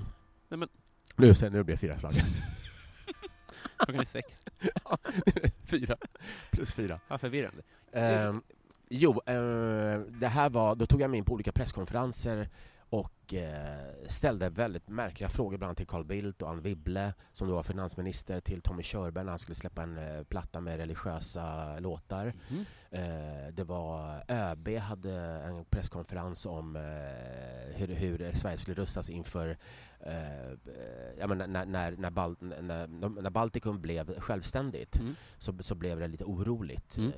Nej, 0.50 0.58
men- 0.58 0.70
Nu 1.16 1.36
sen, 1.36 1.52
nu 1.54 1.64
blir 1.64 1.76
det 1.76 1.80
fyra 1.80 2.00
slag. 2.00 2.14
Klockan 3.78 4.02
är 4.02 4.06
sex. 4.06 4.44
fyra 5.66 5.98
plus 6.52 6.74
fyra. 6.74 7.00
Ja, 7.08 7.18
förvirrande. 7.18 7.62
Ehm, 7.92 8.42
jo, 8.90 9.22
eh, 9.26 10.00
det 10.00 10.28
här 10.28 10.50
var, 10.50 10.76
då 10.76 10.86
tog 10.86 11.02
jag 11.02 11.10
mig 11.10 11.18
in 11.18 11.26
på 11.26 11.34
olika 11.34 11.52
presskonferenser 11.52 12.50
och 12.90 13.34
eh, 13.34 14.08
ställde 14.08 14.50
väldigt 14.50 14.90
märkliga 14.90 15.30
frågor 15.30 15.58
bland 15.58 15.70
annat 15.70 15.78
till 15.78 15.88
Carl 15.88 16.06
Bildt 16.06 16.42
och 16.42 16.50
Anne 16.50 16.62
Wibble 16.62 17.14
som 17.34 17.48
då 17.48 17.56
var 17.56 17.64
finansminister, 17.64 18.40
till 18.42 18.62
Tommy 18.62 18.84
Körberg 18.84 19.24
när 19.24 19.32
han 19.32 19.40
skulle 19.40 19.56
släppa 19.56 19.84
en 19.84 19.98
eh, 19.98 20.24
platta 20.24 20.62
med 20.62 20.78
religiösa 20.78 21.80
låtar. 21.80 22.34
Eh, 22.92 23.48
det 23.52 23.64
var 23.64 24.24
ÖB 24.28 24.78
hade 24.78 25.14
en 25.22 25.66
presskonferens 25.66 26.46
om 26.46 26.76
hur, 27.76 27.88
hur 27.88 28.32
Sverige 28.36 28.58
skulle 28.58 28.76
rustas 28.76 29.10
inför 29.10 29.58
ja, 31.20 31.28
men 31.28 31.38
när, 31.38 31.66
när, 31.66 31.92
när, 31.92 32.10
Bal 32.10 32.36
när, 32.40 32.88
när 33.22 33.30
Baltikum 33.30 33.82
blev 33.82 34.20
självständigt 34.20 35.00
Mm. 35.00 35.16
så, 35.38 35.54
så 35.60 35.76
blev 35.76 36.00
det 36.00 36.08
lite 36.08 36.24
oroligt. 36.24 36.98
Mm. 36.98 37.12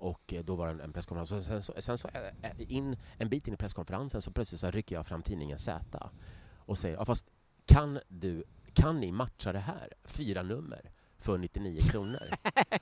Och 0.00 0.32
eh, 0.32 0.44
då 0.44 0.56
var 0.56 0.74
det 0.74 0.84
en, 0.84 0.92
presskonferens. 0.92 1.32
Och 1.32 1.42
sen, 1.42 1.62
så, 1.62 1.72
sen 1.78 1.98
så 1.98 2.08
eh, 2.08 2.52
in, 2.58 2.96
en 3.18 3.28
bit 3.28 3.48
in 3.48 3.54
i 3.54 3.56
presskonferensen 3.56 4.22
så 4.22 4.30
plötsligt 4.30 4.60
så 4.60 4.70
rycker 4.70 4.96
jag 4.96 5.06
fram 5.06 5.22
tidningen 5.22 5.58
Z 5.58 6.10
och 6.58 6.78
säger 6.78 6.96
ja, 6.96 7.04
fast 7.04 7.26
kan, 7.66 8.00
du, 8.08 8.44
kan 8.72 9.00
ni 9.00 9.12
matcha 9.12 9.52
det 9.52 9.58
här? 9.58 9.92
Fyra 10.04 10.42
nummer 10.42 10.90
för 11.18 11.38
99 11.38 11.80
kronor. 11.80 12.30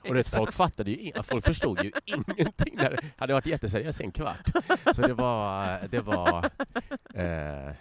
och 0.07 0.13
det, 0.13 0.29
folk 0.29 0.53
fattade 0.53 0.91
ju 0.91 0.97
in, 0.97 1.13
folk 1.23 1.45
förstod 1.45 1.83
ju 1.83 1.91
ingenting. 2.05 2.75
Där. 2.75 2.89
Det 2.89 3.11
hade 3.17 3.33
varit 3.33 3.45
jätteseriöst 3.45 4.01
i 4.01 4.03
en 4.03 4.11
kvart. 4.11 4.51
Så 4.95 5.01
det 5.01 5.13
var, 5.13 5.87
det 5.87 6.01
var, 6.01 6.45
eh, 7.13 7.73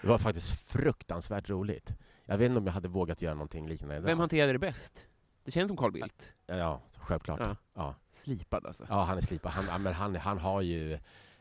det 0.00 0.08
var 0.08 0.18
faktiskt 0.18 0.72
fruktansvärt 0.72 1.50
roligt. 1.50 1.94
Jag 2.26 2.38
vet 2.38 2.46
inte 2.46 2.58
om 2.58 2.66
jag 2.66 2.72
hade 2.72 2.88
vågat 2.88 3.22
göra 3.22 3.34
någonting 3.34 3.68
liknande 3.68 3.94
idag. 3.96 4.06
Vem 4.06 4.18
hanterade 4.18 4.52
det 4.52 4.58
bäst? 4.58 5.06
Det 5.44 5.50
känns 5.50 5.68
som 5.68 5.76
Carl 5.76 5.92
Bildt. 5.92 6.34
Ja, 6.46 6.56
Ja, 6.56 6.80
självklart. 6.96 7.40
Ja. 7.40 7.56
Ja. 7.74 7.94
Slipad 8.10 8.66
alltså. 8.66 8.86
Ja, 8.88 9.04
han 9.04 9.18
är 9.18 9.22
slipad. 9.22 9.52
Han, 9.52 9.64
ja, 9.66 9.78
men 9.78 9.94
han, 9.94 10.16
han 10.16 10.38
har 10.38 10.60
ju... 10.60 10.92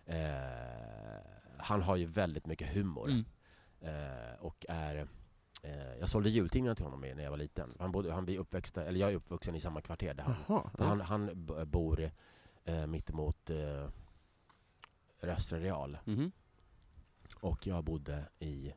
Eh, 0.06 0.20
han 1.58 1.82
har 1.82 1.95
ju 1.95 2.06
väldigt 2.06 2.45
mycket 2.45 2.74
humor. 2.74 3.10
Mm. 3.10 3.26
Eh, 3.82 4.39
och 4.39 4.66
är... 4.70 5.08
Eh, 5.64 5.95
jag 5.99 6.10
sålde 6.10 6.30
jultidningar 6.30 6.76
till 6.76 6.86
honom 6.86 7.01
när 7.01 7.24
jag 7.24 7.32
var 7.32 7.38
liten. 7.38 7.76
Han 7.80 7.91
bodde, 7.91 8.14
han 8.14 8.26
blir 8.26 8.38
uppväxt, 8.38 8.78
eller 8.78 8.99
jag 8.99 9.12
är 9.12 9.16
uppvuxen 9.16 9.56
i 9.56 9.60
samma 9.60 9.82
kvarter 9.82 10.14
där 10.14 10.24
han, 10.24 10.36
Jaha. 10.47 10.70
för 10.78 10.86
han, 10.86 11.01
han 11.01 11.30
bor 11.66 12.12
eh, 12.66 12.88
mittemot 12.88 13.49
eh, 13.49 13.89
Östra 15.22 15.60
Real. 15.60 15.97
Mhm. 16.06 16.32
Och 17.39 17.68
jag 17.68 17.84
bodde 17.84 18.26
i 18.39 18.74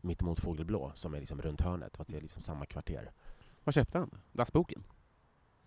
mittemot 0.00 0.40
Fågelblå 0.40 0.92
som 0.94 1.14
är 1.14 1.20
liksom 1.20 1.42
runt 1.42 1.60
hörnet, 1.60 1.96
för 1.96 2.02
att 2.02 2.08
det 2.08 2.16
är 2.16 2.20
liksom 2.20 2.42
samma 2.42 2.66
kvarter. 2.66 3.12
Vad 3.64 3.74
köpte 3.74 3.98
han? 3.98 4.10
Dassboken? 4.32 4.84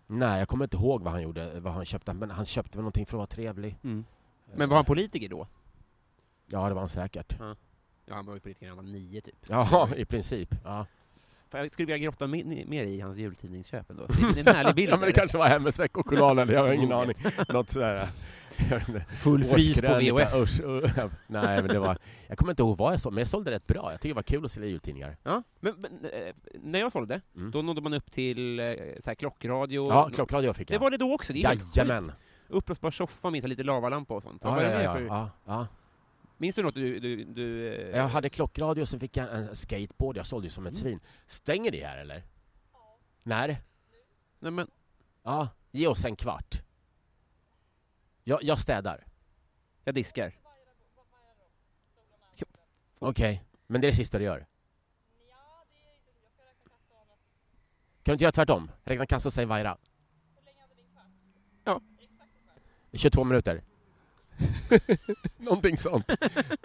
Nej, 0.06 0.38
jag 0.38 0.48
kommer 0.48 0.64
inte 0.64 0.76
ihåg 0.76 1.02
vad 1.02 1.12
han 1.12 1.22
gjorde, 1.22 1.60
vad 1.60 1.72
han 1.72 1.84
köpte, 1.84 2.14
men 2.14 2.30
han 2.30 2.46
köpte 2.46 2.78
väl 2.78 2.82
någonting 2.82 3.06
för 3.06 3.16
att 3.16 3.18
vara 3.18 3.26
trevlig. 3.26 3.78
Mm. 3.82 4.04
Men 4.54 4.68
var 4.68 4.76
han 4.76 4.84
politiker 4.84 5.28
då? 5.28 5.48
Ja, 6.46 6.68
det 6.68 6.74
var 6.74 6.82
han 6.82 6.88
säkert. 6.88 7.36
Ja, 7.38 8.14
han 8.14 8.26
var 8.26 8.34
ju 8.34 8.40
politiker 8.40 8.66
när 8.66 8.76
han 8.76 8.84
var 8.84 8.92
nio 8.92 9.20
typ. 9.20 9.46
Ja, 9.48 9.88
i 9.96 10.04
princip. 10.04 10.54
Ja, 10.64 10.86
För 11.50 11.58
jag 11.58 11.72
skulle 11.72 11.86
vilja 11.86 11.98
grotta 12.04 12.26
me- 12.26 12.66
mer 12.68 12.84
i 12.84 13.00
hans 13.00 13.18
jultidningsköp 13.18 13.90
ändå. 13.90 14.06
Det 14.34 14.40
är 14.40 14.48
en 14.48 14.54
härlig 14.56 14.74
bild. 14.74 14.90
ja 14.92 14.96
men 14.96 15.06
det 15.06 15.12
kanske 15.12 15.38
var 15.38 15.48
Hemmets 15.48 15.78
veckojournal, 15.78 16.38
eller 16.38 16.54
jag 16.54 16.62
har 16.62 16.72
ingen 16.72 16.92
aning. 16.92 17.14
Förmodligen. 17.14 17.46
Något 17.54 17.70
sådär... 17.70 18.08
inte. 18.88 19.04
Full 19.20 19.44
frys 19.44 19.80
på 19.80 19.94
VHS. 19.94 20.60
Nej, 21.26 21.56
men 21.62 21.68
det 21.68 21.78
var... 21.78 21.98
Jag 22.28 22.38
kommer 22.38 22.52
inte 22.52 22.62
ihåg 22.62 22.76
vad 22.76 22.92
jag 22.92 23.00
sålde, 23.00 23.14
men 23.14 23.20
jag 23.20 23.28
sålde 23.28 23.50
rätt 23.50 23.66
bra. 23.66 23.88
Jag 23.92 24.00
tycker 24.00 24.08
det 24.14 24.14
var 24.14 24.22
kul 24.22 24.44
att 24.44 24.52
sälja 24.52 24.68
jultidningar. 24.68 25.16
Ja, 25.22 25.42
men, 25.60 25.74
men 25.78 25.90
eh, 26.12 26.34
när 26.62 26.78
jag 26.78 26.92
sålde, 26.92 27.20
Mm. 27.36 27.50
då 27.50 27.62
nådde 27.62 27.80
man 27.80 27.94
upp 27.94 28.12
till 28.12 28.60
eh, 28.60 28.66
så 29.00 29.10
här, 29.10 29.14
klockradio. 29.14 29.86
Ja, 29.88 30.10
klockradio 30.14 30.52
fick 30.52 30.68
Det 30.68 30.74
jag. 30.74 30.80
var 30.80 30.90
det 30.90 30.96
då 30.96 31.14
också? 31.14 31.32
Det 31.32 31.44
är. 31.44 31.58
Jajamän! 31.76 32.12
Uppblåsbar 32.48 32.90
soffa, 32.90 33.30
minns 33.30 33.46
lite 33.46 33.62
lavalampa 33.62 34.14
och 34.14 34.22
sånt. 34.22 34.40
Ja, 34.44 34.62
ja, 34.62 34.68
det 34.68 34.82
ja, 34.84 35.00
ja, 35.00 35.30
ja. 35.46 35.66
Minns 36.36 36.56
du 36.56 36.62
något 36.62 36.74
du... 36.74 37.00
du, 37.00 37.24
du 37.24 37.68
eh, 37.74 37.96
Jag 37.98 38.08
hade 38.08 38.28
klockradio 38.28 38.82
och 38.82 38.88
så 38.88 38.98
fick 38.98 39.16
jag 39.16 39.34
en 39.36 39.56
skateboard. 39.56 40.16
Jag 40.16 40.26
sålde 40.26 40.46
ju 40.46 40.50
som 40.50 40.66
ett 40.66 40.74
Mm. 40.74 40.82
svin. 40.82 41.00
Stänger 41.26 41.70
det 41.70 41.86
här 41.86 41.98
eller? 41.98 42.22
När? 43.22 43.48
Nej, 44.38 44.52
men, 44.52 44.70
Ja, 45.22 45.48
ge 45.70 45.86
oss 45.86 46.04
en 46.04 46.16
kvart. 46.16 46.62
Jag, 48.24 48.42
jag 48.42 48.60
städar. 48.60 49.04
jag 49.84 49.94
diskar. 49.94 50.34
Okej, 52.98 53.44
men 53.66 53.80
det 53.80 53.86
är 53.86 53.90
det 53.90 53.96
sista 53.96 54.18
du 54.18 54.24
gör? 54.24 54.38
Kan 54.38 54.46
du 58.04 58.12
inte 58.12 58.24
göra 58.24 58.32
tvärtom? 58.32 58.70
Räkna 58.84 59.06
kassa 59.06 59.28
och 59.28 59.32
säg 59.32 59.44
vajra. 59.44 59.78
Ja. 61.64 61.80
22 62.92 63.24
minuter. 63.24 63.62
Någonting 65.36 65.76
sånt. 65.78 66.10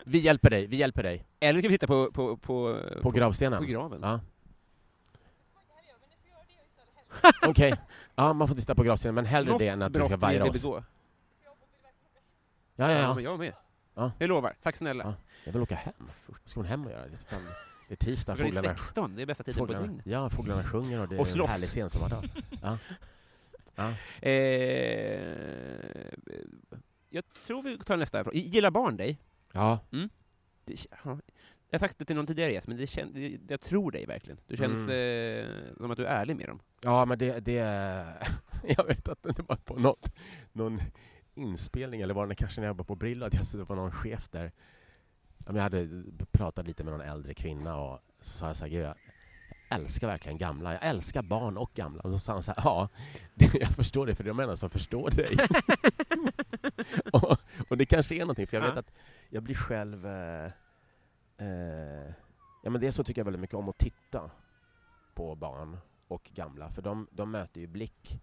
Vi 0.04 0.18
hjälper 0.18 0.50
dig, 0.50 0.68
vi 0.68 0.76
hjälper 0.78 1.04
dig. 1.04 1.26
Eller 1.40 1.60
ska 1.60 1.68
vi 1.68 1.74
titta 1.74 1.88
på... 1.88 2.12
På, 2.12 2.38
på, 2.38 2.80
På 3.02 3.12
gravstenen? 3.12 3.60
på 3.60 3.66
graven? 3.72 4.00
Ja. 4.04 4.20
Okej. 7.48 7.74
Ja, 8.16 8.34
man 8.34 8.48
får 8.48 8.56
titta 8.56 8.76
på 8.76 8.84
gravstenen, 8.84 9.16
men 9.16 9.26
hellre 9.26 9.52
Något 9.52 9.60
det 9.60 9.68
än 9.68 9.82
att 9.82 9.94
du 9.94 10.06
ska 10.06 10.18
vajra 10.18 10.46
oss. 10.46 10.62
begå. 10.64 10.84
Ja, 12.76 12.92
ja, 12.92 13.00
ja. 13.00 13.16
men 13.16 13.24
jag 13.24 13.40
med. 13.40 13.54
Ja. 13.96 14.12
Jag 14.20 14.28
lovar. 14.30 14.56
Tack 14.64 14.76
snälla. 14.76 15.04
Ja. 15.04 15.14
Jag 15.46 15.54
vill 15.54 15.62
åka 15.62 15.76
hem. 15.76 15.94
Vad 16.28 16.38
ska 16.46 16.60
hon 16.60 16.66
hem 16.68 16.86
och 16.86 16.92
göra? 16.92 17.02
Det 17.08 17.08
är, 17.36 17.40
det 17.88 17.94
är 17.94 17.96
tisdag, 17.96 18.36
Det 18.36 18.42
är 18.42 18.46
fåglarna, 18.46 18.68
16, 18.76 19.16
det 19.16 19.22
är 19.22 19.26
bästa 19.26 19.44
tiden 19.44 19.60
på 19.60 19.66
fåglarna, 19.66 19.88
dygnet. 19.88 20.06
ja, 20.06 20.30
fåglarna 20.30 20.64
sjunger 20.64 21.00
och 21.02 21.08
det 21.08 21.16
Och 21.16 21.22
är 21.26 21.30
en 21.30 21.34
slåss. 21.34 21.50
härlig 21.50 21.68
sensommardag. 21.70 22.24
Ja. 22.62 22.78
Ja. 23.76 23.90
Eh, 24.28 25.22
jag 27.14 27.30
tror 27.30 27.62
vi 27.62 27.78
tar 27.78 27.98
nästa 27.98 28.24
fråga. 28.24 28.38
Gillar 28.40 28.72
barn 28.72 28.98
dig? 28.98 29.18
ja. 29.54 29.80
Det, 30.66 30.86
ja, 31.04 31.20
jag 31.70 31.80
har 31.80 31.88
sagt 31.88 32.00
det 32.00 32.06
till 32.06 32.16
någon 32.16 32.28
tidigare 32.28 32.54
gäst, 32.54 32.68
men 32.68 32.78
det 32.78 32.88
kän, 32.88 33.14
det, 33.14 33.40
jag 33.50 33.62
tror 33.62 33.92
dig 33.92 34.06
verkligen. 34.06 34.40
Du 34.48 34.58
känns 34.58 34.90
eh, 34.90 35.48
som 35.78 35.92
att 35.92 35.98
du 35.98 36.06
är 36.06 36.16
ärlig 36.22 36.36
med 36.36 36.48
dem. 36.48 36.60
Ja, 36.82 37.06
men 37.06 37.20
det, 37.20 37.40
det... 37.40 37.54
Jag 38.78 38.86
vet 38.86 39.08
att 39.08 39.24
det 39.24 39.40
var 39.48 39.56
på 39.56 39.76
något, 39.76 40.16
någon 40.52 40.80
inspelning, 41.34 42.02
eller 42.02 42.14
var 42.14 42.28
det 42.28 42.36
kanske 42.36 42.62
när 42.62 42.68
jag 42.68 42.74
var 42.74 42.86
på 42.86 42.96
Brillo, 42.96 43.26
att 43.26 43.34
jag 43.34 43.46
det 43.52 43.64
var 43.64 43.76
någon 43.76 43.92
chef 43.92 44.30
där. 44.30 44.52
Jag 45.46 45.54
hade 45.54 46.04
pratat 46.32 46.68
lite 46.68 46.84
med 46.84 46.94
någon 46.94 47.02
äldre 47.02 47.34
kvinna 47.34 47.76
och 47.78 48.00
så 48.22 48.38
sa 48.38 48.48
jag 48.48 48.58
så 48.58 48.64
här, 48.64 48.72
"Gud, 48.72 48.84
jag 48.84 48.96
älskar 49.72 50.08
verkligen 50.08 50.38
gamla. 50.38 50.74
Jag 50.74 50.84
älskar 50.86 51.22
barn 51.22 51.58
och 51.58 51.72
gamla. 51.74 52.02
Och 52.02 52.12
så 52.12 52.20
sa 52.20 52.34
han 52.34 52.44
så 52.44 52.52
här, 52.52 52.62
ja, 52.66 52.90
det- 53.36 53.54
jag 53.62 53.70
förstår 53.70 54.06
det, 54.06 54.16
för 54.16 54.24
det 54.24 54.28
är 54.28 54.34
de 54.34 54.40
enda 54.40 54.58
som 54.58 54.70
förstår 54.70 55.10
dig. 55.12 55.38
och, 57.14 57.38
och 57.70 57.78
det 57.78 57.86
kanske 57.86 58.16
är 58.16 58.20
någonting, 58.20 58.48
för 58.48 58.58
jag 58.58 58.64
vet 58.68 58.78
att 58.78 58.92
jag 59.30 59.44
blir 59.44 59.56
själv... 59.56 60.06
Eh, 60.08 60.46
eh, 61.38 62.14
ja, 62.64 62.70
men 62.70 62.82
dels 62.82 62.96
så 62.96 63.04
tycker 63.04 63.22
jag 63.22 63.26
väldigt 63.26 63.42
mycket 63.42 63.56
om 63.56 63.70
att 63.70 63.78
titta 63.78 64.32
på 65.14 65.36
barn 65.36 65.78
och 66.08 66.32
gamla, 66.34 66.70
för 66.70 66.82
de, 66.82 67.08
de 67.12 67.32
möter 67.32 67.62
ju 67.62 67.68
blick 67.68 68.20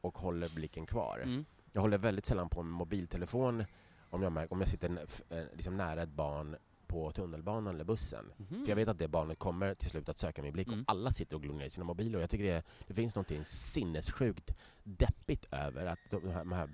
och 0.00 0.18
håller 0.18 0.48
blicken 0.48 0.86
kvar. 0.86 1.20
Mm. 1.22 1.44
Jag 1.72 1.80
håller 1.80 1.98
väldigt 1.98 2.26
sällan 2.26 2.48
på 2.48 2.62
med 2.62 2.72
mobiltelefon 2.72 3.64
om 4.10 4.22
jag, 4.22 4.32
märker, 4.32 4.52
om 4.52 4.60
jag 4.60 4.68
sitter 4.68 5.06
eh, 5.30 5.44
liksom 5.54 5.76
nära 5.76 6.02
ett 6.02 6.08
barn 6.08 6.56
på 6.92 7.12
tunnelbanan 7.12 7.74
eller 7.74 7.84
bussen. 7.84 8.32
Mhm. 8.36 8.64
För 8.64 8.68
jag 8.68 8.76
vet 8.76 8.88
att 8.88 8.98
det 8.98 9.08
barnet 9.08 9.38
kommer 9.38 9.74
till 9.74 9.90
slut 9.90 10.08
att 10.08 10.18
söka 10.18 10.42
min 10.42 10.52
blick 10.52 10.68
Mm. 10.68 10.80
och 10.80 10.84
alla 10.90 11.10
sitter 11.12 11.36
och 11.36 11.42
glor 11.42 11.54
ner 11.54 11.64
i 11.64 11.70
sina 11.70 11.84
mobiler. 11.84 12.16
Och 12.18 12.22
jag 12.22 12.30
tycker 12.30 12.44
det, 12.44 12.62
det 12.86 12.94
finns 12.94 13.14
något 13.14 13.46
sinnessjukt 13.46 14.54
deppigt 14.82 15.46
över 15.50 15.86
att 15.86 15.98
de 16.10 16.28
här, 16.30 16.44
de 16.44 16.52
här, 16.52 16.68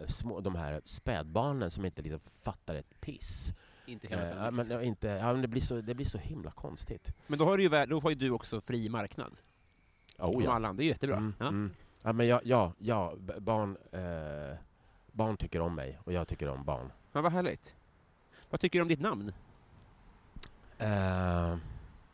eh, 0.00 0.06
små, 0.06 0.40
de 0.40 0.54
här 0.54 0.80
spädbarnen 0.84 1.70
som 1.70 1.84
inte 1.84 2.02
liksom 2.02 2.20
fattar 2.20 2.74
ett 2.74 3.00
piss. 3.00 3.52
Inte 3.86 4.06
Eh, 4.08 4.28
ja, 4.28 4.44
jag 4.44 4.54
men, 4.54 4.82
inte, 4.82 5.08
ja, 5.08 5.32
men 5.32 5.42
det, 5.42 5.48
blir 5.48 5.62
så, 5.62 5.80
det 5.80 5.94
blir 5.94 6.06
så 6.06 6.18
himla 6.18 6.50
konstigt. 6.50 7.12
men 7.26 7.38
då 7.38 7.44
har, 7.44 7.56
du 7.56 7.62
ju, 7.62 7.86
då 7.86 8.00
har 8.00 8.10
ju 8.10 8.16
du 8.16 8.30
också 8.30 8.60
fri 8.60 8.88
marknad. 8.88 9.32
Oh, 10.18 10.44
ja. 10.44 10.52
alla 10.52 10.72
det 10.72 10.84
är 10.84 10.86
jättebra. 10.86 11.16
Mm, 11.16 11.34
ja. 11.38 11.48
mm. 11.48 11.70
Ja, 12.02 12.12
men 12.12 12.26
ja, 12.26 12.40
ja, 12.44 12.72
ja 12.78 13.14
barn, 13.38 13.76
eh, 13.92 14.58
barn 15.12 15.36
tycker 15.36 15.60
om 15.60 15.74
mig 15.74 15.98
och 16.04 16.12
jag 16.12 16.28
tycker 16.28 16.48
om 16.48 16.64
barn. 16.64 16.92
Ja, 17.12 17.20
vad 17.22 17.32
härligt. 17.32 17.76
Vad 18.50 18.60
tycker 18.60 18.78
du 18.78 18.82
om 18.82 18.88
ditt 18.88 19.00
namn? 19.00 19.32
Eh, 20.78 21.56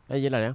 jag 0.07 0.18
gillar 0.18 0.41
det. 0.41 0.55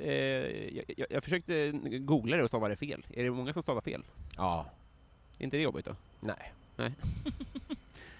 Eh, 0.00 0.76
jag, 0.76 0.84
jag, 0.96 1.06
jag 1.10 1.24
försökte 1.24 1.70
googla 1.98 2.36
det 2.36 2.42
och 2.42 2.48
stava 2.48 2.68
det 2.68 2.76
fel. 2.76 3.06
Är 3.10 3.24
det 3.24 3.30
många 3.30 3.52
som 3.52 3.62
stavar 3.62 3.80
fel? 3.80 4.04
Ja. 4.36 4.66
Är 5.38 5.44
inte 5.44 5.56
det 5.56 5.62
jobbigt 5.62 5.86
då? 5.86 5.96
Nej. 6.20 6.52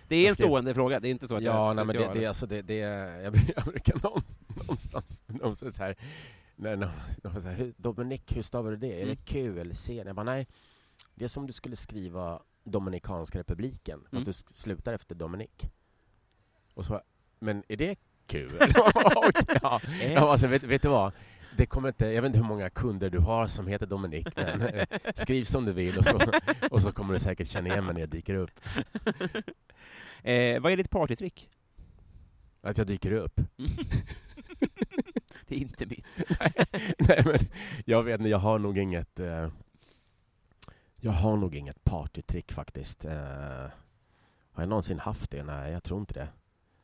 Det 0.09 0.17
är 0.17 0.29
en 0.29 0.35
stående 0.35 0.75
fråga, 0.75 1.01
det 1.01 1.09
är 1.09 1.11
inte 1.11 1.29
så 1.29 1.37
att 1.37 1.43
Ja, 1.43 1.67
jag 1.69 1.77
nej, 1.77 1.85
men 1.85 1.97
det, 1.97 2.11
det, 2.21 2.27
alltså 2.27 2.47
det, 2.47 2.63
det, 2.63 2.75
jag, 3.25 3.33
brukar- 3.33 3.53
jag 3.57 3.65
brukar 3.65 3.99
någon, 4.03 4.23
någonstans, 4.57 5.23
någonstans 5.27 5.79
här, 5.79 5.97
när 6.57 6.77
någon, 6.77 6.91
någon 7.23 7.43
så 7.43 7.49
här, 7.49 7.57
"Hur- 7.57 7.75
Dominik, 7.77 8.37
hur 8.37 8.43
stavar 8.43 8.71
du 8.71 8.77
det? 8.77 8.93
Är 8.93 9.03
Mm. 9.03 9.09
det 9.09 9.17
Q 9.33 9.61
eller 9.61 9.75
C? 9.75 10.03
Jag 10.07 10.15
bara, 10.17 10.23
nej, 10.25 10.47
det 11.15 11.25
är 11.25 11.29
som 11.29 11.47
du 11.47 11.53
skulle 11.53 11.77
skriva 11.77 12.41
Dominikanska 12.65 13.39
republiken, 13.39 14.01
fast 14.01 14.13
Mm. 14.13 14.25
du 14.25 14.31
sk- 14.31 14.53
slutar 14.55 14.93
efter 14.93 15.15
Dominik. 15.15 15.69
Och 16.75 16.85
så, 16.85 17.01
men 17.39 17.63
är 17.69 17.77
det 17.77 17.99
ja, 19.63 19.81
ja, 20.13 20.31
alltså, 20.33 20.47
vet, 20.47 20.63
vet 20.63 20.83
du 20.83 20.89
vad? 20.89 21.13
Det 21.57 21.67
kommer 21.67 21.89
inte, 21.89 22.07
jag 22.07 22.23
vet 22.23 22.27
inte 22.29 22.39
hur 22.39 22.47
många 22.47 22.71
kunder 22.71 23.11
du 23.11 23.19
har 23.19 23.47
som 23.47 23.67
heter 23.67 23.87
Dominik, 23.87 24.29
men 24.37 24.61
eh, 24.63 24.87
skriv 25.15 25.45
som 25.45 25.65
du 25.65 25.73
vill 25.73 25.99
och 25.99 26.05
så, 26.05 26.21
och 26.71 26.83
så 26.83 26.93
kommer 26.93 27.13
du 27.13 27.19
säkert 27.19 27.49
känna 27.49 27.69
igen 27.69 27.85
mig 27.85 27.95
när 27.95 28.01
jag 28.01 28.09
dyker 28.11 28.35
upp. 28.35 28.51
eh, 30.23 30.61
vad 30.61 30.73
är 30.73 30.77
ditt 30.77 30.91
partytrick? 30.91 31.49
Att 32.61 32.79
jag 32.79 32.87
dyker 32.87 33.13
upp. 33.13 33.41
Det 35.47 35.55
är 35.55 35.59
inte 35.61 35.87
mitt. 35.87 36.05
Nej, 36.99 37.23
men 37.25 37.39
jag 37.85 38.03
vet 38.03 38.21
inte, 38.21 38.31
jag 38.31 38.39
har 38.39 38.59
nog 38.59 38.79
inget... 38.79 39.19
Eh, 39.19 39.49
jag 41.05 41.13
har 41.13 41.37
nog 41.37 41.55
inget 41.55 41.85
partytrick 41.85 42.53
faktiskt. 42.53 43.05
Eh, 43.05 43.13
har 44.53 44.63
jag 44.63 44.69
någonsin 44.69 44.99
haft 44.99 45.31
det? 45.31 45.43
Nej, 45.45 45.73
jag 45.73 45.83
tror 45.83 46.01
inte 46.01 46.15
det. 46.15 46.29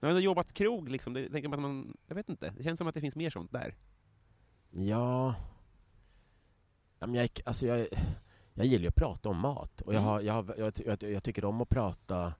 När 0.01 0.09
man 0.09 0.12
har 0.16 0.21
jobbat 0.21 0.53
krog, 0.53 0.89
liksom, 0.89 1.12
det, 1.12 1.31
tänker 1.31 1.49
man, 1.49 1.59
att 1.59 1.62
man, 1.62 1.97
jag 2.07 2.14
vet 2.14 2.29
inte, 2.29 2.53
det 2.57 2.62
känns 2.62 2.79
som 2.79 2.89
att 2.89 2.95
det 2.95 3.01
finns 3.01 3.16
mer 3.16 3.31
sånt 3.31 3.53
där. 3.53 3.75
Ja... 4.71 5.35
men 6.99 7.14
jag, 7.14 7.29
alltså 7.45 7.66
jag, 7.66 7.89
jag 8.55 8.66
gillar 8.66 8.83
ju 8.83 8.89
att 8.89 8.95
prata 8.95 9.29
om 9.29 9.39
mat. 9.39 9.81
Och 9.81 9.95
jag, 9.95 10.01
Mm. 10.01 10.09
har, 10.11 10.21
jag, 10.21 10.33
har, 10.35 10.55
jag, 10.59 10.73
jag, 10.87 11.03
jag 11.12 11.23
tycker 11.25 11.45
om 11.45 11.61
att 11.61 11.69
prata... 11.69 12.33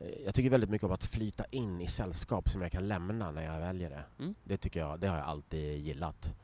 eh, 0.00 0.06
Jag 0.24 0.34
tycker 0.34 0.50
väldigt 0.50 0.70
mycket 0.70 0.86
om 0.86 0.92
att 0.92 1.04
flyta 1.04 1.44
in 1.50 1.80
i 1.80 1.86
sällskap 1.88 2.48
som 2.48 2.62
jag 2.62 2.72
kan 2.72 2.88
lämna 2.88 3.30
när 3.30 3.42
jag 3.42 3.60
väljer 3.60 3.90
det. 3.90 4.04
Mm. 4.18 4.34
Det 4.44 4.56
tycker 4.56 4.80
jag, 4.80 5.00
det 5.00 5.08
har 5.08 5.16
jag 5.16 5.26
alltid 5.26 5.78
gillat. 5.78 6.34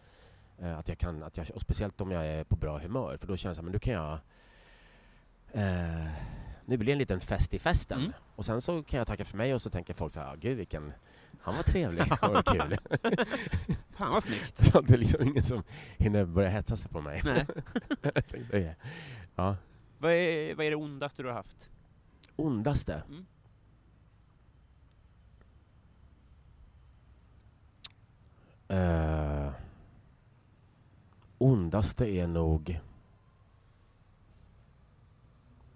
Eh, 0.59 0.79
Att 0.79 0.89
jag 0.89 0.99
kan, 0.99 1.23
att 1.23 1.37
jag, 1.37 1.47
och 1.55 1.61
speciellt 1.61 2.01
om 2.01 2.11
jag 2.11 2.27
är 2.27 2.45
på 2.45 2.57
bra 2.57 2.79
humör, 2.79 3.17
för 3.17 3.27
då 3.27 3.37
känns 3.37 3.57
det 3.59 3.63
men 3.63 3.73
nu 3.73 3.79
kan 3.79 3.93
jag... 3.95 4.19
Eh, 5.53 6.07
nu 6.65 6.77
blir 6.77 6.87
det 6.87 6.93
en 6.93 6.99
liten 6.99 7.21
fest 7.21 7.55
i 7.55 7.59
festen. 7.59 8.01
Mm. 8.01 8.13
Och 8.37 8.45
sen 8.45 8.61
så 8.61 8.83
kan 8.83 8.99
jag 8.99 9.07
tacka 9.07 9.25
för 9.25 9.37
mig 9.37 9.55
och 9.55 9.63
så 9.63 9.71
tänker 9.71 9.95
folk 9.95 10.13
så 10.13 10.21
här, 10.21 10.33
"Ah, 10.33 10.35
gud 10.35 10.57
vilken... 10.57 10.93
Han 11.41 11.57
var 11.57 11.63
trevlig, 11.63 12.03
han 12.21 12.33
var 12.33 12.43
kul. 12.43 12.79
Fan 13.97 14.13
vad 14.13 14.23
snyggt. 14.25 14.65
så 14.65 14.81
det 14.81 14.95
är 14.95 14.99
liksom 14.99 15.23
ingen 15.27 15.45
som 15.45 15.63
hinner 15.97 16.25
börja 16.25 16.49
hetsa 16.49 16.77
sig 16.77 16.91
på 16.91 17.01
mig. 17.01 17.23
Nej. 17.25 18.77
Ja. 19.37 19.57
Vad 19.99 20.13
är, 20.13 20.55
vad 20.55 20.67
är 20.67 20.71
det 20.71 20.77
ondaste 20.77 21.23
du 21.23 21.29
har 21.29 21.35
haft? 21.35 21.71
Ondaste? 22.37 23.03
Mm. 23.09 23.27
Eh, 28.69 29.53
ondaste 31.39 32.07
är 32.11 32.27
nog... 32.27 32.81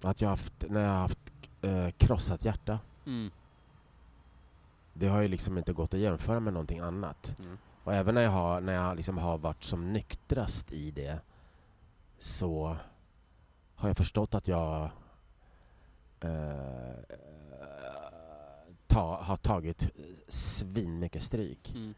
Att 0.02 0.20
jag 0.20 0.28
har 0.28 0.36
haft, 0.36 0.64
när 0.68 0.80
jag 0.80 0.90
har 0.90 0.98
haft 0.98 1.32
eh, 1.62 1.90
krossat 1.90 2.44
hjärta. 2.44 2.78
Mm. 3.06 3.30
Det 4.92 5.08
har 5.08 5.20
ju 5.20 5.28
liksom 5.28 5.58
inte 5.58 5.72
gått 5.72 5.94
att 5.94 6.00
jämföra 6.00 6.40
med 6.40 6.52
någonting 6.52 6.78
annat. 6.78 7.38
Mm. 7.38 7.58
Och 7.84 7.94
även 7.94 8.14
när 8.14 8.22
jag 8.22 8.30
har, 8.30 8.60
när 8.60 8.72
jag 8.72 8.96
liksom 8.96 9.18
har 9.18 9.38
varit 9.38 9.62
som 9.62 9.92
nyktrast 9.92 10.72
i 10.72 10.90
det 10.90 11.20
så 12.18 12.76
har 13.74 13.88
jag 13.88 13.96
förstått 13.96 14.34
att 14.34 14.48
jag 14.48 14.90
eh, 16.20 16.92
ta, 18.86 19.22
har 19.22 19.36
tagit 19.36 19.90
svin 20.28 20.98
mycket 20.98 21.22
stryk. 21.22 21.72
Mm. 21.74 21.94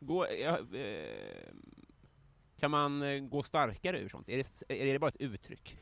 Gå, 0.00 0.26
ja, 0.32 0.58
eh, 0.78 1.48
kan 2.58 2.70
man 2.70 3.02
eh, 3.02 3.20
gå 3.20 3.42
starkare 3.42 3.98
ur 4.00 4.08
sånt? 4.08 4.28
Är 4.28 4.36
det, 4.36 4.88
är 4.88 4.92
det 4.92 4.98
bara 4.98 5.08
ett 5.08 5.20
uttryck? 5.20 5.78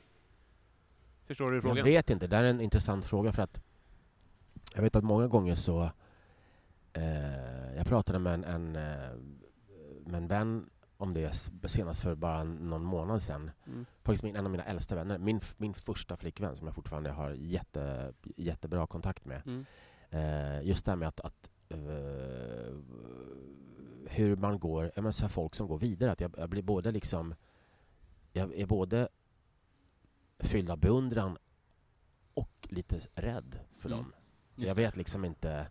Förstår 1.27 1.51
du 1.51 1.61
frågan? 1.61 1.77
Jag 1.77 1.85
vet 1.85 2.11
inte, 2.11 2.27
det 2.27 2.37
är 2.37 2.45
en 2.45 2.61
intressant 2.61 3.05
fråga 3.05 3.33
för 3.33 3.43
att 3.43 3.61
jag 4.75 4.83
vet 4.83 4.97
att 4.97 5.05
många 5.05 5.27
gånger 5.27 5.55
så 5.55 5.91
eh, 6.93 7.77
jag 7.77 7.87
pratade 7.87 8.18
med 8.18 8.35
en, 8.35 8.45
en, 8.45 8.77
eh, 8.77 9.16
med 10.07 10.14
en 10.14 10.27
vän 10.27 10.70
om 10.97 11.14
det 11.14 11.51
senast 11.64 12.03
för 12.03 12.14
bara 12.14 12.45
någon 12.45 12.85
månad 12.85 13.22
sedan. 13.22 13.51
Mm. 13.66 13.87
Faktiskt 14.03 14.22
min, 14.22 14.37
en 14.37 14.45
av 14.45 14.51
mina 14.51 14.64
äldsta 14.64 14.95
vänner, 14.95 15.18
min, 15.18 15.41
min 15.57 15.75
första 15.75 16.16
flickvän 16.16 16.57
som 16.57 16.66
jag 16.66 16.75
fortfarande 16.75 17.11
har 17.11 17.31
jätte, 17.31 18.12
jättebra 18.37 18.87
kontakt 18.87 19.25
med. 19.25 19.43
Mm. 19.47 19.66
Eh, 20.11 20.68
just 20.68 20.85
det 20.85 20.91
här 20.91 20.97
med 20.97 21.09
att, 21.09 21.20
att 21.20 21.51
eh, 21.68 21.79
hur 24.07 24.37
man 24.37 24.59
går, 24.59 24.85
jag 24.85 25.03
menar, 25.03 25.12
så 25.12 25.22
här 25.22 25.29
folk 25.29 25.55
som 25.55 25.66
går 25.66 25.79
vidare, 25.79 26.12
att 26.12 26.20
jag, 26.20 26.35
jag 26.37 26.49
blir 26.49 26.62
både 26.62 26.93
liksom 26.93 27.35
jag 28.33 28.55
är 28.55 28.66
både 28.66 29.09
fylld 30.39 30.70
av 30.70 30.78
beundran 30.78 31.39
och 32.35 32.51
lite 32.68 33.01
rädd 33.14 33.59
för 33.78 33.89
Mm. 33.89 33.99
dem. 33.99 34.12
Just 34.57 34.68
Jag 34.68 34.74
vet 34.74 34.97
liksom 34.97 35.24
inte 35.24 35.66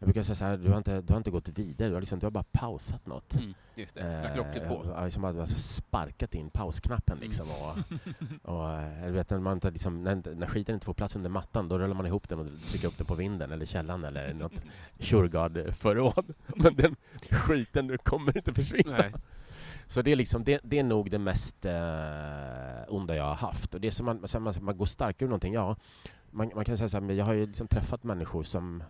jag 0.00 0.06
brukar 0.06 0.22
säga 0.22 0.34
så 0.34 0.44
här, 0.44 0.56
du 0.56 0.70
har 0.70 0.78
inte, 0.78 1.00
du 1.00 1.12
har 1.12 1.16
inte 1.18 1.30
gått 1.30 1.48
vidare, 1.48 1.88
du 1.88 1.94
har, 1.94 2.00
liksom, 2.00 2.18
du 2.18 2.26
har 2.26 2.30
bara 2.30 2.44
pausat 2.52 3.06
något. 3.06 3.34
Mm, 3.34 3.54
just 3.74 3.94
det, 3.94 4.22
lagt 4.22 4.36
locket 4.36 4.62
Eh, 4.62 4.68
på. 4.68 4.82
Jag 4.86 4.94
har 4.94 5.04
liksom 5.04 5.22
bara 5.22 5.40
alltså 5.40 5.58
sparkat 5.58 6.34
in 6.34 6.50
pausknappen 6.50 7.18
liksom. 7.18 7.46
Och, 7.50 7.78
och, 8.54 8.70
eh, 8.72 9.04
jag 9.04 9.12
vet, 9.12 9.30
när, 9.30 9.38
man 9.38 9.52
inte, 9.56 9.70
liksom, 9.70 10.02
när, 10.02 10.34
när 10.34 10.46
skiten 10.46 10.74
inte 10.74 10.86
får 10.86 10.94
plats 10.94 11.16
under 11.16 11.30
mattan, 11.30 11.68
då 11.68 11.78
rullar 11.78 11.94
man 11.94 12.06
ihop 12.06 12.28
den 12.28 12.38
och 12.38 12.46
trycker 12.68 12.88
upp 12.88 12.98
den 12.98 13.06
på 13.06 13.14
vinden 13.14 13.52
eller 13.52 13.66
källan 13.66 14.04
eller 14.04 14.34
något 14.34 14.64
Shurgard-förråd. 14.98 16.34
Men 16.56 16.74
den 16.76 16.96
skiten 17.30 17.98
kommer 17.98 18.36
inte 18.36 18.54
försvinna. 18.54 18.96
Nej. 18.98 19.12
Så 19.88 20.02
det 20.02 20.12
är, 20.12 20.16
liksom, 20.16 20.44
det, 20.44 20.60
det 20.64 20.78
är 20.78 20.84
nog 20.84 21.10
det 21.10 21.18
mest 21.18 21.64
eh, 21.64 22.94
onda 22.94 23.16
jag 23.16 23.24
har 23.24 23.34
haft. 23.34 23.74
Och 23.74 23.80
det 23.80 23.88
är 23.88 23.92
som 23.92 24.06
man, 24.06 24.26
man, 24.40 24.54
man 24.60 24.76
går 24.76 24.86
starkare 24.86 25.26
ur 25.26 25.28
någonting, 25.28 25.54
ja. 25.54 25.76
Man, 26.30 26.50
man 26.54 26.64
kan 26.64 26.76
säga 26.76 26.88
så 26.88 27.00
här, 27.00 27.10
jag 27.10 27.24
har 27.24 27.32
ju 27.32 27.46
liksom 27.46 27.68
träffat 27.68 28.04
människor 28.04 28.42
som 28.42 28.82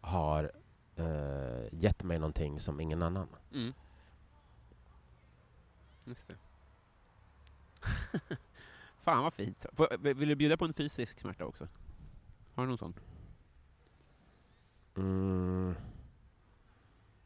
har 0.00 0.52
eh, 0.96 1.68
gett 1.72 2.02
mig 2.02 2.18
någonting 2.18 2.60
som 2.60 2.80
ingen 2.80 3.02
annan. 3.02 3.28
Mm. 3.52 3.72
Just 6.04 6.28
det. 6.28 6.36
Fan 9.02 9.22
vad 9.22 9.34
fint. 9.34 9.66
Vill 10.00 10.28
du 10.28 10.36
bjuda 10.36 10.56
på 10.56 10.64
en 10.64 10.74
fysisk 10.74 11.20
smärta 11.20 11.44
också? 11.44 11.68
Har 12.54 12.62
du 12.62 12.68
någon 12.68 12.78
sån? 12.78 12.94
Mm. 14.96 15.74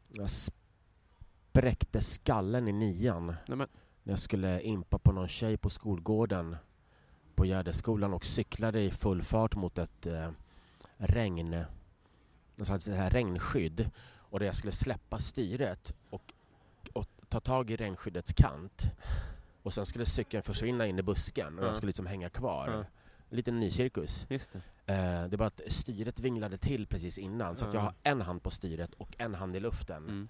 Jag 0.09 0.29
spräckte 1.57 2.01
skallen 2.01 2.67
i 2.67 2.71
nian 2.71 3.25
Nej, 3.25 3.57
men, 3.57 3.67
när 4.03 4.13
jag 4.13 4.19
skulle 4.19 4.61
impa 4.61 4.97
på 4.97 5.11
någon 5.11 5.27
tjej 5.27 5.57
på 5.57 5.69
skolgården 5.69 6.55
på 7.35 7.45
Gärdeskolan 7.45 8.13
och 8.13 8.25
cyklade 8.25 8.81
i 8.81 8.91
full 8.91 9.23
fart 9.23 9.55
mot 9.55 9.77
ett 9.77 10.05
eh, 10.05 10.31
regn, 10.97 11.63
alltså 12.59 12.91
här 12.91 13.09
regnskydd 13.09 13.89
och 14.15 14.39
där 14.39 14.45
jag 14.45 14.55
skulle 14.55 14.71
släppa 14.71 15.19
styret 15.19 15.95
och, 16.09 16.33
och 16.93 17.07
ta 17.29 17.39
tag 17.39 17.71
i 17.71 17.75
regnskyddets 17.75 18.33
kant 18.33 18.83
och 19.63 19.73
sen 19.73 19.85
skulle 19.85 20.05
cykeln 20.05 20.43
försvinna 20.43 20.87
in 20.87 20.99
i 20.99 21.03
busken 21.03 21.57
och 21.59 21.63
Ja. 21.63 21.67
jag 21.67 21.75
skulle 21.75 21.89
liksom 21.89 22.05
hänga 22.05 22.29
kvar. 22.29 22.69
Ja. 22.71 22.77
En 23.29 23.37
liten 23.37 23.59
ny 23.59 23.71
cirkus. 23.71 24.25
just 24.29 24.51
det. 24.51 24.57
Eh, 24.93 25.29
det 25.29 25.35
är 25.35 25.37
bara 25.37 25.47
att 25.47 25.61
styret 25.67 26.19
vinglade 26.19 26.57
till 26.57 26.87
precis 26.87 27.17
innan 27.17 27.57
så 27.57 27.65
att 27.65 27.73
Ja. 27.73 27.79
jag 27.79 27.83
har 27.85 27.93
en 28.03 28.21
hand 28.21 28.43
på 28.43 28.51
styret 28.51 28.93
och 28.93 29.15
en 29.17 29.35
hand 29.35 29.55
i 29.55 29.59
luften. 29.59 30.03
Mm. 30.03 30.29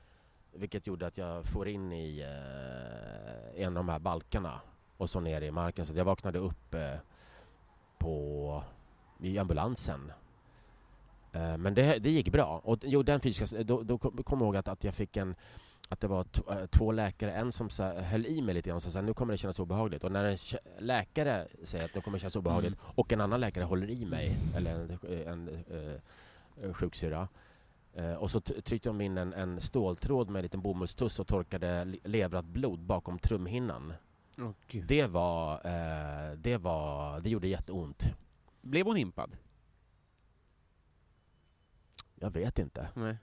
Vilket 0.58 0.88
gjorde 0.88 1.08
att 1.08 1.18
jag 1.18 1.45
får 1.45 1.68
in 1.68 1.91
i 1.91 2.20
eh, 2.20 3.62
en 3.64 3.78
av 3.78 3.86
de 3.86 3.89
här 3.89 3.99
balkarna 3.99 4.62
och 4.97 5.10
så 5.10 5.20
ner 5.20 5.41
i 5.41 5.51
marken. 5.51 5.86
Så 5.86 5.93
jag 5.95 6.05
vaknade 6.05 6.39
upp 6.39 6.74
eh, 6.74 6.99
på, 7.97 8.64
i 9.20 9.38
ambulansen. 9.38 10.12
Eh, 11.34 11.58
men 11.58 11.74
det, 11.74 11.99
det 11.99 12.10
gick 12.10 12.32
bra. 12.32 12.62
Och 12.64 12.80
jo, 12.82 13.03
den 13.03 13.20
fysiska, 13.20 13.64
då, 13.64 13.84
då 13.84 13.97
kom 13.97 14.24
jag 14.24 14.41
ihåg 14.41 14.55
att, 14.55 14.68
att 14.68 14.84
jag 14.84 14.93
fick 14.93 15.18
en 15.18 15.36
att 15.89 15.99
det 15.99 16.08
var 16.08 16.26
eh, 16.49 16.66
två 16.66 16.91
läkare, 16.91 17.32
en 17.32 17.51
som 17.51 17.70
så 17.70 17.84
höll 17.84 18.26
i 18.26 18.41
mig 18.41 18.55
lite 18.55 18.70
grann 18.70 18.76
och 18.76 18.82
sa 18.82 19.01
nu 19.01 19.14
kommer 19.14 19.34
det 19.34 19.38
kännas 19.38 19.60
obehagligt. 19.60 20.03
Och 20.03 20.12
när 20.12 20.24
en 20.24 20.38
läkare 20.80 21.47
säger 21.64 21.86
att 21.86 21.95
nu 21.95 22.01
kommer 22.01 22.18
det 22.18 22.20
kännas 22.20 22.36
obehagligt 22.36 22.74
Mm. 22.74 22.91
och 22.95 23.14
en 23.14 23.22
annan 23.22 23.39
läkare 23.39 23.64
håller 23.64 23.89
i 23.89 24.05
mig, 24.05 24.36
eller 24.55 24.76
en, 24.76 24.99
en, 25.28 25.64
eh, 26.64 26.74
sjuksyrra, 26.74 27.28
Eh, 27.98 28.14
och 28.14 28.32
så 28.32 28.41
tryckte 28.41 28.89
de 28.89 29.02
in 29.02 29.18
en, 29.18 29.34
en 29.34 29.62
ståltråd 29.62 30.30
med 30.30 30.39
en 30.39 30.43
liten 30.43 30.62
bomullstuss 30.62 31.20
och 31.20 31.28
torkade 31.28 31.86
le- 31.86 31.98
levrat 32.04 32.45
blod 32.45 32.80
bakom 32.80 33.20
trumhinnan. 33.20 33.93
Gud. 34.68 34.86
Det 34.88 35.06
var, 35.08 35.54
eh, 35.54 36.32
det 36.38 36.58
var, 36.58 37.20
det 37.22 37.30
gjorde 37.30 37.48
jätteont. 37.48 38.04
Blev 38.62 38.86
hon 38.86 38.98
impad? 38.98 39.38
Jag 42.16 42.30
vet 42.32 42.60
inte. 42.60 42.88
Nej. 42.93 43.18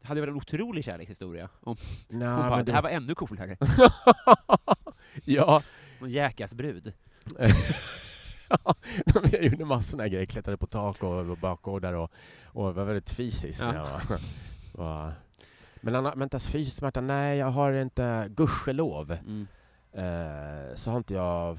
Det 0.00 0.06
hade 0.06 0.20
varit 0.20 0.30
en 0.30 0.36
otrolig 0.36 0.84
kärlekshistoria. 0.84 1.48
Om 1.60 1.76
Nå, 2.08 2.26
hon 2.26 2.36
bara, 2.36 2.56
men 2.56 2.64
det 2.64 2.72
här 2.72 2.82
var 2.82 2.90
ännu 2.90 3.14
coolare. 3.14 3.56
ja, 5.24 5.62
Någon 6.00 6.10
jäkasbrud. 6.10 6.92
jag 9.32 9.44
gjorde 9.44 9.64
massor 9.64 10.00
av 10.02 10.08
grejer. 10.08 10.26
Klättrade 10.26 10.56
på 10.56 10.66
tak 10.66 11.02
och 11.02 11.36
bakgårdar 11.38 11.92
och, 11.92 12.10
och 12.44 12.74
var 12.74 12.84
väldigt 12.84 13.10
fysiskt. 13.10 13.60
Ja. 13.60 13.66
När 13.72 13.74
jag 13.78 13.84
var, 13.84 14.18
var. 14.84 15.12
Men 15.80 15.94
anna, 15.94 16.14
vänta, 16.14 16.38
fysisk 16.38 16.76
smärta? 16.76 17.00
Nej, 17.00 17.38
jag 17.38 17.50
har 17.50 17.72
inte, 17.72 18.30
gudskelov, 18.36 19.10
Mm. 19.26 19.46
eh, 19.92 20.74
så 20.74 20.90
har 20.90 20.98
inte 20.98 21.14
jag 21.14 21.58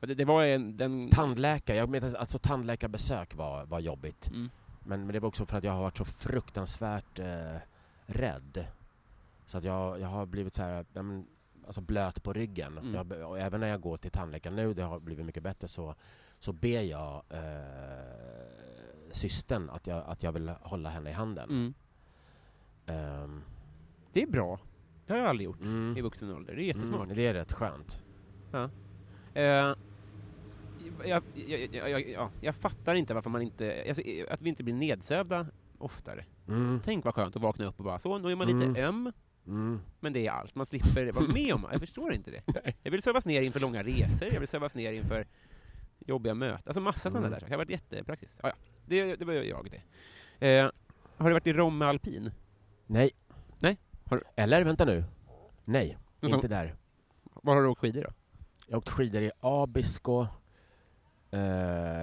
Det, 0.00 0.14
det 0.14 0.24
var 0.24 0.44
en... 0.44 0.76
Den... 0.76 1.08
Tandläkare, 1.10 1.76
jag 1.76 1.88
menar, 1.88 2.14
alltså 2.14 2.38
tandläkarbesök 2.38 3.34
var, 3.34 3.64
var 3.64 3.80
jobbigt. 3.80 4.28
Mm. 4.28 4.50
Men, 4.80 5.00
men 5.06 5.12
det 5.12 5.20
var 5.20 5.28
också 5.28 5.46
för 5.46 5.58
att 5.58 5.64
jag 5.64 5.72
har 5.72 5.82
varit 5.82 5.96
så 5.96 6.04
fruktansvärt 6.04 7.18
eh, 7.18 7.56
rädd. 8.06 8.66
Så 9.46 9.58
att 9.58 9.64
jag, 9.64 10.00
jag 10.00 10.08
har 10.08 10.26
blivit 10.26 10.54
så 10.54 10.62
här, 10.62 10.84
ja, 10.92 11.02
men, 11.02 11.26
alltså 11.66 11.80
blöt 11.80 12.22
på 12.22 12.32
ryggen. 12.32 12.78
Mm. 12.78 12.94
Jag, 12.94 13.28
och 13.30 13.38
även 13.38 13.60
när 13.60 13.68
jag 13.68 13.80
går 13.80 13.96
till 13.96 14.10
tandläkaren 14.10 14.56
nu, 14.56 14.74
det 14.74 14.82
har 14.82 15.00
blivit 15.00 15.26
mycket 15.26 15.42
bättre, 15.42 15.68
så, 15.68 15.94
så 16.38 16.52
ber 16.52 16.80
jag 16.80 17.22
eh, 17.30 17.40
systern 19.10 19.70
att 19.70 19.86
jag, 19.86 20.04
att 20.06 20.22
jag 20.22 20.32
vill 20.32 20.48
hålla 20.48 20.88
henne 20.88 21.10
i 21.10 21.12
handen. 21.12 21.50
Mm. 21.50 21.74
Ehm, 22.86 23.42
Det 24.12 24.22
är 24.22 24.26
bra. 24.26 24.58
Det 25.06 25.12
har 25.12 25.20
jag 25.20 25.28
aldrig 25.28 25.44
gjort 25.44 25.60
mm, 25.60 25.96
i 25.96 26.00
vuxen 26.00 26.32
ålder. 26.34 26.54
Det 26.54 26.62
är 26.62 26.66
jättesmart. 26.66 27.04
Mm, 27.04 27.16
det 27.16 27.26
är 27.26 27.34
rätt 27.34 27.52
skönt. 27.52 28.02
Eh, 29.34 29.74
jag, 31.04 31.22
jag, 31.72 32.08
ja, 32.10 32.30
jag 32.40 32.54
fattar 32.56 32.94
inte 32.94 33.14
varför 33.14 33.30
man 33.30 33.42
inte... 33.42 33.84
Alltså, 33.88 34.02
att 34.30 34.42
vi 34.42 34.48
inte 34.48 34.64
blir 34.64 34.74
nedsövda 34.74 35.46
oftare. 35.78 36.24
Mm, 36.48 36.80
Tänk 36.84 37.04
vad 37.04 37.14
skönt 37.14 37.36
att 37.36 37.42
vakna 37.42 37.64
upp 37.66 37.78
och 37.78 37.84
bara 37.84 37.98
så, 37.98 38.18
nu 38.18 38.32
är 38.32 38.36
man 38.36 38.48
Mm. 38.48 38.68
lite 38.68 38.82
öm, 38.86 39.12
mm. 39.46 39.80
men 40.00 40.12
det 40.12 40.26
är 40.26 40.30
allt. 40.30 40.54
Man 40.54 40.66
slipper 40.66 41.12
vara 41.12 41.26
med 41.32 41.54
om 41.54 41.66
Jag 41.72 41.80
förstår 41.80 42.12
inte 42.14 42.30
det. 42.30 42.42
Nej. 42.64 42.76
Jag 42.82 42.90
vill 42.90 43.02
sövas 43.02 43.26
ner 43.26 43.42
inför 43.42 43.60
långa 43.60 43.82
resor, 43.82 44.28
jag 44.32 44.40
vill 44.40 44.48
sövas 44.48 44.74
ner 44.74 44.92
inför 44.92 45.26
jobbiga 46.06 46.34
möten. 46.34 46.62
Alltså 46.66 46.80
massa 46.80 47.10
sådana 47.10 47.18
Mm. 47.18 47.30
där 47.30 47.36
saker. 47.40 47.46
Det 47.50 47.54
har 47.54 47.58
varit 47.58 47.70
jättepraktiskt. 47.70 48.40
Ja, 48.42 48.48
ja. 48.48 48.54
Det, 48.86 49.16
det 49.16 49.24
var 49.24 49.32
jag 49.32 49.68
det. 49.70 50.48
Eh, 50.58 50.70
har 51.16 51.28
du 51.28 51.32
varit 51.32 51.46
i 51.46 51.52
Romme 51.52 51.84
alpin? 51.84 52.30
Nej. 52.86 53.10
Nej? 53.58 53.76
Har 54.04 54.16
du- 54.16 54.24
Eller 54.36 54.64
vänta 54.64 54.84
nu. 54.84 55.04
Nej, 55.64 55.98
Mhm. 56.20 56.34
inte 56.34 56.48
där. 56.48 56.74
Var 57.34 57.54
har 57.54 57.62
du 57.62 57.68
åkt 57.68 57.80
skidor 57.80 58.02
då? 58.02 58.10
Jag 58.66 58.74
har 58.74 58.78
åkt 58.78 58.88
skidor 58.90 59.22
i 59.22 59.30
Abisko 59.40 60.20
eh, 60.20 60.26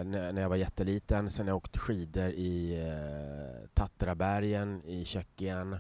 när, 0.05 0.31
när 0.31 0.41
jag 0.41 0.49
var 0.49 0.55
jätteliten. 0.55 1.29
Sen 1.29 1.45
har 1.45 1.49
jag 1.51 1.57
åkt 1.57 1.77
skidor 1.77 2.29
i 2.29 2.79
eh, 2.87 3.69
Tatrabergen 3.73 4.81
i 4.85 5.05
Tjeckien. 5.05 5.77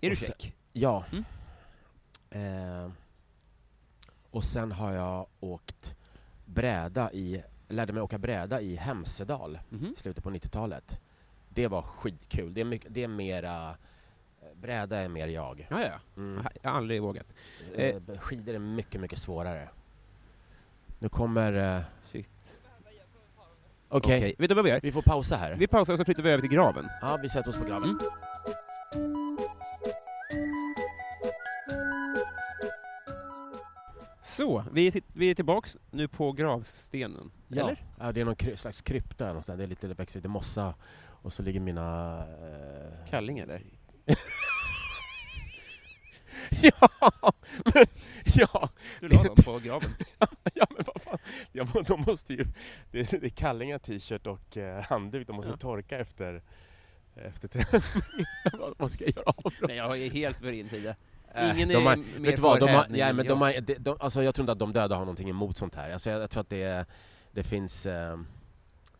Är 0.00 0.10
du 0.10 0.16
tjeck? 0.16 0.54
Ja. 0.72 1.04
Mm. 1.12 1.24
Eh, 2.84 2.90
och 4.30 4.44
sen 4.44 4.72
har 4.72 4.92
jag 4.92 5.26
åkt 5.40 5.94
bräda 6.46 7.12
i, 7.12 7.42
lärde 7.68 7.92
mig 7.92 8.02
åka 8.02 8.18
bräda 8.18 8.60
i 8.60 8.76
Hemsedal 8.76 9.58
Mhm. 9.68 9.94
i 9.96 10.00
slutet 10.00 10.24
på 10.24 10.30
90-talet. 10.30 11.00
Det 11.48 11.66
var 11.68 11.82
skitkul. 11.82 12.54
Det 12.54 12.60
är, 12.60 12.64
mycket, 12.64 12.94
det 12.94 13.02
är 13.04 13.08
mera 13.08 13.76
Bräda 14.54 14.96
är 14.98 15.08
mer 15.08 15.28
jag. 15.28 15.66
Ja, 15.70 15.80
ja. 15.80 16.00
Mm. 16.16 16.44
Jag 16.62 16.70
har 16.70 16.76
aldrig 16.78 17.02
vågat. 17.02 17.34
Eh, 17.74 17.96
Skidor 18.18 18.54
är 18.54 18.58
mycket, 18.58 19.00
mycket 19.00 19.18
svårare. 19.18 19.68
Nu 20.98 21.08
kommer... 21.08 21.76
eh, 21.76 21.82
Shit. 22.02 22.30
Okej, 23.88 24.18
Okej, 24.18 24.34
vet 24.38 24.48
du 24.48 24.54
vad 24.54 24.64
vi 24.64 24.70
gör? 24.70 24.80
vi 24.82 24.92
får 24.92 25.02
pausa 25.02 25.36
här. 25.36 25.56
Vi 25.56 25.66
pausar 25.66 25.92
och 25.92 25.98
så 25.98 26.04
flyttar 26.04 26.22
vi 26.22 26.30
över 26.30 26.40
till 26.40 26.50
graven. 26.50 26.88
Ja, 27.00 27.18
vi 27.22 27.28
sätter 27.28 27.48
oss 27.48 27.58
på 27.58 27.64
graven. 27.64 27.98
Mm. 28.94 29.17
Så, 34.38 34.64
vi 34.72 34.86
är, 34.86 34.90
sitt- 34.90 35.10
vi 35.14 35.30
är 35.30 35.34
tillbaks 35.34 35.76
nu 35.90 36.08
på 36.08 36.32
gravstenen. 36.32 37.30
Ja. 37.48 37.62
Eller? 37.62 37.84
ja, 37.98 38.12
det 38.12 38.20
är 38.20 38.24
någon 38.24 38.36
kry- 38.36 38.56
slags 38.56 38.80
krypta 38.80 39.32
där. 39.34 39.56
Det, 39.56 39.62
är 39.62 39.66
lite, 39.66 39.86
det 39.88 39.94
växer 39.94 40.18
lite 40.18 40.28
mossa 40.28 40.74
och 41.00 41.32
så 41.32 41.42
ligger 41.42 41.60
mina... 41.60 42.18
Eh... 42.28 43.10
Kalling 43.10 43.38
eller? 43.38 43.62
ja, 46.62 46.88
men, 47.74 47.86
ja, 48.24 48.68
Du 49.00 49.08
la 49.08 49.22
dem 49.22 49.36
på 49.44 49.58
graven. 49.58 49.90
ja, 50.54 50.66
men 50.76 50.84
vad 50.86 51.02
fan. 51.02 51.18
Ja, 51.52 51.66
men 51.74 51.84
de 51.84 52.00
måste 52.06 52.34
ju... 52.34 52.44
Det, 52.90 53.10
det 53.10 53.24
är 53.26 53.28
kallingar, 53.30 53.78
t-shirt 53.78 54.26
och 54.26 54.56
eh, 54.56 54.82
handduk. 54.84 55.26
De 55.26 55.36
måste 55.36 55.50
Ja. 55.50 55.56
torka 55.56 55.98
efter, 55.98 56.42
efter 57.14 57.48
träningen. 57.48 57.82
vad, 58.58 58.74
vad 58.78 58.92
ska 58.92 59.04
jag 59.04 59.16
göra 59.16 59.24
av 59.36 59.42
dem? 59.42 59.52
Nej, 59.68 59.76
jag 59.76 59.98
är 60.02 60.10
helt 60.10 60.38
på 60.40 60.44
din 60.46 60.68
sida. 60.68 60.96
Äh, 61.34 61.56
Ingen 61.56 61.68
de 61.68 61.74
är 61.74 61.80
har, 61.80 61.96
mer 61.96 62.20
vet 62.20 62.36
du 62.36 62.42
vad, 62.42 62.60
de 62.60 62.68
har, 62.68 62.86
ja, 62.90 63.12
men 63.12 63.26
de 63.26 63.40
har, 63.40 63.60
de, 63.60 63.74
de, 63.74 63.96
alltså 64.00 64.22
jag 64.22 64.34
tror 64.34 64.42
inte 64.42 64.52
att 64.52 64.58
de 64.58 64.72
döda 64.72 64.94
har 64.94 65.02
någonting 65.02 65.30
emot 65.30 65.56
sånt 65.56 65.74
här. 65.74 65.92
Alltså 65.92 66.10
jag, 66.10 66.22
jag 66.22 66.30
tror 66.30 66.40
att 66.40 66.50
det, 66.50 66.86
det 67.32 67.42
finns... 67.42 67.86
Eh, 67.86 68.18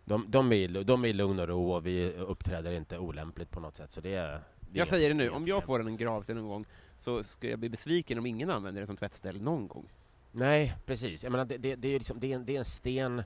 de, 0.05 0.25
de, 0.29 0.53
är, 0.53 0.85
de 0.85 1.05
är 1.05 1.09
i 1.09 1.13
lugn 1.13 1.41
och 1.41 1.49
ro 1.49 1.73
och 1.73 1.87
vi 1.87 2.13
uppträder 2.13 2.73
inte 2.73 2.99
olämpligt 2.99 3.51
på 3.51 3.61
något 3.61 3.77
sätt. 3.77 3.93
Så 3.93 4.01
det 4.01 4.15
är, 4.15 4.27
det 4.61 4.77
är 4.77 4.79
Jag 4.79 4.89
säger 4.89 5.09
det 5.09 5.15
nu, 5.15 5.31
om 5.31 5.49
jag 5.49 5.65
får 5.65 5.81
en 5.81 5.97
gravsten 5.97 6.37
någon 6.37 6.49
gång 6.49 6.65
så 6.97 7.25
ska 7.25 7.49
jag 7.49 7.59
bli 7.59 7.69
besviken 7.69 8.19
om 8.19 8.27
ingen 8.27 8.51
använder 8.51 8.81
den 8.81 8.87
som 8.87 8.97
tvättställ 8.97 9.43
någon 9.43 9.69
gång. 9.69 9.89
Nej, 10.33 10.75
precis. 10.87 11.25
Jag 11.25 11.33
menar, 11.33 11.45
det, 11.45 11.57
det, 11.57 11.77
det, 11.77 11.89
är 11.89 11.99
liksom, 11.99 12.21
det, 12.21 12.33
är 12.33 12.35
en, 12.35 12.45
det 12.45 12.55
är 12.55 12.59
en 12.59 12.65
sten. 12.65 13.23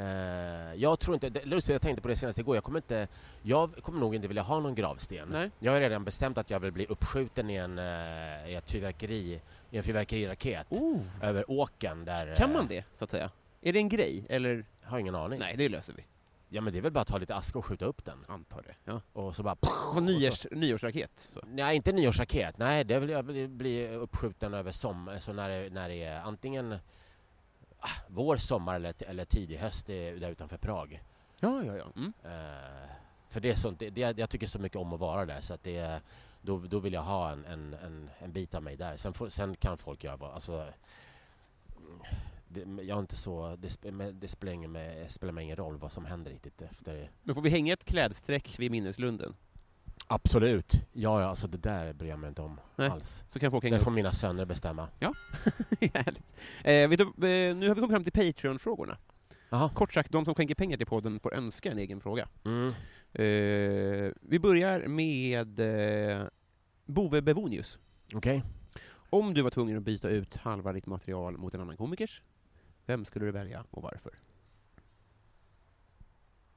Eh, 0.00 0.74
jag 0.74 0.98
tror 0.98 1.14
inte... 1.14 1.30
Det, 1.30 1.44
lustigt, 1.44 1.72
jag 1.72 1.82
tänkte 1.82 2.02
på 2.02 2.08
det 2.08 2.16
senast 2.16 2.38
igår. 2.38 2.56
Jag 2.56 2.64
kommer, 2.64 2.78
inte, 2.78 3.08
jag 3.42 3.74
kommer 3.82 4.00
nog 4.00 4.14
inte 4.14 4.28
vilja 4.28 4.42
ha 4.42 4.60
någon 4.60 4.74
gravsten. 4.74 5.28
Nej. 5.32 5.50
Jag 5.58 5.72
har 5.72 5.80
redan 5.80 6.04
bestämt 6.04 6.38
att 6.38 6.50
jag 6.50 6.60
vill 6.60 6.72
bli 6.72 6.86
uppskjuten 6.86 7.50
i 7.50 7.54
en, 7.56 7.78
eh, 7.78 8.50
i 8.50 8.54
ett 8.54 8.70
fyrverkeri, 8.70 9.40
i 9.70 9.76
en 9.76 9.82
fyrverkeriraket 9.82 10.66
Oh. 10.70 11.00
över 11.22 11.50
åkern 11.50 12.04
där... 12.04 12.34
Kan 12.34 12.50
eh, 12.50 12.56
man 12.56 12.66
det, 12.66 12.84
så 12.92 13.04
att 13.04 13.10
säga? 13.10 13.30
Är 13.62 13.72
det 13.72 13.78
en 13.78 13.88
grej, 13.88 14.24
eller? 14.28 14.64
Jag 14.82 14.90
har 14.90 14.98
ingen 14.98 15.14
aning. 15.14 15.38
Nej, 15.38 15.54
det 15.56 15.68
löser 15.68 15.92
vi. 15.96 16.04
Ja 16.52 16.60
men 16.60 16.72
det 16.72 16.78
är 16.78 16.82
väl 16.82 16.92
bara 16.92 17.00
att 17.00 17.08
ta 17.08 17.18
lite 17.18 17.34
aska 17.34 17.58
och 17.58 17.64
skjuta 17.66 17.84
upp 17.84 18.04
den. 18.04 18.18
Antar 18.28 18.62
det. 18.62 18.74
Ja. 18.84 19.00
Och 19.12 19.36
så 19.36 19.42
bara... 19.42 19.56
Och 19.60 19.96
och 19.96 20.02
nyårs, 20.02 20.46
nyårsraket. 20.50 21.30
Så. 21.34 21.40
Nej, 21.46 21.76
inte 21.76 21.92
nyårsraket. 21.92 22.58
Nej, 22.58 22.84
det 22.84 23.00
vill 23.00 23.10
jag 23.10 23.24
bli, 23.50 23.88
uppskjuten 23.88 24.54
över 24.54 24.72
sommar, 24.72 25.18
så 25.18 25.32
när 25.32 25.48
det, 25.48 25.70
när 25.70 25.88
det 25.88 26.02
är 26.04 26.20
antingen 26.20 26.78
vår, 28.08 28.36
sommar 28.36 28.76
eller, 28.76 28.94
eller 28.98 29.24
tidig 29.24 29.56
höst 29.56 29.86
det 29.86 30.08
är 30.08 30.16
där 30.16 30.30
utanför 30.30 30.56
Prag. 30.56 31.02
Ja, 31.40 31.62
ja, 31.64 31.76
ja. 31.76 31.86
Mm. 31.96 32.12
Eh, 32.24 32.90
för 33.28 33.40
det 33.40 33.50
är 33.50 33.54
sånt, 33.54 33.78
det, 33.78 33.90
det, 33.90 34.18
jag 34.18 34.30
tycker 34.30 34.46
så 34.46 34.58
mycket 34.58 34.78
om 34.78 34.92
att 34.92 35.00
vara 35.00 35.26
där 35.26 35.40
så 35.40 35.54
att 35.54 35.62
det, 35.62 36.00
då, 36.42 36.58
då 36.58 36.78
vill 36.78 36.92
jag 36.92 37.02
ha 37.02 37.30
en, 37.30 37.44
en, 37.44 37.74
en, 37.74 38.10
en 38.18 38.32
bit 38.32 38.54
av 38.54 38.62
mig 38.62 38.76
där. 38.76 38.96
Sen, 38.96 39.12
får, 39.12 39.28
sen 39.28 39.56
kan 39.56 39.78
folk 39.78 40.04
göra 40.04 40.16
vad, 40.16 40.30
alltså 40.34 40.72
det, 42.48 42.60
jag 42.60 42.96
är 42.96 43.00
inte 43.00 43.16
så, 43.16 43.56
det, 43.56 43.80
det 44.12 44.28
spelar, 44.28 44.52
ingen, 44.52 44.76
spelar 45.08 45.32
mig 45.32 45.44
ingen 45.44 45.56
roll 45.56 45.78
vad 45.78 45.92
som 45.92 46.04
händer 46.04 46.30
riktigt 46.30 46.62
efter 46.62 47.10
Men 47.22 47.34
får 47.34 47.42
vi 47.42 47.50
hänga 47.50 47.72
ett 47.72 47.84
klädstreck 47.84 48.58
vid 48.58 48.70
minneslunden? 48.70 49.34
Absolut. 50.12 50.72
Ja, 50.92 51.20
ja, 51.20 51.26
alltså 51.28 51.46
det 51.46 51.58
där 51.58 51.92
bryr 51.92 52.08
jag 52.08 52.18
mig 52.18 52.28
inte 52.28 52.42
om 52.42 52.60
Nej. 52.76 52.88
alls. 52.88 53.24
Så 53.28 53.38
kan 53.38 53.50
folk 53.50 53.64
hänga 53.64 53.76
Det 53.76 53.80
upp. 53.80 53.84
får 53.84 53.90
mina 53.90 54.12
söner 54.12 54.44
bestämma. 54.44 54.88
Härligt. 55.94 56.32
Eh, 56.64 56.90
du, 56.90 57.02
eh, 57.28 57.56
nu 57.56 57.68
har 57.68 57.74
vi 57.74 57.80
kommit 57.80 57.90
fram 57.90 58.04
till 58.04 58.12
Patreon-frågorna. 58.12 58.96
Jaha. 59.50 59.70
Kort 59.74 59.92
sagt, 59.92 60.12
de 60.12 60.24
som 60.24 60.34
skänker 60.34 60.54
pengar 60.54 60.76
till 60.76 60.86
podden 60.86 61.20
får 61.20 61.34
önska 61.34 61.70
en 61.70 61.78
egen 61.78 62.00
fråga. 62.00 62.28
Mm. 62.44 62.68
Eh, 63.12 64.12
vi 64.20 64.38
börjar 64.42 64.86
med 64.88 65.60
eh, 65.60 66.26
Bove 66.86 67.22
Bevonius. 67.22 67.78
Okej. 68.14 68.42
Om 69.10 69.34
du 69.34 69.42
var 69.42 69.50
tvungen 69.50 69.76
att 69.76 69.82
byta 69.82 70.08
ut 70.08 70.36
halva 70.36 70.72
ditt 70.72 70.86
material 70.86 71.36
mot 71.38 71.54
en 71.54 71.60
annan 71.60 71.76
komikers, 71.76 72.22
vem 72.86 73.04
skulle 73.04 73.24
du 73.26 73.32
välja 73.32 73.64
och 73.70 73.82
varför? 73.82 74.12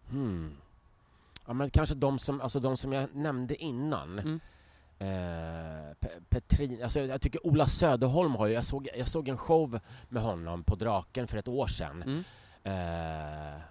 Hmm. 0.09 0.57
Ja, 1.47 1.53
men 1.53 1.69
kanske 1.69 1.95
de 1.95 2.19
som, 2.19 2.41
alltså 2.41 2.59
de 2.59 2.77
som 2.77 2.93
jag 2.93 3.15
nämnde 3.15 3.55
innan. 3.55 4.19
Mm. 4.19 4.39
Eh, 4.99 5.93
Pe- 5.99 6.21
Petrin, 6.29 6.83
alltså 6.83 6.99
jag 6.99 7.21
tycker 7.21 7.47
Ola 7.47 7.67
Söderholm 7.67 8.35
har 8.35 8.47
ju, 8.47 8.53
jag 8.53 8.65
såg, 8.65 8.89
jag 8.97 9.07
såg 9.07 9.27
en 9.27 9.37
show 9.37 9.79
med 10.09 10.23
honom 10.23 10.63
på 10.63 10.75
Draken 10.75 11.27
för 11.27 11.37
ett 11.37 11.47
år 11.47 11.67
sedan. 11.67 12.03
Mm. 12.03 12.23
Eh, 12.63 13.61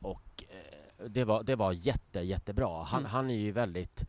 och 0.00 0.44
eh, 0.48 1.06
det 1.08 1.24
var, 1.24 1.42
det 1.42 1.56
var 1.56 1.72
jätte, 1.72 2.20
jättebra. 2.20 2.82
Han, 2.82 3.00
Mm. 3.00 3.10
han 3.10 3.30
är 3.30 3.34
ju 3.34 3.52
väldigt... 3.52 4.04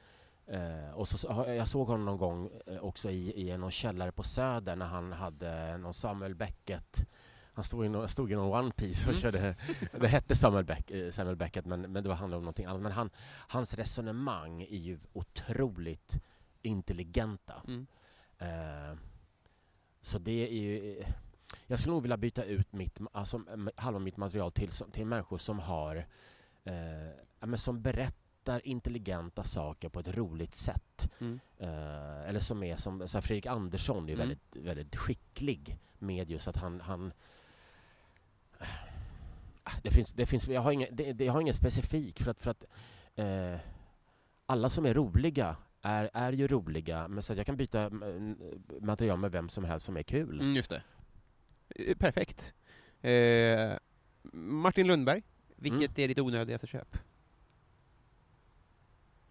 Eh, 0.47 0.91
och 0.93 1.07
så, 1.07 1.17
så, 1.17 1.45
jag 1.47 1.67
såg 1.67 1.87
honom 1.87 2.05
någon 2.05 2.17
gång 2.17 2.49
eh, 2.67 2.77
också 2.77 3.09
i, 3.11 3.49
i 3.49 3.57
någon 3.57 3.71
källare 3.71 4.11
på 4.11 4.23
Söder 4.23 4.75
när 4.75 4.85
han 4.85 5.13
hade 5.13 5.77
någon 5.77 5.93
Samuel 5.93 6.35
Beckett 6.35 7.07
han 7.53 7.63
stod 7.63 7.85
i 7.85 7.89
någon, 7.89 8.09
stod 8.09 8.31
i 8.31 8.35
någon 8.35 8.59
One 8.63 8.71
Piece 8.71 9.09
och 9.09 9.15
Mm. 9.15 9.21
körde... 9.21 9.55
Det 9.99 10.07
hette 10.07 10.35
Samuel, 10.35 10.65
Beck, 10.65 10.91
eh, 10.91 11.11
Samuel 11.11 11.35
Beckett 11.35 11.65
men, 11.65 11.81
men 11.81 12.03
det 12.03 12.09
var 12.09 12.15
handlade 12.15 12.37
om 12.37 12.43
någonting 12.43 12.65
annat. 12.65 12.81
Men 12.81 12.91
han, 12.91 13.09
hans 13.47 13.73
resonemang 13.73 14.61
är 14.61 14.77
ju 14.77 14.99
otroligt 15.13 16.19
intelligenta. 16.61 17.61
Mm. 17.67 17.87
Eh, 18.37 18.97
så 20.01 20.19
det 20.19 20.47
är 20.49 20.61
ju... 20.61 21.03
Jag 21.67 21.79
skulle 21.79 21.93
nog 21.93 22.01
vilja 22.01 22.17
byta 22.17 22.43
ut 22.43 22.73
mitt, 22.73 22.99
alltså, 23.11 23.41
halva 23.75 23.99
mitt 23.99 24.17
material 24.17 24.51
till, 24.51 24.69
till 24.91 25.05
människor 25.05 25.37
som 25.37 25.59
har... 25.59 25.95
Eh, 26.63 27.07
ja, 27.39 27.45
men 27.45 27.59
som 27.59 27.81
berättar 27.81 28.67
intelligenta 28.67 29.43
saker 29.43 29.89
på 29.89 29.99
ett 29.99 30.07
roligt 30.15 30.53
sätt. 30.55 31.11
Mm. 31.19 31.39
Eh, 31.57 32.29
eller 32.29 32.39
som 32.39 32.63
är 32.63 32.75
som 32.77 33.07
så 33.07 33.21
Fredrik 33.21 33.45
Andersson 33.45 34.09
är 34.09 34.13
Mm. 34.13 34.19
väldigt, 34.19 34.55
väldigt 34.55 34.95
skicklig 34.95 35.77
med 35.99 36.29
just 36.31 36.47
att 36.47 36.57
han... 36.57 36.81
han 36.81 37.13
det 39.83 39.91
finns, 39.91 40.13
det 40.13 40.25
finns, 40.25 40.47
jag, 40.47 40.61
har 40.61 40.71
inget, 40.71 40.97
det, 40.97 41.13
det, 41.13 41.25
jag 41.25 41.33
har 41.33 41.41
ingen 41.41 41.53
specifik 41.53 42.23
för 42.23 42.31
att, 42.31 42.41
för 42.41 42.51
att 42.51 42.65
eh, 43.15 43.59
alla 44.45 44.69
som 44.69 44.85
är 44.85 44.93
roliga 44.93 45.55
är, 45.81 46.09
är 46.13 46.31
ju 46.31 46.47
roliga 46.47 47.07
men 47.07 47.23
så 47.23 47.33
jag 47.33 47.45
kan 47.45 47.57
byta 47.57 47.81
mm, 47.81 48.37
material 48.79 49.19
med 49.19 49.31
vem 49.31 49.49
som 49.49 49.63
helst 49.63 49.85
som 49.85 49.97
är 49.97 50.03
kul. 50.03 50.39
Mm, 50.39 50.55
just 50.55 50.69
det. 50.69 50.83
Eh, 51.75 51.95
Perfekt. 51.97 52.53
Eh, 53.01 53.71
Martin 54.33 54.87
Lundberg, 54.87 55.23
vilket 55.55 55.99
är 55.99 56.07
ditt 56.07 56.19
onödigaste 56.19 56.67
köp? 56.67 56.97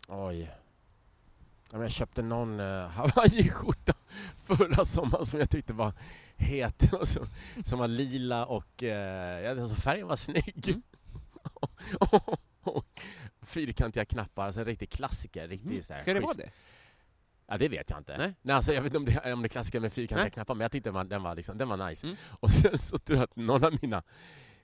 Oj. 0.08 0.50
Jag 1.72 1.90
köpte 1.90 2.22
någon 2.22 2.60
uh, 2.60 2.86
hawaiiskjorta 2.88 3.94
förra 4.38 4.84
sommaren 4.84 5.26
som 5.26 5.40
jag 5.40 5.50
tyckte 5.50 5.72
var 5.72 5.92
het. 6.36 6.92
och 7.00 7.08
Som, 7.08 7.26
som 7.64 7.78
var 7.78 7.88
lila 7.88 8.46
och 8.46 8.82
uh, 8.82 8.88
ja, 8.88 9.50
alltså 9.50 9.74
färgen 9.74 10.06
var 10.06 10.16
snygg. 10.16 10.68
Mm. 10.68 10.82
och 12.62 13.00
fyrkantiga 13.42 14.04
knappar, 14.04 14.46
alltså 14.46 14.60
en 14.60 14.66
riktig 14.66 14.90
klassiker. 14.90 15.48
Riktig, 15.48 15.82
Mm. 15.90 16.00
Ska 16.00 16.14
det 16.14 16.20
vara 16.20 16.34
det? 16.34 16.50
Ja, 17.46 17.56
det 17.58 17.68
vet 17.68 17.90
jag 17.90 17.98
inte. 17.98 18.18
Nej. 18.18 18.34
Nej. 18.42 18.56
alltså, 18.56 18.72
jag 18.72 18.82
vet 18.82 18.94
inte 18.94 18.98
om 18.98 19.04
det, 19.04 19.32
om 19.32 19.42
det 19.42 19.46
är 19.46 19.48
klassiker 19.48 19.80
med 19.80 19.92
fyrkantiga 19.92 20.24
Nej. 20.24 20.30
knappar, 20.30 20.54
men 20.54 20.60
jag 20.60 20.72
tyckte 20.72 20.90
var, 20.90 21.04
den 21.04 21.22
var, 21.22 21.34
liksom, 21.34 21.58
den 21.58 21.68
var 21.68 21.88
nice. 21.88 22.06
Mm. 22.06 22.16
Och 22.40 22.50
sen 22.50 22.78
så 22.78 22.98
tror 22.98 23.18
jag 23.18 23.24
att 23.24 23.36
någon 23.36 23.64
av 23.64 23.78
mina 23.82 24.02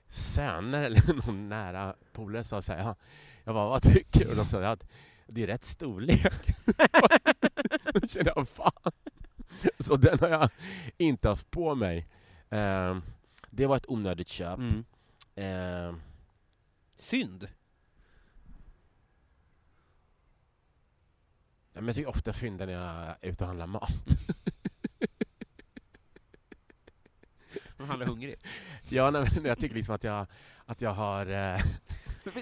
söner 0.09 0.81
eller 0.81 1.13
någon 1.13 1.49
nära 1.49 1.95
polare 2.13 2.43
sa 2.43 2.61
så 2.61 2.73
här, 2.73 2.79
ja, 2.79 2.95
jag 3.43 3.55
bara, 3.55 3.69
vad 3.69 3.83
tycker 3.83 4.19
du? 4.19 4.29
Och 4.29 4.35
de 4.35 4.45
sa, 4.45 4.61
ja, 4.61 4.77
det 5.27 5.43
är 5.43 5.47
rätt 5.47 5.65
storlek. 5.65 6.33
Då 7.93 8.07
kände 8.07 8.33
jag, 8.35 8.49
fan. 8.49 8.91
Så 9.79 9.95
den 9.95 10.19
har 10.19 10.27
jag 10.27 10.49
inte 10.97 11.29
haft 11.29 11.51
på 11.51 11.75
mig. 11.75 12.07
Ehm, 12.49 13.01
det 13.49 13.65
var 13.65 13.77
ett 13.77 13.89
onödigt 13.89 14.27
köp. 14.27 14.57
Mm. 14.59 14.85
Ehm, 15.35 16.01
Synd. 16.99 17.47
ja, 21.73 21.81
men 21.81 21.85
jag 21.87 21.95
tycker 21.95 22.09
ofta 22.09 22.33
fynd 22.33 22.57
när 22.59 22.67
jag 22.67 23.15
är 23.21 23.29
ute 23.29 23.43
och 23.43 23.47
handlar 23.47 23.67
mat. 23.67 23.91
Man 27.77 27.87
handlar 27.87 28.07
hungrig. 28.07 28.35
Ja, 28.89 29.09
nej, 29.11 29.29
men 29.35 29.45
jag 29.45 29.59
tycker 29.59 29.75
liksom 29.75 29.95
att 29.95 30.03
jag, 30.03 30.27
att 30.65 30.81
jag 30.81 30.91
har... 30.91 31.25
Eh, 31.25 31.61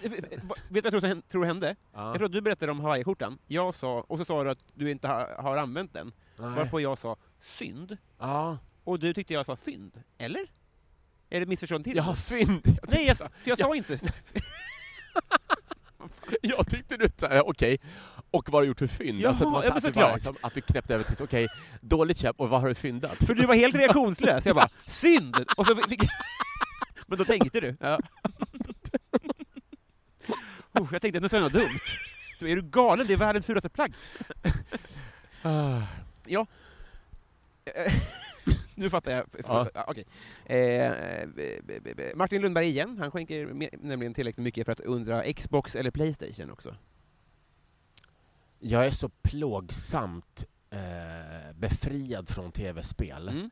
vet 0.70 0.84
du 0.84 1.00
vad 1.00 1.04
jag 1.10 1.28
tror 1.28 1.46
hände? 1.46 1.76
ja, 1.94 2.08
Jag 2.08 2.16
tror 2.16 2.26
att 2.26 2.32
du 2.32 2.42
berättade 2.42 2.72
om 2.72 2.80
hawaiiskjortan. 2.80 3.38
Jag 3.48 3.76
sa, 3.76 4.02
och 4.02 4.18
så 4.18 4.26
sa 4.26 4.44
du 4.44 4.50
att 4.50 4.64
du 4.74 4.92
inte 4.92 5.08
har, 5.08 5.36
har 5.40 5.58
använt 5.58 5.94
den. 5.94 6.12
Nej. 6.38 6.50
Varpå 6.56 6.82
jag 6.82 6.98
sa 6.98 7.18
synd. 7.42 7.98
ja, 8.20 8.58
Och 8.84 9.00
du 9.00 9.14
tyckte 9.14 9.34
jag 9.34 9.46
sa 9.46 9.56
fynd. 9.56 10.04
Eller? 10.18 10.48
Är 11.30 11.40
det 11.40 11.46
missförstånd 11.46 11.84
till? 11.84 11.96
jag 11.98 12.04
har 12.04 12.16
fynd. 12.16 12.62
Jag 12.66 12.94
Nej, 12.94 13.06
jag, 13.08 13.18
för 13.18 13.30
jag 13.44 13.58
sa 13.58 13.76
inte... 13.76 14.00
jag 16.42 16.68
tyckte 16.70 16.98
du 16.98 17.10
sa, 17.18 17.42
okej, 17.42 17.80
och 18.32 18.50
vad 18.50 18.54
har 18.54 18.62
du 18.62 18.68
gjort 18.68 18.80
för 18.80 18.88
fynd? 18.88 19.20
Jaha, 19.20 19.30
alltså 19.30 19.46
att, 19.48 19.82
så 19.82 19.90
ja, 19.94 19.94
men 19.94 20.06
att, 20.06 20.12
du 20.12 20.14
liksom, 20.14 20.38
att 20.42 20.54
du 20.54 20.62
knäppte 20.62 20.94
över 20.94 21.04
till, 21.04 21.24
okej, 21.24 21.48
dåligt 21.82 22.18
köp, 22.18 22.40
och 22.40 22.50
vad 22.50 22.62
har 22.62 22.68
du 22.68 22.76
fyndat? 22.76 23.24
För 23.24 23.34
du 23.34 23.46
var 23.46 23.56
helt 23.56 23.76
reaktionslös. 23.82 24.46
Jag 24.46 24.56
bara, 24.56 24.70
synd! 24.88 25.36
Och 25.58 25.66
så 25.66 25.76
fick... 25.76 26.02
Men 27.08 27.18
då 27.18 27.26
tänkte 27.26 27.60
du? 27.60 27.78
Ja. 27.80 28.00
Oh, 30.72 30.88
jag 30.92 31.02
tänkte 31.02 31.20
nu 31.20 31.30
sa 31.30 31.36
jag 31.36 31.44
något 31.44 31.54
dumt. 31.54 31.80
Då 32.40 32.48
är 32.48 32.56
du 32.56 32.62
galen, 32.62 33.08
det 33.08 33.14
är 33.14 33.18
världens 33.18 33.46
fulaste 33.46 33.70
plagg. 33.70 33.94
Ah. 36.26 36.30
Ja. 36.30 36.46
Eh, 37.66 37.94
nu 38.76 38.90
fattar 38.90 39.12
jag. 39.12 39.26
Ja. 39.48 39.70
Ja. 39.74 39.86
okej. 39.88 40.06
Eh, 40.46 41.28
b- 41.36 41.60
b- 41.64 41.80
b- 41.84 41.94
b- 41.96 42.12
Martin 42.16 42.42
Lundberg 42.42 42.66
igen, 42.68 42.98
han 43.00 43.12
skänker 43.12 43.46
nämligen 43.78 44.14
tillräckligt 44.14 44.44
mycket 44.44 44.66
för 44.66 44.72
att 44.72 44.80
undra 44.80 45.34
Xbox 45.34 45.76
eller 45.76 45.92
Playstation 45.92 46.52
också. 46.52 46.76
Jag 48.60 48.86
är 48.86 48.92
så 48.92 49.10
plågsamt 49.10 50.46
eh, 50.70 51.54
befriad 51.56 52.30
från 52.30 52.52
tv-spel. 52.52 53.30
Mm. 53.30 53.50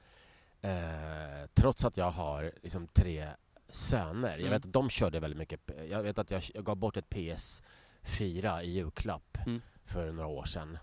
Eh, 0.61 1.47
trots 1.53 1.85
att 1.85 1.97
jag 1.97 2.11
har 2.11 2.51
liksom 2.61 2.87
tre 2.87 3.27
söner. 3.69 4.29
Jag 4.31 4.39
Mm. 4.39 4.49
vet 4.51 4.65
att 4.65 4.73
de 4.73 4.89
körde 4.89 5.19
väldigt 5.19 5.37
mycket. 5.37 5.59
Jag 5.89 6.03
vet 6.03 6.17
att 6.17 6.31
jag, 6.31 6.43
jag 6.53 6.65
gav 6.65 6.75
bort 6.75 6.97
ett 6.97 7.09
PS4 7.09 8.61
i 8.63 8.69
julklapp 8.71 9.37
Mm. 9.47 9.61
för 9.85 10.11
några 10.11 10.27
år 10.27 10.45
sedan. 10.45 10.77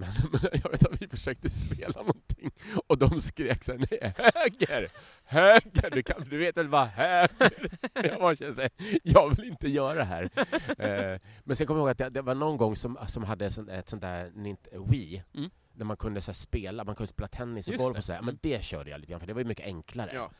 Men, 0.00 0.08
men 0.32 0.40
jag 0.64 0.70
vet 0.70 0.86
att 0.86 1.02
vi 1.02 1.08
försökte 1.08 1.50
spela 1.50 2.00
någonting 2.02 2.50
och 2.86 2.98
de 2.98 3.20
skrek 3.20 3.64
så 3.64 3.72
här, 3.72 3.78
nej, 3.90 4.14
höger, 4.16 4.88
höger, 5.24 5.90
du, 5.90 6.02
kan, 6.02 6.24
du 6.30 6.38
vet 6.38 6.56
väl 6.56 6.68
vad 6.68 6.86
höger? 6.88 7.78
Jag 7.94 8.20
bara 8.20 8.36
känner 8.36 8.52
så 8.52 8.60
här, 8.62 8.70
jag 9.02 9.36
vill 9.36 9.44
inte 9.48 9.68
göra 9.68 9.94
det 9.94 10.04
här. 10.04 10.30
Eh, 10.78 11.20
men 11.44 11.56
sen 11.56 11.66
kommer 11.66 11.80
jag 11.80 11.84
ihåg 11.84 11.90
att 11.90 11.98
det, 11.98 12.10
det 12.10 12.22
var 12.22 12.34
någon 12.34 12.56
gång 12.56 12.76
som, 12.76 12.98
som 13.06 13.24
hade 13.24 13.46
ett 13.46 13.88
sånt 13.88 14.02
där 14.02 14.30
Nint- 14.30 14.90
Wii, 14.90 15.22
Mm. 15.34 15.50
där 15.72 15.84
man 15.84 15.96
kunde 15.96 16.20
så 16.20 16.32
spela, 16.34 16.84
man 16.84 16.94
kunde 16.94 17.08
spela 17.08 17.28
tennis 17.28 17.68
och 17.68 17.72
Just 17.72 17.84
golf 17.84 17.94
det. 17.94 17.98
och 17.98 18.04
så 18.04 18.12
här. 18.12 18.20
Men 18.20 18.28
Mm. 18.28 18.38
det 18.42 18.64
körde 18.64 18.90
jag 18.90 19.00
lite 19.00 19.10
grann, 19.10 19.20
för 19.20 19.26
det 19.26 19.32
var 19.32 19.40
ju 19.40 19.46
mycket 19.46 19.66
enklare. 19.66 20.10
Ja. 20.14 20.30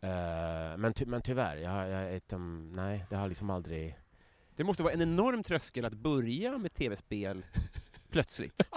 Eh, 0.00 0.76
men, 0.76 0.92
ty, 0.92 1.06
men 1.06 1.22
tyvärr, 1.22 1.56
jag, 1.56 1.88
jag, 1.90 2.14
ett, 2.14 2.32
um, 2.32 2.72
nej, 2.76 3.04
det 3.10 3.16
har 3.16 3.28
liksom 3.28 3.50
aldrig... 3.50 3.98
Det 4.56 4.64
måste 4.64 4.82
vara 4.82 4.92
en 4.92 5.02
enorm 5.02 5.42
tröskel 5.42 5.84
att 5.84 5.92
börja 5.92 6.58
med 6.58 6.74
tv-spel 6.74 7.44
plötsligt. 8.10 8.56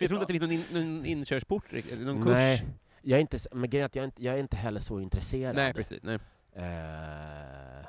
För 0.00 0.04
jag 0.04 0.08
tror 0.08 0.12
inte 0.12 0.22
att 0.22 0.28
det 0.28 0.32
finns 0.32 0.42
någon, 0.42 0.52
in, 0.52 0.64
någon 0.96 1.06
inkörsport, 1.06 1.72
någon 1.98 2.22
kurs. 2.22 2.32
Nej, 2.32 2.66
jag 3.02 3.16
är 3.16 3.20
inte, 3.20 3.38
men 3.52 3.70
grejen 3.70 3.82
är 3.82 3.86
att 3.86 3.94
jag, 3.96 4.02
är 4.02 4.06
inte, 4.06 4.24
jag 4.24 4.34
är 4.34 4.38
inte 4.38 4.56
heller 4.56 4.80
så 4.80 5.00
intresserad. 5.00 5.56
Nej, 5.56 5.74
precis. 5.74 6.02
Nej. 6.02 6.18
Eh, 6.52 7.86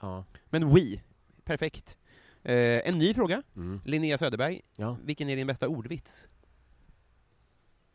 ja. 0.00 0.24
Men 0.44 0.74
Wii, 0.74 1.02
perfekt. 1.44 1.98
Eh, 2.42 2.88
en 2.88 2.98
ny 2.98 3.14
fråga. 3.14 3.42
Mm. 3.56 3.80
Linnea 3.84 4.18
Söderberg, 4.18 4.60
ja. 4.76 4.96
vilken 5.04 5.28
är 5.28 5.36
din 5.36 5.46
bästa 5.46 5.68
ordvits? 5.68 6.28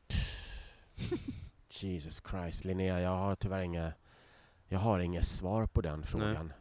Jesus 1.69 2.21
Christ, 2.29 2.65
Linnea, 2.65 3.01
jag 3.01 3.17
har 3.17 3.35
tyvärr 3.35 3.61
inga... 3.61 3.93
Jag 4.67 4.79
har 4.79 4.99
inget 4.99 5.25
svar 5.25 5.65
på 5.65 5.81
den 5.81 6.03
frågan. 6.03 6.53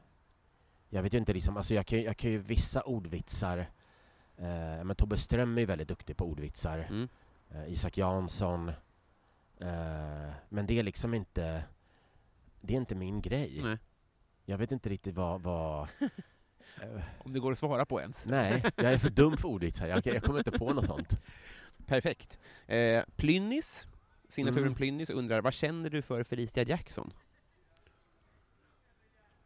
Jag 0.89 1.03
vet 1.03 1.15
ju 1.15 1.19
inte, 1.19 1.33
liksom, 1.33 1.57
alltså 1.57 1.75
jag, 1.75 1.87
kan, 1.87 2.03
jag 2.03 2.17
kan 2.17 2.31
ju 2.31 2.39
vissa 2.39 2.83
ordvitsar... 2.83 3.71
Eh, 4.43 4.85
men 4.85 4.97
Tobbe 4.97 5.19
Ström 5.19 5.57
är 5.57 5.61
ju 5.61 5.67
väldigt 5.67 5.89
duktig 5.89 6.17
på 6.17 6.25
ordvitsar. 6.27 6.79
Mm. 6.79 7.09
Eh, 7.51 7.73
Isak 7.73 7.97
Jansson. 7.99 8.69
Eh, 9.59 10.31
men 10.49 10.67
det 10.67 10.79
är 10.79 10.83
liksom 10.83 11.15
inte... 11.15 11.65
Det 12.61 12.73
är 12.75 12.77
inte 12.77 12.95
min 12.95 13.21
grej. 13.21 13.61
Nej. 13.63 13.79
Jag 14.45 14.59
vet 14.59 14.73
inte 14.73 14.89
riktigt 14.89 15.15
vad... 15.15 15.43
vad 15.43 15.89
Om 17.19 17.33
det 17.33 17.41
går 17.41 17.53
att 17.53 17.59
svara 17.59 17.85
på 17.87 18.01
ens. 18.01 18.27
nej, 18.27 18.63
jag 18.77 18.93
är 18.93 18.99
för 18.99 19.11
dum 19.11 19.37
för 19.37 19.49
ordvitsar. 19.49 19.87
Jag, 19.87 20.07
jag 20.07 20.23
kommer 20.23 20.39
inte 20.39 20.51
på 20.51 20.73
något 20.73 20.87
sånt. 20.87 21.21
Perfekt. 21.87 22.39
Eh, 22.67 23.03
Plynnis, 23.17 23.87
signaturen 24.29 24.63
Mm. 24.65 24.75
Plynnis, 24.75 25.11
undrar 25.11 25.41
vad 25.43 25.53
känner 25.55 25.91
du 25.91 26.03
för 26.03 26.25
Felicia 26.25 26.63
Jackson? 26.63 27.13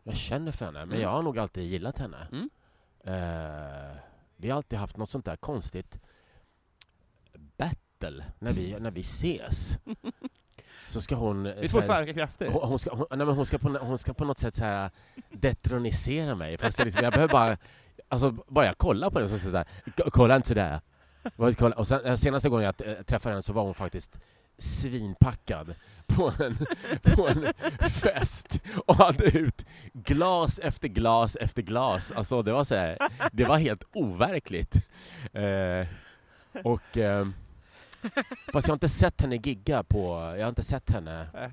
Jag 0.03 0.17
känner 0.17 0.53
för 0.53 0.65
henne, 0.67 0.79
men 0.79 0.89
Mm. 0.89 1.01
jag 1.03 1.09
har 1.09 1.23
nog 1.23 1.39
alltid 1.39 1.65
gillat 1.65 1.99
henne. 1.99 2.29
Mm. 2.33 2.51
Eh, 3.05 3.97
vi 4.37 4.51
har 4.51 4.57
alltid 4.57 4.79
haft 4.79 4.97
något 4.97 5.11
sånt 5.11 5.25
där 5.25 5.37
konstigt 5.37 5.99
battle 7.57 8.25
när 8.39 8.53
vi, 8.53 8.77
när 8.81 8.91
vi 8.91 9.01
ses. 9.01 9.79
Så 10.87 11.01
ska 11.01 11.15
hon... 11.15 11.43
Det 11.43 11.65
är 11.65 11.69
två 11.69 11.83
starka 11.83 12.15
krafter. 12.15 12.49
hon, 12.49 12.69
hon, 12.69 12.79
ska, 12.79 12.95
hon, 12.95 13.07
nej, 13.11 13.27
men 13.27 13.37
hon, 13.37 13.47
ska 13.47 13.59
på, 13.59 13.69
hon 13.69 13.99
ska 13.99 14.15
på 14.15 14.25
något 14.25 14.39
sätt 14.39 14.55
så 14.55 14.65
här 14.65 14.91
detronisera 15.31 16.35
mig. 16.35 16.59
Fast 16.59 16.79
jag, 16.79 16.85
liksom, 16.85 17.05
jag 17.05 17.13
behöver 17.13 17.33
bara... 17.33 17.57
Alltså, 18.09 18.31
bara 18.31 18.67
jag 18.67 18.79
kollar 18.79 19.11
på 19.11 19.19
henne 19.19 19.29
så 19.29 19.39
säger 19.39 19.51
så 19.51 19.57
här, 19.57 20.11
kolla 20.11 20.37
inte 20.37 20.49
sådär. 20.49 20.81
Och 21.77 21.87
sen, 21.87 22.05
eh, 22.05 22.17
senaste 22.17 22.49
gången 22.49 22.65
jag 22.65 22.89
eh, 22.89 23.03
träffade 23.03 23.33
henne 23.33 23.43
så 23.43 23.53
var 23.53 23.63
hon 23.63 23.75
faktiskt 23.75 24.19
svinpackad 24.59 25.75
på 26.07 26.33
en, 26.41 26.67
på 27.03 27.29
en 27.29 27.47
fest 27.91 28.61
och 28.87 28.95
hade 28.95 29.25
ut 29.25 29.65
glas 29.93 30.59
efter 30.59 30.89
glas 30.89 31.37
efter 31.37 31.63
glas. 31.63 32.13
Alltså 32.13 32.43
det 32.43 32.53
var 32.53 32.65
så 32.65 32.75
här, 32.75 32.99
det 33.33 33.45
var 33.45 33.59
helt 33.59 33.85
overkligt. 33.93 34.75
Eh, 35.33 35.87
och... 36.65 36.97
Eh, 36.97 37.29
fast 38.53 38.69
jag 38.69 38.73
har 38.73 38.77
inte 38.77 38.89
sett 38.89 39.21
henne 39.21 39.37
gigga 39.37 39.83
på... 39.83 40.35
Jag 40.37 40.45
har 40.45 40.49
inte 40.49 40.63
sett 40.63 40.91
henne 40.91 41.29
Nej. 41.35 41.51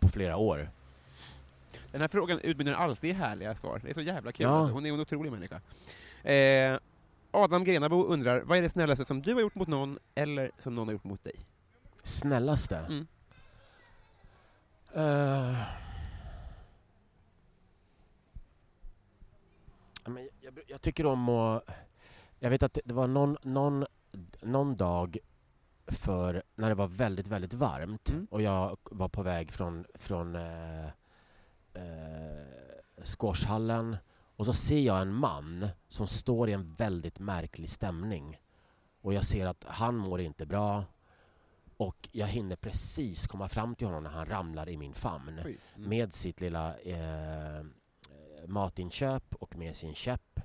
på 0.00 0.08
flera 0.08 0.36
år. 0.36 0.70
Den 1.92 2.00
här 2.00 2.08
frågan 2.08 2.40
utmynnar 2.40 2.72
alltid 2.72 3.10
i 3.10 3.12
härliga 3.12 3.54
svar. 3.54 3.80
Det 3.84 3.90
är 3.90 3.94
så 3.94 4.00
jävla 4.00 4.32
kul. 4.32 4.44
Ja. 4.44 4.50
Alltså. 4.50 4.74
Hon 4.74 4.86
är 4.86 4.92
en 4.92 5.00
otrolig 5.00 5.32
människa. 5.32 5.60
Eh, 6.30 6.78
Adam 7.30 7.64
Grenabo 7.64 8.04
undrar, 8.04 8.40
vad 8.40 8.58
är 8.58 8.62
det 8.62 8.70
snällaste 8.70 9.04
som 9.04 9.22
du 9.22 9.34
har 9.34 9.40
gjort 9.40 9.54
mot 9.54 9.68
någon, 9.68 9.98
eller 10.14 10.50
som 10.58 10.74
någon 10.74 10.88
har 10.88 10.92
gjort 10.92 11.04
mot 11.04 11.24
dig? 11.24 11.34
Snällaste? 12.06 12.76
Mm. 12.76 13.06
Ja, 20.04 20.10
men 20.10 20.28
jag, 20.40 20.58
jag, 20.66 20.80
tycker 20.82 21.06
om 21.06 21.28
att... 21.28 21.62
Jag 22.38 22.50
vet 22.50 22.62
att 22.62 22.78
det, 22.84 22.94
var 22.94 23.06
någon, 23.06 23.36
någon, 23.42 23.86
någon 24.40 24.76
dag 24.76 25.18
för 25.86 26.42
när 26.54 26.68
det 26.68 26.74
var 26.74 26.86
väldigt, 26.86 27.28
väldigt 27.28 27.54
varmt 27.54 28.08
Mm. 28.08 28.26
och 28.30 28.42
jag 28.42 28.76
var 28.82 29.08
på 29.08 29.22
väg 29.22 29.52
från, 29.52 29.84
från 29.94 30.34
eh, 30.34 30.86
eh, 31.74 32.46
och 34.36 34.46
så 34.46 34.52
ser 34.52 34.80
jag 34.80 35.00
en 35.00 35.12
man 35.12 35.68
som 35.88 36.06
står 36.06 36.48
i 36.48 36.52
en 36.52 36.74
väldigt 36.74 37.18
märklig 37.18 37.70
stämning. 37.70 38.40
Och 39.00 39.14
jag 39.14 39.24
ser 39.24 39.46
att 39.46 39.64
han 39.68 39.96
mår 39.96 40.20
inte 40.20 40.46
bra. 40.46 40.84
Och 41.76 42.08
jag 42.12 42.26
hinner 42.26 42.56
precis 42.56 43.26
komma 43.26 43.48
fram 43.48 43.74
till 43.74 43.86
honom 43.86 44.02
när 44.02 44.10
han 44.10 44.26
ramlar 44.26 44.68
i 44.68 44.76
min 44.76 44.94
famn. 44.94 45.38
Mm. 45.38 45.56
med 45.76 46.14
sitt 46.14 46.40
lilla 46.40 46.78
eh, 46.78 47.64
matinköp 48.46 49.34
och 49.34 49.56
med 49.56 49.76
sin 49.76 49.94
käpp. 49.94 50.40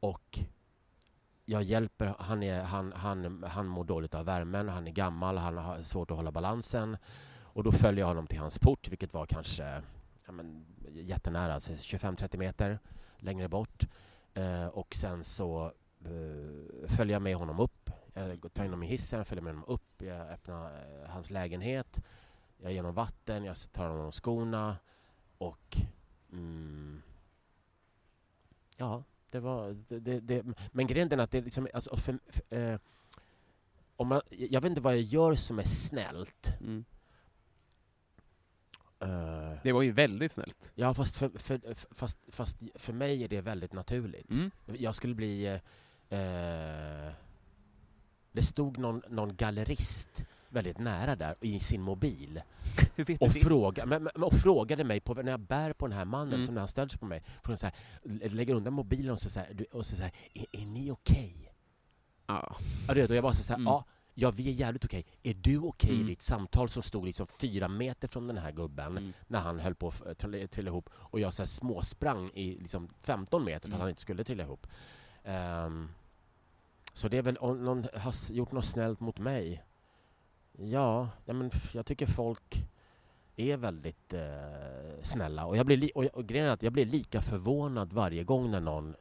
Och 0.00 0.38
jag 1.44 1.62
hjälper, 1.62 2.14
han, 2.18 2.42
är, 2.42 2.62
han, 2.62 2.92
han, 2.92 3.44
han 3.48 3.66
mår 3.66 3.84
dåligt 3.84 4.14
av 4.14 4.24
värmen, 4.24 4.68
han 4.68 4.86
är 4.86 4.90
gammal, 4.90 5.38
han 5.38 5.56
har 5.56 5.82
svårt 5.82 6.10
att 6.10 6.16
hålla 6.16 6.32
balansen. 6.32 6.96
Och 7.40 7.62
då 7.62 7.72
följer 7.72 8.00
jag 8.00 8.08
honom 8.08 8.26
till 8.26 8.38
hans 8.38 8.58
port, 8.58 8.88
vilket 8.88 9.14
var 9.14 9.26
kanske 9.26 9.82
ja, 10.26 10.32
men, 10.32 10.66
jättenära, 10.92 11.54
alltså 11.54 11.72
25-30 11.72 12.36
meter 12.36 12.78
längre 13.18 13.48
bort. 13.48 13.84
Eh, 14.34 14.66
och 14.66 14.94
sen 14.94 15.24
så 15.24 15.72
eh, 16.04 16.88
följer 16.88 17.14
jag 17.14 17.22
med 17.22 17.36
honom 17.36 17.60
upp. 17.60 17.90
Jag 18.16 18.52
tar 18.54 18.64
in 18.64 18.70
honom 18.70 18.82
i 18.82 18.86
hissen, 18.86 19.24
följer 19.24 19.42
med 19.42 19.52
honom 19.54 19.68
upp, 19.68 20.02
jag 20.02 20.28
öppnar 20.28 20.64
eh, 20.64 21.10
hans 21.10 21.30
lägenhet. 21.30 22.00
Jag 22.58 22.72
ger 22.72 22.78
honom 22.78 22.94
vatten, 22.94 23.44
jag 23.44 23.56
tar 23.72 23.88
honom 23.88 24.12
skorna 24.12 24.76
och... 25.38 25.76
Mm, 26.32 27.02
ja, 28.76 29.04
det 29.30 29.40
var... 29.40 29.76
Det, 29.88 30.00
det, 30.00 30.20
det, 30.20 30.44
men 30.72 30.86
grejen 30.86 31.12
är 31.12 31.18
att 31.18 31.30
det 31.30 31.40
liksom... 31.40 31.68
Alltså, 31.74 31.96
för, 31.96 32.18
för, 32.28 32.56
eh, 32.72 32.78
om 33.96 34.08
man, 34.08 34.20
jag 34.30 34.60
vet 34.60 34.70
inte 34.70 34.80
vad 34.80 34.92
jag 34.96 35.02
gör 35.02 35.34
som 35.34 35.58
är 35.58 35.64
snällt. 35.64 36.54
Mm. 36.60 36.84
Eh, 39.00 39.58
Det 39.62 39.72
var 39.72 39.82
ju 39.82 39.92
väldigt 39.92 40.32
snällt. 40.32 40.72
ja, 40.74 40.94
fast 40.94 41.16
för, 41.16 41.28
för, 41.28 41.94
fast, 41.94 42.18
fast 42.28 42.56
för 42.74 42.92
mig 42.92 43.24
är 43.24 43.28
det 43.28 43.40
väldigt 43.40 43.72
naturligt. 43.72 44.30
Mm. 44.30 44.50
Jag 44.66 44.94
skulle 44.94 45.14
bli... 45.14 45.46
Eh, 46.08 46.18
eh, 46.18 47.12
det 48.36 48.42
stod 48.42 48.78
någon, 48.78 49.02
någon 49.08 49.36
gallerist 49.36 50.24
väldigt 50.48 50.78
nära 50.78 51.16
där 51.16 51.36
i 51.40 51.60
sin 51.60 51.82
mobil 51.82 52.42
och, 53.20 53.32
fråga, 53.32 53.86
men, 53.86 54.02
men, 54.02 54.22
och 54.22 54.34
frågade 54.34 54.84
mig 54.84 55.00
på, 55.00 55.14
när 55.14 55.30
jag 55.30 55.40
bär 55.40 55.72
på 55.72 55.86
den 55.86 55.96
här 55.98 56.04
mannen 56.04 56.34
Mm. 56.34 56.46
som 56.46 56.54
när 56.54 56.60
han 56.60 56.68
ställer 56.68 56.88
sig 56.88 56.98
på 57.00 57.06
mig, 57.06 57.22
frågar 57.44 57.56
så 57.56 57.66
här, 57.66 57.74
lä- 58.02 58.28
lägger 58.28 58.54
undan 58.54 58.72
mobilen 58.72 59.12
och 59.12 59.20
så, 59.20 59.40
här, 59.40 59.66
och 59.72 59.86
så, 59.86 60.02
här 60.02 60.12
är, 60.34 60.46
är 60.52 60.66
ni 60.66 60.90
okej? 60.90 61.52
Ja. 62.26 62.56
Ja, 62.88 62.94
du 62.94 63.00
vet, 63.00 63.10
och 63.10 63.16
jag 63.16 63.22
bara 63.22 63.34
så 63.34 63.52
här, 63.52 63.60
Mm. 63.60 63.66
ja, 63.72 63.84
ja, 64.14 64.30
vi 64.30 64.48
är 64.48 64.52
jävligt 64.52 64.84
okej. 64.84 65.06
Är 65.22 65.34
du 65.34 65.58
okej 65.58 65.90
Mm. 65.90 66.02
i 66.02 66.08
ditt 66.08 66.22
samtal 66.22 66.68
som 66.68 66.82
stod 66.82 67.04
liksom 67.06 67.26
fyra 67.26 67.68
meter 67.68 68.08
från 68.08 68.26
den 68.26 68.38
här 68.38 68.52
gubben 68.52 68.86
Mm. 68.86 69.12
när 69.26 69.38
han 69.40 69.58
höll 69.60 69.74
på 69.74 69.88
att 69.88 70.18
trilla, 70.18 70.46
trilla 70.48 70.70
ihop 70.70 70.90
och 70.94 71.20
jag 71.20 71.34
så 71.34 71.42
här 71.42 71.46
småsprang 71.46 72.30
i 72.34 72.58
liksom 72.60 72.88
15 73.02 73.44
meter 73.44 73.60
för 73.60 73.66
att 73.68 73.72
Mm. 73.74 73.80
han 73.80 73.88
inte 73.88 74.00
skulle 74.02 74.24
trilla 74.24 74.42
ihop. 74.44 74.66
Ehm, 75.24 75.88
så 76.96 77.08
det 77.08 77.18
är 77.18 77.22
väl 77.22 77.36
om 77.36 77.64
någon 77.64 77.86
har 77.94 78.32
gjort 78.32 78.52
något 78.52 78.64
snällt 78.64 79.00
mot 79.00 79.18
mig. 79.18 79.62
Ja, 80.58 81.08
men 81.24 81.50
jag 81.74 81.86
tycker 81.86 82.06
folk 82.06 82.64
är 83.36 83.56
väldigt 83.56 84.12
eh, 84.14 85.02
snälla. 85.02 85.46
Och, 85.46 85.56
jag 85.56 85.66
blir 85.66 85.76
li- 85.76 85.92
och, 85.94 86.04
jag- 86.04 86.14
och 86.14 86.26
grejen 86.26 86.46
är 86.48 86.52
att 86.52 86.62
jag 86.62 86.72
blir 86.72 86.84
lika 86.86 87.22
förvånad 87.22 87.92
varje 87.92 88.24
gång 88.24 88.50
när 88.50 88.60
någon 88.60 88.94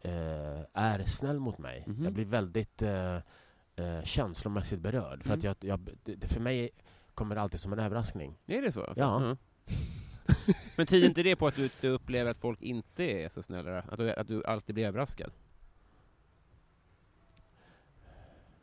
eh, 0.00 0.60
är 0.72 1.04
snäll 1.06 1.40
mot 1.40 1.58
mig. 1.58 1.84
Mhm. 1.86 2.04
Jag 2.04 2.12
blir 2.12 2.24
väldigt 2.24 2.82
eh, 2.82 3.16
eh, 3.76 4.02
känslomässigt 4.04 4.80
berörd. 4.80 5.22
För, 5.24 5.34
att 5.34 5.44
Mm. 5.44 5.56
jag, 5.60 5.70
jag, 6.04 6.18
det, 6.18 6.26
för 6.26 6.40
mig 6.40 6.70
kommer 7.14 7.34
det 7.34 7.40
alltid 7.40 7.60
som 7.60 7.72
en 7.72 7.78
överraskning. 7.78 8.38
Är 8.46 8.62
det 8.62 8.72
så? 8.72 8.84
Alltså? 8.84 9.02
Ja. 9.04 9.16
Mm. 9.16 9.36
Men 10.76 10.86
tyder 10.86 11.08
inte 11.08 11.22
det 11.22 11.36
på 11.36 11.46
att 11.46 11.56
du, 11.56 11.68
du 11.80 11.88
upplever 11.88 12.30
att 12.30 12.38
folk 12.38 12.62
inte 12.62 13.04
är 13.04 13.28
så 13.28 13.42
snälla? 13.42 13.78
Att 13.78 13.98
du, 13.98 14.12
att 14.12 14.26
du 14.28 14.44
alltid 14.44 14.74
blir 14.74 14.86
överraskad? 14.86 15.32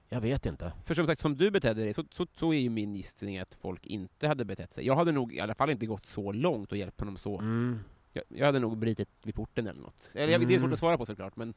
Jag 0.10 0.22
vet 0.22 0.46
inte. 0.46 0.74
För 0.84 0.94
som 0.94 1.08
sagt, 1.08 1.22
som 1.22 1.38
du 1.38 1.52
betedde 1.52 1.84
dig, 1.84 1.94
så, 1.94 2.04
så, 2.12 2.28
så 2.36 2.54
är 2.54 2.60
ju 2.60 2.70
min 2.70 2.96
gissning 2.96 3.38
att 3.38 3.54
folk 3.62 3.86
inte 3.86 4.28
hade 4.28 4.46
betett 4.46 4.74
sig. 4.74 4.86
Jag 4.86 4.96
hade 4.96 5.12
nog 5.12 5.34
i 5.34 5.40
alla 5.40 5.56
fall 5.56 5.70
inte 5.70 5.86
gått 5.86 6.06
så 6.06 6.32
långt 6.32 6.72
och 6.72 6.78
hjälpt 6.78 7.00
honom 7.00 7.18
så. 7.18 7.40
Mm. 7.40 7.80
Jag, 8.14 8.24
jag 8.28 8.46
hade 8.46 8.60
nog 8.60 8.78
brutit 8.78 9.10
vid 9.24 9.36
porten 9.36 9.68
eller 9.68 9.82
något. 9.82 10.12
Eller, 10.14 10.32
jag, 10.32 10.48
Det 10.48 10.56
är 10.56 10.60
svårt 10.60 10.64
Mm. 10.64 10.74
att 10.74 10.80
svara 10.80 10.98
på 10.98 11.06
såklart, 11.06 11.36
men... 11.36 11.54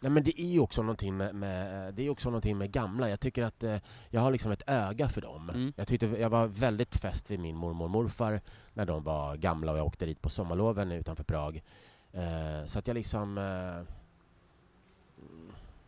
Nej, 0.00 0.10
men 0.12 0.24
det 0.24 0.40
är 0.40 0.46
ju 0.46 0.60
också 0.60 0.82
någonting 0.82 1.16
med, 1.16 1.34
med, 1.34 1.94
det 1.94 2.02
är 2.02 2.10
också 2.10 2.28
någonting 2.30 2.58
med 2.58 2.72
gamla. 2.72 3.10
Jag 3.10 3.20
tycker 3.20 3.42
att 3.42 3.62
eh, 3.62 3.76
jag 4.10 4.20
har 4.20 4.30
liksom 4.30 4.52
ett 4.52 4.62
öga 4.66 5.08
för 5.08 5.20
dem. 5.20 5.50
Mm. 5.50 5.72
Jag, 5.76 5.88
tyckte, 5.88 6.06
jag 6.06 6.30
var 6.30 6.46
väldigt 6.46 6.96
fäst 6.96 7.30
vid 7.30 7.40
min 7.40 7.56
mormor 7.56 7.84
och 7.84 7.90
morfar 7.90 8.40
när 8.74 8.86
de 8.86 9.02
var 9.02 9.36
gamla 9.36 9.72
och 9.72 9.78
jag 9.78 9.86
åkte 9.86 10.06
dit 10.06 10.22
på 10.22 10.30
sommarloven 10.30 10.92
utanför 10.92 11.24
Prag. 11.24 11.62
Eh, 12.12 12.66
så 12.66 12.78
att 12.78 12.86
jag 12.86 12.94
liksom... 12.94 13.38
Eh, 13.38 13.44
mm, 13.44 13.86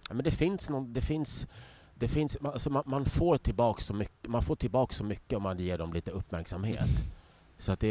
ja, 0.08 0.14
men 0.14 0.24
det 0.24 0.30
finns 0.30 0.70
någon, 0.70 0.92
det 0.92 1.00
finns... 1.00 1.46
Det 2.00 2.08
finns, 2.08 2.36
alltså 2.36 2.70
man, 2.70 2.82
man, 2.86 3.04
får 3.04 3.38
tillbaka 3.38 3.80
så 3.80 3.94
mycket, 3.94 4.28
man 4.28 4.42
får 4.42 4.56
tillbaka 4.56 4.92
så 4.92 5.04
mycket 5.04 5.36
om 5.36 5.42
man 5.42 5.58
ger 5.58 5.78
dem 5.78 5.92
lite 5.92 6.10
uppmärksamhet. 6.10 6.88
Så 7.58 7.72
att 7.72 7.80
det, 7.80 7.88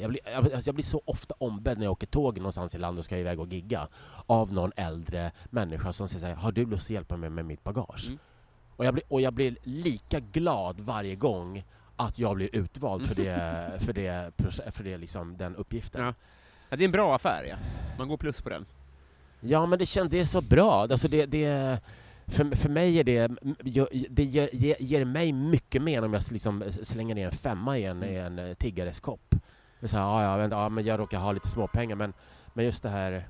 jag, 0.00 0.10
blir, 0.10 0.20
jag, 0.24 0.52
alltså 0.52 0.68
jag 0.68 0.74
blir 0.74 0.84
så 0.84 1.02
ofta 1.04 1.34
ombedd 1.38 1.78
när 1.78 1.84
jag 1.84 1.92
åker 1.92 2.06
tåg 2.06 2.38
någonstans 2.38 2.74
i 2.74 2.78
landet 2.78 2.98
och 2.98 3.04
ska 3.04 3.18
iväg 3.18 3.40
och 3.40 3.52
gigga 3.52 3.88
av 4.26 4.52
någon 4.52 4.72
äldre 4.76 5.32
människa 5.50 5.92
som 5.92 6.08
säger 6.08 6.20
så 6.20 6.26
här, 6.26 6.34
har 6.34 6.52
du 6.52 6.66
lust 6.66 6.86
att 6.86 6.90
hjälpa 6.90 7.16
mig 7.16 7.30
med 7.30 7.44
mitt 7.44 7.64
bagage? 7.64 8.06
Mm. 8.08 8.18
Och, 8.76 8.84
jag 8.84 8.94
blir, 8.94 9.04
och 9.08 9.20
jag 9.20 9.32
blir 9.32 9.56
lika 9.62 10.20
glad 10.20 10.80
varje 10.80 11.14
gång 11.14 11.64
att 11.96 12.18
jag 12.18 12.36
blir 12.36 12.56
utvald 12.56 13.06
för, 13.06 13.14
det, 13.14 13.72
för, 13.80 13.92
det, 13.92 14.32
för 14.72 14.84
det 14.84 14.98
liksom, 14.98 15.36
den 15.36 15.56
uppgiften. 15.56 16.04
Ja. 16.04 16.14
Ja, 16.68 16.76
det 16.76 16.84
är 16.84 16.86
en 16.86 16.92
bra 16.92 17.14
affär, 17.14 17.44
ja. 17.44 17.56
Man 17.98 18.08
går 18.08 18.16
plus 18.16 18.40
på 18.40 18.48
den. 18.48 18.66
Ja, 19.40 19.66
men 19.66 19.78
det 19.78 19.86
känns 19.86 20.10
det 20.10 20.20
är 20.20 20.24
så 20.24 20.40
bra. 20.40 20.86
Alltså 20.90 21.08
det, 21.08 21.26
det, 21.26 21.80
för, 22.28 22.56
för 22.56 22.68
mig 22.68 22.98
är 22.98 23.04
det... 23.04 23.28
Det 24.10 24.24
ger, 24.24 24.50
ger, 24.52 24.76
ger 24.80 25.04
mig 25.04 25.32
mycket 25.32 25.82
mer 25.82 26.04
om 26.04 26.12
jag 26.14 26.22
liksom 26.32 26.64
slänger 26.82 27.14
ner 27.14 27.26
en 27.26 27.32
femma 27.32 27.78
i 27.78 27.84
en, 27.84 28.04
i 28.04 28.14
en 28.14 28.38
eh, 28.38 28.54
tiggares 28.54 29.00
kopp. 29.00 29.30
Det 29.80 29.86
är 29.86 29.88
så 29.88 29.96
här, 29.96 30.04
ja, 30.04 30.22
ja, 30.22 30.36
vänta, 30.36 30.56
ja, 30.56 30.68
men 30.68 30.84
jag 30.84 31.00
råkar 31.00 31.18
ha 31.18 31.32
lite 31.32 31.48
småpengar, 31.48 31.96
men, 31.96 32.12
men 32.54 32.64
just 32.64 32.82
det 32.82 32.88
här 32.88 33.28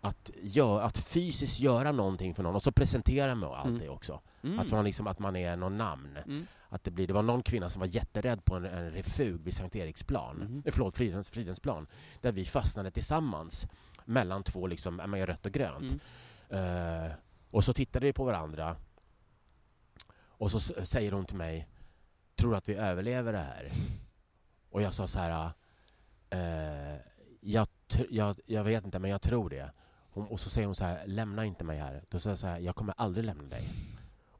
att, 0.00 0.30
gör, 0.42 0.80
att 0.80 0.98
fysiskt 0.98 1.60
göra 1.60 1.92
någonting 1.92 2.34
för 2.34 2.42
någon 2.42 2.54
och 2.54 2.62
så 2.62 2.72
presentera 2.72 3.34
mig 3.34 3.48
och 3.48 3.58
allt 3.58 3.66
Mm. 3.68 3.78
det 3.80 3.88
också. 3.88 4.20
Mm. 4.42 4.58
Att, 4.58 4.70
man 4.70 4.84
liksom, 4.84 5.06
att 5.06 5.18
man 5.18 5.36
är 5.36 5.56
någon 5.56 5.78
namn. 5.78 6.18
Mm. 6.26 6.46
Att 6.68 6.84
det, 6.84 6.90
blir, 6.90 7.06
det 7.06 7.12
var 7.12 7.22
någon 7.22 7.42
kvinna 7.42 7.70
som 7.70 7.80
var 7.80 7.86
jätterädd 7.86 8.44
på 8.44 8.54
en, 8.56 8.64
en 8.64 8.90
refug 8.90 9.40
vid 9.44 9.54
Sankt 9.54 9.76
Eriksplan, 9.76 10.36
Mhm. 10.36 10.62
eh, 10.66 10.72
förlåt, 10.72 10.96
Fridens, 10.96 11.30
Fridensplan, 11.30 11.86
där 12.20 12.32
vi 12.32 12.44
fastnade 12.44 12.90
tillsammans 12.90 13.66
mellan 14.04 14.42
två, 14.42 14.66
liksom, 14.66 15.00
rött 15.00 15.46
och 15.46 15.52
grönt. 15.52 15.96
Mm. 16.50 17.10
Och 17.50 17.64
så 17.64 17.72
tittade 17.72 18.06
vi 18.06 18.12
på 18.12 18.24
varandra 18.24 18.76
och 20.38 20.50
så 20.50 20.60
säger 20.60 21.12
hon 21.12 21.26
till 21.26 21.36
mig, 21.36 21.68
tror 22.34 22.50
du 22.50 22.56
att 22.56 22.68
vi 22.68 22.74
överlever 22.74 23.32
det 23.32 23.38
här? 23.38 23.68
Och 24.70 24.82
jag 24.82 24.94
sa 24.94 25.06
så 25.06 25.18
här, 25.18 25.52
eh, 26.30 27.00
jag, 27.40 27.68
jag, 28.10 28.40
jag 28.46 28.64
vet 28.64 28.84
inte 28.84 28.98
men 28.98 29.10
jag 29.10 29.22
tror 29.22 29.50
det. 29.50 29.70
Hon, 30.10 30.26
och 30.26 30.40
så 30.40 30.50
säger 30.50 30.66
hon 30.66 30.74
så 30.74 30.84
här, 30.84 31.06
lämna 31.06 31.44
inte 31.44 31.64
mig 31.64 31.78
här. 31.78 32.04
Då 32.08 32.18
säger 32.18 32.32
jag 32.32 32.38
så 32.38 32.46
här, 32.46 32.58
jag 32.58 32.76
kommer 32.76 32.94
aldrig 32.96 33.24
lämna 33.24 33.48
dig. 33.48 33.68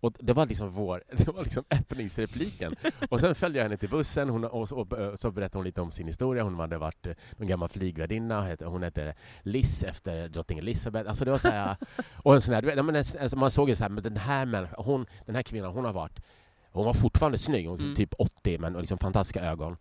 Och 0.07 0.13
det 0.21 0.33
var 0.33 0.47
liksom 0.47 0.71
vår, 0.71 1.03
det 1.17 1.29
var 1.29 1.43
liksom 1.43 1.65
öppningsrepliken. 1.71 2.75
Och 3.11 3.21
sen 3.21 3.35
följde 3.35 3.59
jag 3.59 3.65
henne 3.65 3.77
till 3.77 3.89
bussen 3.89 4.29
hon, 4.29 4.45
och, 4.45 4.69
så, 4.69 4.77
och 4.77 5.19
så 5.19 5.31
berättade 5.31 5.59
hon 5.59 5.65
lite 5.65 5.81
om 5.81 5.91
sin 5.91 6.07
historia. 6.07 6.43
Hon 6.43 6.59
hade 6.59 6.79
varit 6.79 7.07
eh, 7.07 7.13
någon 7.37 7.49
gammal 7.49 7.69
flygvärdinna, 7.69 8.57
hon 8.65 8.83
hette 8.83 9.15
Liz 9.43 9.85
efter 9.85 10.29
drottning 10.29 10.59
Elizabeth. 10.59 11.09
Alltså 11.09 11.25
det 11.25 11.31
var 11.31 11.39
så 11.39 11.49
här, 11.49 11.77
och 12.17 12.35
en 12.35 12.43
sån 12.43 12.55
här, 12.55 12.63
du 12.63 12.67
vet, 12.69 12.79
en- 12.79 12.97
alltså 13.23 13.37
man 13.39 13.51
såg 13.51 13.69
ju 13.69 13.75
så 13.75 13.85
här, 13.85 13.91
men 13.91 14.03
den 14.03 14.17
här 14.17 14.47
människan, 14.47 14.85
hon, 14.85 15.07
den 15.27 15.35
här 15.35 15.43
kvinnan, 15.43 15.73
hon 15.73 15.85
har 15.85 15.93
varit, 15.93 16.21
hon 16.73 16.85
var 16.85 16.95
fortfarande 16.95 17.39
snygg, 17.39 17.67
hon 17.67 17.77
var 17.77 17.85
Mm. 17.85 17.97
typ 17.97 18.15
80 18.19 18.59
men 18.59 18.73
liksom 18.73 18.99
fantastiska 18.99 19.41
ögon. 19.51 19.77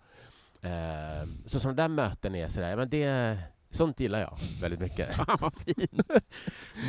Eh, 0.62 1.28
så 1.46 1.60
sådana 1.60 1.82
där 1.82 1.88
möten 1.90 2.36
är 2.36 2.48
sådär, 2.48 2.76
men 2.76 2.90
det, 2.90 3.38
sånt 3.76 4.00
gillar 4.00 4.20
jag 4.20 4.38
väldigt 4.62 4.80
mycket. 4.80 5.16
Fan 5.26 5.38
vad 5.42 5.54
fint! 5.54 6.02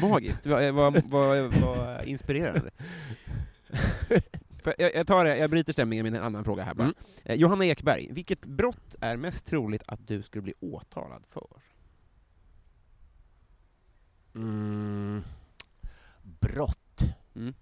Magiskt, 0.01 0.47
vad, 0.47 0.75
vad, 0.75 1.03
vad, 1.05 1.55
vad 1.55 2.05
inspirerande. 2.05 2.71
För 4.67 4.75
jag, 4.79 4.95
jag, 4.95 5.07
tar 5.07 5.25
det, 5.25 5.37
jag 5.37 5.51
bryter 5.51 5.73
stämningen 5.73 6.05
med 6.05 6.15
en 6.15 6.23
annan 6.23 6.45
fråga 6.45 6.63
här 6.63 6.75
bara. 6.75 6.85
Mm. 6.85 6.97
Eh, 7.25 7.35
Johanna 7.35 7.65
Ekberg, 7.65 8.09
vilket 8.11 8.47
brott 8.47 8.97
är 9.01 9.17
mest 9.17 9.47
troligt 9.47 9.83
att 9.87 10.09
du 10.09 10.23
skulle 10.23 10.43
bli 10.43 10.55
åtalad 10.61 11.25
för? 11.27 11.63
Mm, 14.35 15.23
brott. 16.23 17.05
Mm. 17.35 17.55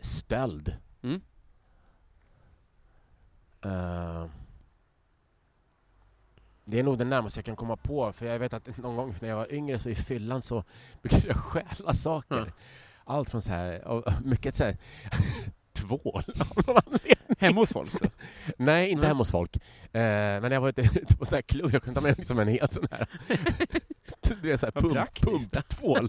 Stöld. 0.00 0.76
Mm. 1.02 1.20
Eh, 3.64 4.26
det 6.68 6.78
är 6.78 6.82
nog 6.82 6.98
det 6.98 7.04
närmaste 7.04 7.38
jag 7.38 7.44
kan 7.44 7.56
komma 7.56 7.76
på, 7.76 8.12
för 8.12 8.26
jag 8.26 8.38
vet 8.38 8.52
att 8.52 8.76
någon 8.76 8.96
gång 8.96 9.14
när 9.20 9.28
jag 9.28 9.36
var 9.36 9.52
yngre 9.52 9.78
så 9.78 9.88
i 9.88 9.94
fyllan 9.94 10.42
så 10.42 10.64
brukade 11.02 11.26
jag 11.26 11.36
stjäla 11.36 11.94
saker. 11.94 12.36
Ja. 12.36 12.52
Allt 13.04 13.30
från 13.30 13.42
så 13.42 13.52
här, 13.52 13.84
och 13.84 14.12
mycket 14.24 14.56
så 14.56 14.64
här, 14.64 14.76
tvål. 15.72 16.22
Hemma 17.38 17.60
hos 17.60 17.72
folk? 17.72 17.90
Så. 17.90 18.06
Nej, 18.58 18.88
inte 18.90 19.00
Nej. 19.00 19.08
hemma 19.08 19.18
hos 19.20 19.30
folk. 19.30 19.56
Eh, 19.56 19.60
men 20.40 20.52
jag 20.52 20.60
var 20.60 20.68
ute 20.68 21.16
på 21.18 21.26
så 21.26 21.34
här 21.34 21.42
klubb, 21.42 21.70
jag 21.74 21.82
kunde 21.82 22.00
ta 22.00 22.06
med 22.06 22.18
liksom 22.18 22.38
en 22.38 22.48
helt 22.48 22.72
sån 22.72 22.86
här, 22.90 23.06
du 24.22 24.34
vet, 24.34 24.60
så 24.60 24.66
här 24.66 24.70
pump, 24.80 25.20
pumptvål. 25.20 26.08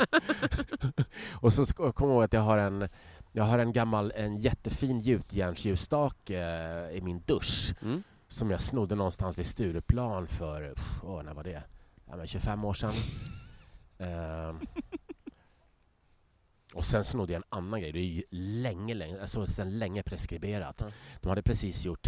och 1.31 1.53
så 1.53 1.65
kommer 1.65 1.91
jag 2.13 2.15
ihåg 2.15 2.23
att 2.23 2.33
jag 2.33 2.41
har 2.41 2.57
en, 2.57 2.89
jag 3.31 3.43
har 3.43 3.59
en 3.59 3.71
gammal, 3.73 4.13
en 4.15 4.37
jättefin 4.37 4.99
gjutjärnsljusstake 4.99 6.39
eh, 6.39 6.97
i 6.97 7.01
min 7.01 7.21
dusch 7.25 7.73
Mm. 7.81 8.03
Som 8.27 8.51
jag 8.51 8.61
snodde 8.61 8.95
någonstans 8.95 9.37
vid 9.37 9.45
Stureplan 9.45 10.27
för, 10.27 10.73
pff, 10.73 11.03
åh, 11.03 11.23
när 11.23 11.33
var 11.33 11.43
det? 11.43 11.63
Ja, 12.09 12.15
men 12.15 12.27
25 12.27 12.65
år 12.65 12.73
sedan. 12.73 12.93
Ehm. 13.99 14.59
och 16.73 16.85
sen 16.85 17.03
snodde 17.03 17.33
jag 17.33 17.37
en 17.39 17.57
annan 17.57 17.81
grej, 17.81 17.91
det 17.91 17.99
är 17.99 18.03
ju 18.03 18.23
länge, 18.29 18.93
länge, 18.93 19.21
alltså 19.21 19.47
sedan 19.47 19.79
länge 19.79 20.03
preskriberat. 20.03 20.81
Ja. 20.81 20.91
De 21.21 21.29
hade 21.29 21.41
precis 21.41 21.85
gjort... 21.85 22.07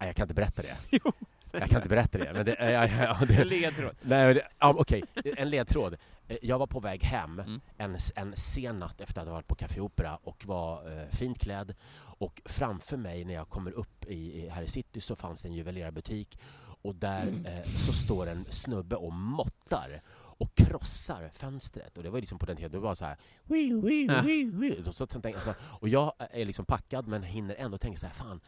Nej, 0.00 0.08
jag 0.08 0.16
kan 0.16 0.24
inte 0.24 0.34
berätta 0.34 0.62
det. 0.62 0.76
Jo, 0.90 1.12
Jag 1.52 1.68
kan 1.70 1.76
inte 1.76 1.88
berätta 1.88 2.18
det. 2.18 2.32
Men 2.32 2.46
det, 2.46 2.56
ja, 2.60 2.86
ja, 2.86 3.26
det, 3.26 3.34
En 3.34 3.48
ledtråd. 3.48 3.94
Nej, 4.02 4.40
ja, 4.58 4.74
okej. 4.78 5.02
En 5.36 5.50
ledtråd. 5.50 5.96
Eh, 6.28 6.36
Jag 6.42 6.58
var 6.58 6.66
på 6.66 6.80
väg 6.80 7.02
hem 7.02 7.40
Mm. 7.40 7.60
en, 7.76 7.96
en 8.16 8.36
sen 8.36 8.78
natt 8.78 9.00
efter 9.00 9.20
att 9.20 9.26
ha 9.28 9.34
varit 9.34 9.48
på 9.48 9.54
Café 9.54 9.80
Opera 9.80 10.16
och 10.16 10.44
var 10.46 10.98
eh, 11.00 11.08
fint 11.08 11.38
klädd. 11.38 11.74
Och 12.18 12.42
framför 12.44 12.96
mig 12.96 13.24
när 13.24 13.34
jag 13.34 13.48
kommer 13.48 13.70
upp 13.72 14.04
i, 14.04 14.48
här 14.48 14.62
i 14.62 14.68
city 14.68 15.00
så 15.00 15.16
fanns 15.16 15.42
det 15.42 15.48
en 15.48 15.54
juvelerarbutik 15.54 16.38
och 16.82 16.94
där 16.94 17.22
eh, 17.46 17.62
så 17.62 17.92
står 17.92 18.26
en 18.28 18.44
snubbe 18.44 18.96
och 18.96 19.12
måttar 19.12 20.02
och 20.14 20.54
krossar 20.54 21.30
fönstret. 21.34 21.96
Och 21.96 22.02
det 22.02 22.10
var 22.10 22.20
liksom 22.20 22.38
på 22.38 22.46
den 22.46 22.56
tiden, 22.56 22.70
det 22.70 22.78
var 22.78 22.94
så 22.94 23.04
här... 23.04 23.16
Wii, 23.44 23.72
wii, 23.80 24.06
Ja. 24.06 24.22
wii, 24.22 24.44
wii. 24.50 24.82
Och, 24.86 24.94
så, 24.94 25.06
tänkte 25.06 25.28
jag 25.30 25.42
så, 25.42 25.54
och 25.62 25.88
jag 25.88 26.12
är 26.18 26.44
liksom 26.44 26.64
packad 26.64 27.08
men 27.08 27.22
hinner 27.22 27.54
ändå 27.54 27.78
tänka 27.78 27.98
så 27.98 28.06
här, 28.06 28.14
fan, 28.14 28.40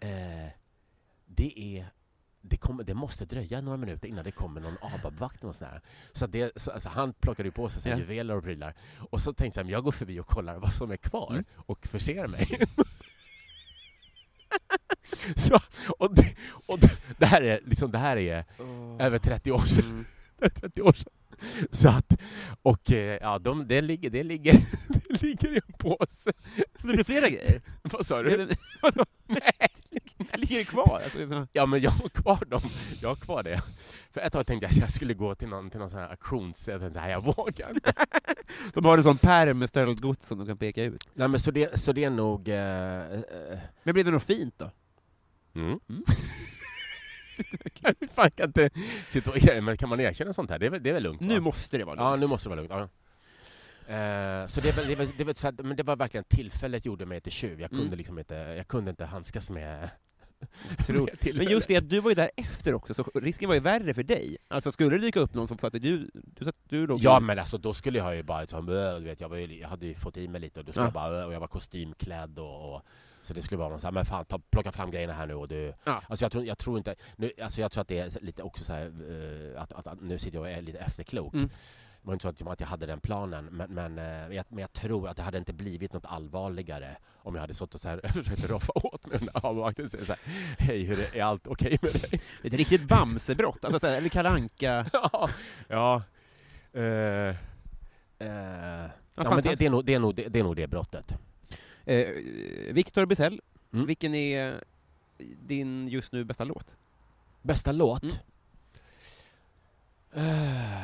eh, 0.00 0.48
det 1.26 1.60
är 1.78 1.86
det, 2.40 2.56
kommer, 2.56 2.84
det 2.84 2.94
måste 2.94 3.24
dröja 3.24 3.60
några 3.60 3.76
minuter 3.78 4.08
innan 4.08 4.24
det 4.24 4.30
kommer 4.30 4.60
någon 4.60 4.76
ABAB-vakt 4.80 5.44
och 5.44 5.54
sådär. 5.56 5.80
Så, 6.12 6.26
det, 6.26 6.52
så 6.62 6.70
alltså, 6.70 6.88
han 6.88 7.12
plockade 7.12 7.48
ju 7.48 7.52
på 7.52 7.68
sig 7.68 7.92
Ja. 7.92 7.98
juveler 7.98 8.36
och 8.36 8.42
prylar. 8.44 8.74
Och 9.10 9.20
så 9.20 9.32
tänkte 9.32 9.60
jag, 9.60 9.70
jag 9.70 9.84
går 9.84 9.92
förbi 9.92 10.20
och 10.20 10.26
kollar 10.26 10.58
vad 10.58 10.74
som 10.74 10.90
är 10.90 10.96
kvar 10.96 11.30
Mm. 11.32 11.44
och 11.56 11.86
förser 11.86 12.26
mig. 12.26 12.48
så, 15.36 15.60
och 15.98 16.14
det, 16.14 16.34
och 16.66 16.78
det, 17.18 17.26
här 17.26 17.42
är, 17.42 17.60
liksom, 17.64 17.90
det 17.90 17.98
här 17.98 18.16
är 18.16 18.44
över 18.98 19.18
30 19.18 19.52
år 19.52 19.62
sedan. 19.62 19.84
Mm. 20.40 20.50
30 20.60 20.82
år 20.82 20.92
sedan. 20.92 21.12
Så 21.70 21.88
att, 21.88 22.12
och 22.62 22.92
eh, 22.92 23.18
ja, 23.22 23.38
de, 23.38 23.68
det, 23.68 23.80
ligger, 23.80 24.10
det, 24.10 24.22
ligger, 24.22 24.52
det 25.08 25.22
ligger 25.22 25.52
i 25.52 25.60
en 25.66 25.72
påse. 25.78 26.32
Det 26.82 26.88
blir 26.88 27.04
flera 27.04 27.28
grejer. 27.28 27.62
Vad 27.82 28.06
sa 28.06 28.22
du? 28.22 28.36
det-? 28.36 28.56
Nej, 29.26 29.68
Ligger 30.34 30.58
det 30.58 30.64
kvar? 30.64 31.00
Alltså, 31.04 31.28
så- 31.28 31.46
Ja, 31.52 31.66
men 31.66 31.80
jag 31.80 31.90
har 31.90 32.08
kvar 32.08 32.44
dem. 32.46 32.60
Jag 33.02 33.08
har 33.08 33.16
kvar 33.16 33.42
det. 33.42 33.62
För 34.10 34.20
ett 34.20 34.32
tag 34.32 34.46
tänkte 34.46 34.64
jag 34.66 34.70
att 34.70 34.76
jag 34.76 34.92
skulle 34.92 35.14
gå 35.14 35.34
till 35.34 35.48
någon, 35.48 35.70
till 35.70 35.80
någon 35.80 35.90
sån 35.90 35.98
här 35.98 36.08
auktions... 36.10 36.68
Jag 36.68 36.80
tänkte, 36.80 37.00
nej, 37.00 37.10
jag 37.12 37.24
vågar. 37.24 37.72
De 38.74 38.84
har 38.84 38.96
en 38.98 39.04
sån 39.04 39.16
pärm 39.18 39.58
med 39.58 39.68
stöldgods 39.68 40.26
som 40.26 40.38
de 40.38 40.46
kan 40.46 40.56
peka 40.56 40.82
ut. 40.82 41.08
Nej, 41.14 41.28
men 41.28 41.40
så 41.40 41.50
det, 41.50 41.80
så 41.80 41.92
det 41.92 42.04
är 42.04 42.10
nog... 42.10 42.48
Eh, 42.48 43.12
eh, 43.12 43.58
Men 43.82 43.94
blir 43.94 44.04
det 44.04 44.10
något 44.10 44.22
fint 44.22 44.54
då? 44.58 44.70
Mm. 45.54 45.80
Mm. 45.88 46.02
Fan 48.14 48.30
kan 48.30 48.46
inte 48.46 48.70
sitta 49.08 49.30
och 49.30 49.36
erkänna, 49.36 49.60
men 49.66 49.76
kan 49.76 49.88
man 49.88 50.00
erkänna 50.00 50.32
sånt 50.32 50.50
här? 50.50 50.58
Det 50.58 50.66
är 50.66 50.70
väl, 50.70 50.82
det 50.82 50.90
är 50.90 50.94
väl 50.94 51.02
lugnt? 51.02 51.20
va? 51.22 51.26
Nu 51.28 51.40
måste 51.40 51.78
det 51.78 51.84
vara 51.84 51.96
Ja, 51.96 52.10
lugnt. 52.10 52.20
nu 52.20 52.26
måste 52.26 52.48
det 52.48 52.56
vara 52.56 52.60
lugnt. 52.60 52.72
Ja. 53.88 53.94
Eh, 53.94 54.46
så 54.46 54.60
det, 54.60 54.72
väl- 54.76 54.86
det, 54.86 54.94
väl- 54.94 55.12
det, 55.18 55.24
väl 55.24 55.34
så 55.34 55.48
att, 55.48 55.58
men 55.58 55.76
det 55.76 55.82
var 55.82 55.96
verkligen 55.96 56.24
tillfället 56.24 56.86
gjorde 56.86 57.06
mig 57.06 57.20
till 57.20 57.32
tjuv. 57.32 57.60
Jag 57.60 57.70
kunde 57.70 57.84
Mm. 57.86 57.98
liksom 57.98 58.18
inte, 58.18 58.34
jag 58.34 58.68
kunde 58.68 58.90
inte 58.90 59.04
handskas 59.04 59.50
med, 59.50 59.90
Men 61.34 61.46
just 61.48 61.68
det 61.68 61.76
att 61.76 61.88
du 61.88 62.00
var 62.00 62.10
ju 62.10 62.14
där 62.14 62.30
efter 62.36 62.74
också, 62.74 62.94
så 62.94 63.10
risken 63.14 63.48
var 63.48 63.54
ju 63.54 63.60
värre 63.60 63.94
för 63.94 64.02
dig. 64.02 64.36
Alltså 64.48 64.72
skulle 64.72 64.90
det 64.90 64.98
dyka 64.98 65.20
upp 65.20 65.34
någon 65.34 65.48
som 65.48 65.58
fattade 65.58 65.78
du, 65.78 66.10
du, 66.14 66.44
satt- 66.44 66.56
du 66.68 66.86
låg 66.86 67.00
Ja 67.02 67.20
men 67.20 67.38
alltså 67.38 67.58
då 67.58 67.74
skulle 67.74 67.98
jag 67.98 68.16
ju 68.16 68.22
bara 68.22 68.40
liksom, 68.40 68.68
"Äh", 68.68 68.94
du 68.98 69.04
vet, 69.04 69.20
jag, 69.20 69.28
var 69.28 69.36
ju, 69.36 69.58
jag 69.60 69.68
hade 69.68 69.86
ju 69.86 69.94
fått 69.94 70.16
i 70.16 70.28
mig 70.28 70.40
lite 70.40 70.60
och 70.60 70.66
då 70.66 70.72
skulle 70.72 70.82
Ja. 70.84 70.86
jag 70.86 70.92
bara, 70.94 71.20
"Äh", 71.20 71.26
och 71.26 71.32
jag 71.34 71.40
var 71.40 71.46
kostymklädd 71.46 72.38
och, 72.38 72.74
och 72.74 72.82
så 73.28 73.34
det 73.34 73.42
skulle 73.42 73.58
vara 73.58 73.68
någon 73.68 73.80
så 73.80 73.86
här, 73.86 73.92
men 73.92 74.04
fan 74.04 74.24
ta, 74.24 74.38
plocka 74.38 74.72
fram 74.72 74.90
grejerna 74.90 75.12
här 75.12 75.26
nu 75.26 75.34
och 75.34 75.48
du 75.48 75.74
Ja. 75.84 76.02
Alltså 76.08 76.24
jag 76.24 76.32
tror, 76.32 76.44
jag 76.44 76.58
tror 76.58 76.78
inte, 76.78 76.94
nu, 77.16 77.32
alltså 77.42 77.60
jag 77.60 77.72
tror 77.72 77.82
att 77.82 77.88
det 77.88 77.98
är 77.98 78.20
lite 78.20 78.42
också 78.42 78.64
så 78.64 78.72
här, 78.72 78.86
eh, 78.86 79.62
att, 79.62 79.72
att, 79.72 79.86
att 79.86 80.00
nu 80.00 80.18
sitter 80.18 80.38
jag 80.38 80.42
och 80.42 80.50
är 80.50 80.62
lite 80.62 80.78
efterklok. 80.78 81.34
Mm. 81.34 81.48
Det 81.48 82.06
var 82.06 82.12
inte 82.12 82.22
så 82.22 82.28
att, 82.28 82.52
att 82.52 82.60
jag 82.60 82.66
hade 82.66 82.86
den 82.86 83.00
planen, 83.00 83.44
men, 83.44 83.70
men, 83.70 83.98
eh, 83.98 84.36
jag, 84.36 84.44
men 84.48 84.58
jag 84.58 84.72
tror 84.72 85.08
att 85.08 85.16
det 85.16 85.22
hade 85.22 85.38
inte 85.38 85.52
blivit 85.52 85.92
något 85.92 86.06
allvarligare 86.06 86.96
om 87.14 87.34
jag 87.34 87.40
hade 87.40 87.54
suttit 87.54 87.74
och 87.74 87.80
så 87.80 87.88
här, 87.88 88.00
försökt 88.14 88.50
roffa 88.50 88.72
åt 88.74 89.06
mig 89.06 89.18
den 89.18 89.28
där 89.32 89.46
avvakten 89.46 89.84
och 89.84 89.90
så 89.90 90.06
här, 90.06 90.18
hej, 90.58 90.82
hur 90.82 91.00
är, 91.00 91.16
är 91.16 91.22
allt 91.22 91.46
okej 91.46 91.78
med 91.82 91.92
dig? 91.92 92.20
Ett 92.44 92.52
riktigt 92.52 92.82
Bamsebrott, 92.82 93.64
alltså, 93.64 93.80
så 93.80 93.86
här, 93.86 93.96
eller 93.96 94.08
Kalle 94.08 94.28
Anka. 94.28 94.86
ja, 94.92 95.28
ja. 95.68 96.02
Eh, 96.72 96.82
eh, 96.82 97.34
ja, 99.14 99.34
men 99.34 99.42
det, 99.42 99.54
det, 99.54 99.66
är 99.66 99.70
nog, 99.70 99.84
det, 99.84 99.94
är 99.94 99.98
nog, 99.98 100.14
det, 100.14 100.28
det 100.28 100.38
är 100.38 100.44
nog 100.44 100.56
det 100.56 100.66
brottet. 100.66 101.14
Eh, 101.88 102.72
Victor 102.74 103.06
Bizell, 103.06 103.40
Mm. 103.72 103.86
vilken 103.86 104.14
är 104.14 104.64
din 105.46 105.88
just 105.88 106.12
nu 106.12 106.24
bästa 106.24 106.44
låt? 106.44 106.76
Bästa 107.42 107.72
låt? 107.72 108.02
Mm. 108.02 108.14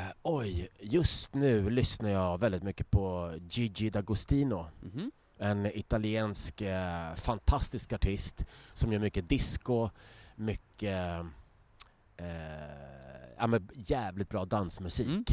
Eh, 0.07 0.13
oj, 0.23 0.69
just 0.81 1.35
nu 1.35 1.71
lyssnar 1.71 2.11
jag 2.11 2.39
väldigt 2.41 2.63
mycket 2.63 2.91
på 2.91 3.35
Gigi 3.51 3.91
D'Agostino. 3.91 4.67
Mhm. 4.83 5.11
En 5.39 5.67
italiensk 5.67 6.61
eh, 6.61 7.15
fantastisk 7.15 7.93
artist 7.93 8.45
som 8.73 8.93
gör 8.93 9.01
mycket 9.01 9.29
disco, 9.29 9.91
mycket 10.37 11.25
eh, 12.17 12.27
ja, 13.39 13.47
men 13.47 13.69
jävligt 13.75 14.29
bra 14.29 14.45
dansmusik. 14.45 15.29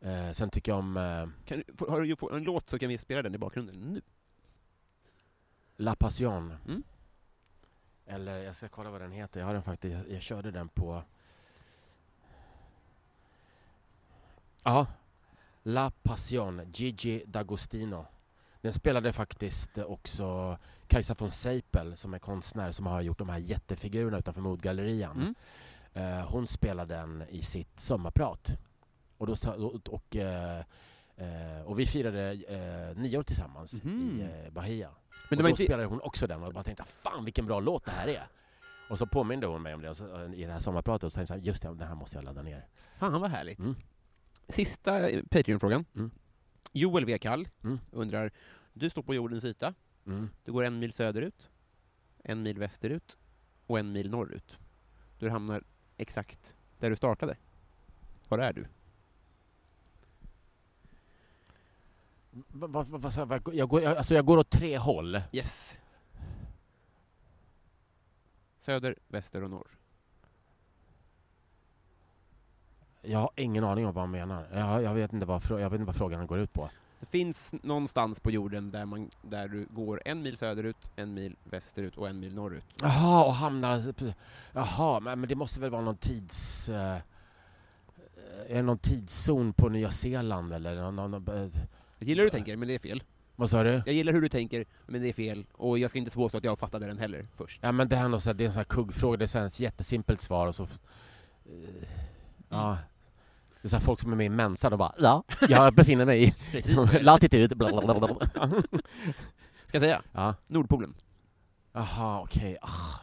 Eh, 0.00 0.32
sen 0.32 0.50
tycker 0.50 0.72
jag 0.72 0.78
om 0.78 0.96
eh, 0.96 1.28
Kan, 1.46 1.62
du- 1.66 1.86
har 1.88 2.00
du 2.00 2.36
en 2.36 2.44
låt 2.44 2.70
så 2.70 2.78
kan 2.78 2.88
vi 2.88 2.98
spela 2.98 3.22
den 3.22 3.34
i 3.34 3.38
bakgrunden 3.38 3.74
nu. 3.76 4.00
La 5.82 5.94
Passion. 5.94 6.56
Mm. 6.66 6.82
Eller 8.06 8.38
jag 8.42 8.56
ska 8.56 8.68
kolla 8.68 8.90
vad 8.90 9.00
den 9.00 9.12
heter. 9.12 9.40
Jag 9.40 9.46
har 9.46 9.54
den 9.54 9.62
faktiskt. 9.62 9.96
Jag, 9.96 10.10
jag 10.16 10.22
körde 10.22 10.50
den 10.50 10.68
på... 10.68 11.02
Ja. 14.62 14.86
La 15.62 15.90
Passion, 16.02 16.62
Gigi 16.74 17.24
D'Agostino. 17.26 18.04
Den 18.60 18.72
spelade 18.72 19.12
faktiskt 19.12 19.78
också 19.78 20.58
Kajsa 20.86 21.14
von 21.18 21.30
Seipel 21.30 21.96
som 21.96 22.14
är 22.14 22.18
konstnär 22.18 22.70
som 22.70 22.86
har 22.86 23.00
gjort 23.00 23.18
de 23.18 23.28
här 23.28 23.38
jättefigurerna 23.38 24.18
utanför 24.18 24.40
Modgallerian. 24.40 25.16
Mm. 25.16 25.34
Eh, 26.18 26.26
hon 26.30 26.46
spelade 26.46 26.94
den 26.94 27.24
i 27.28 27.42
sitt 27.42 27.80
sommarprat. 27.80 28.50
Och, 29.18 29.26
då, 29.26 29.36
och, 29.52 29.88
och, 29.88 30.16
eh, 30.16 30.64
eh, 31.16 31.62
och 31.64 31.78
vi 31.78 31.86
firade 31.86 32.32
eh, 32.32 32.96
nio 33.02 33.18
år 33.18 33.22
tillsammans 33.22 33.82
Mhm. 33.84 34.20
i 34.20 34.22
eh, 34.22 34.52
Bahia. 34.52 34.90
Men 35.28 35.38
och 35.38 35.42
då 35.42 35.48
inte... 35.48 35.62
spelade 35.62 35.84
hon 35.84 36.00
också 36.00 36.26
den 36.26 36.42
och 36.42 36.52
bara 36.52 36.64
tänkte 36.64 36.84
fan 36.84 37.24
vilken 37.24 37.46
bra 37.46 37.60
låt 37.60 37.84
det 37.84 37.90
här 37.90 38.08
är. 38.08 38.26
Och 38.90 38.98
så 38.98 39.06
påminde 39.06 39.46
hon 39.46 39.62
mig 39.62 39.74
om 39.74 39.82
det 39.82 39.94
så, 39.94 40.22
eh, 40.24 40.34
i 40.34 40.44
det 40.44 40.52
här 40.52 40.60
sommarpratet 40.60 41.04
och 41.04 41.12
så 41.12 41.16
tänkte 41.16 41.34
jag 41.34 41.44
just 41.44 41.62
det, 41.62 41.68
den 41.68 41.88
här 41.88 41.94
måste 41.94 42.16
jag 42.18 42.24
ladda 42.24 42.42
ner. 42.42 42.66
Fan 42.98 43.20
vad 43.20 43.30
härligt. 43.30 43.58
Mm. 43.58 43.74
Sista 44.48 45.10
eh, 45.10 45.22
Patreon-frågan. 45.30 45.84
Mm. 45.94 46.10
Joel 46.72 47.04
V. 47.04 47.18
Kall 47.18 47.48
Mm. 47.64 47.78
undrar, 47.90 48.30
du 48.72 48.90
står 48.90 49.02
på 49.02 49.14
jordens 49.14 49.44
yta, 49.44 49.74
Mm. 50.06 50.28
du 50.44 50.52
går 50.52 50.64
en 50.64 50.78
mil 50.78 50.92
söderut, 50.92 51.48
en 52.24 52.42
mil 52.42 52.58
västerut 52.58 53.16
och 53.66 53.78
en 53.78 53.92
mil 53.92 54.10
norrut. 54.10 54.58
Du 55.18 55.30
hamnar 55.30 55.62
exakt 55.96 56.56
där 56.78 56.90
du 56.90 56.96
startade. 56.96 57.36
Var 58.28 58.38
är 58.38 58.52
du? 58.52 58.66
Va, 62.32 62.66
va, 62.66 62.82
va, 63.24 63.40
jag? 63.52 63.68
Går, 63.68 63.82
jag, 63.82 63.96
alltså 63.96 64.14
jag 64.14 64.24
går 64.24 64.38
åt 64.38 64.50
tre 64.50 64.78
håll. 64.78 65.20
Yes. 65.32 65.78
Söder, 68.58 68.96
väster 69.08 69.42
och 69.42 69.50
norr. 69.50 69.68
Jag 73.02 73.18
har 73.18 73.30
ingen 73.36 73.64
aning 73.64 73.86
om 73.86 73.94
vad 73.94 74.02
han 74.02 74.10
menar. 74.10 74.46
Jag, 74.52 74.82
jag, 74.82 74.94
vet 74.94 75.12
inte 75.12 75.26
vad, 75.26 75.42
jag 75.48 75.70
vet 75.70 75.72
inte 75.72 75.84
vad 75.84 75.96
frågan 75.96 76.26
går 76.26 76.38
ut 76.38 76.52
på. 76.52 76.70
Det 77.00 77.06
finns 77.06 77.54
någonstans 77.62 78.20
på 78.20 78.30
jorden 78.30 78.70
där, 78.70 78.84
man, 78.84 79.10
där 79.22 79.48
du 79.48 79.66
går 79.70 80.02
en 80.04 80.22
mil 80.22 80.36
söderut, 80.36 80.90
en 80.96 81.14
mil 81.14 81.36
västerut 81.44 81.96
och 81.96 82.08
en 82.08 82.20
mil 82.20 82.34
norrut. 82.34 82.64
Jaha, 82.82 83.24
och 83.24 83.34
hamnar... 83.34 83.82
Jaha, 84.52 85.00
men, 85.00 85.20
men 85.20 85.28
det 85.28 85.34
måste 85.34 85.60
väl 85.60 85.70
vara 85.70 85.82
någon 85.82 85.96
tids... 85.96 86.68
eh, 86.68 86.98
är 88.48 88.54
det 88.54 88.62
någon 88.62 88.78
tidszon 88.78 89.52
på 89.52 89.68
Nya 89.68 89.90
Zeeland 89.90 90.52
eller 90.52 90.90
någon, 90.90 91.10
någon, 91.10 91.28
eh, 91.36 91.50
Jag 91.98 92.08
gillar 92.08 92.22
hur 92.24 92.30
du 92.30 92.36
tänker, 92.36 92.56
men 92.56 92.68
det 92.68 92.74
är 92.74 92.78
fel. 92.78 93.02
Vad 93.36 93.50
sa 93.50 93.62
du? 93.62 93.82
Jag 93.86 93.94
gillar 93.94 94.12
hur 94.12 94.20
du 94.20 94.28
tänker, 94.28 94.64
men 94.86 95.02
det 95.02 95.08
är 95.08 95.12
fel. 95.12 95.46
Och 95.52 95.78
jag 95.78 95.90
ska 95.90 95.98
inte 95.98 96.10
påstå 96.10 96.38
att 96.38 96.44
jag 96.44 96.58
fattade 96.58 96.86
den 96.86 96.98
heller 96.98 97.26
först. 97.36 97.60
Ja 97.62 97.72
men 97.72 97.88
det, 97.88 97.96
här 97.96 98.04
är 98.04 98.08
något 98.08 98.22
så 98.22 98.28
här, 98.30 98.34
det 98.34 98.44
är 98.44 98.46
en 98.46 98.52
sån 98.52 98.58
här 98.60 98.64
kuggfråga, 98.64 99.16
det 99.16 99.34
är 99.34 99.46
ett 99.46 99.60
jättesimpelt 99.60 100.20
svar 100.20 100.46
och 100.46 100.54
så... 100.54 100.62
eh, 100.62 100.68
Ja. 102.48 102.78
Det 103.62 103.68
är 103.68 103.70
så 103.70 103.80
folk 103.80 104.00
som 104.00 104.12
är 104.12 104.16
med 104.16 104.26
i 104.26 104.28
Mensa, 104.28 104.70
de 104.70 104.76
bara 104.78 104.94
ja, 104.98 105.24
jag 105.48 105.74
befinner 105.74 106.04
mig 106.06 106.34
i 106.52 106.74
latitud, 107.00 107.56
bla, 107.58 107.68
bla, 107.82 107.94
bla, 107.98 108.14
bla. 108.14 108.26
Ska 109.66 109.76
jag 109.76 109.82
säga? 109.82 110.02
Ja. 110.12 110.34
Nordpolen. 110.46 110.94
Jaha, 111.72 112.20
okej. 112.20 112.58
Ah. 112.62 113.00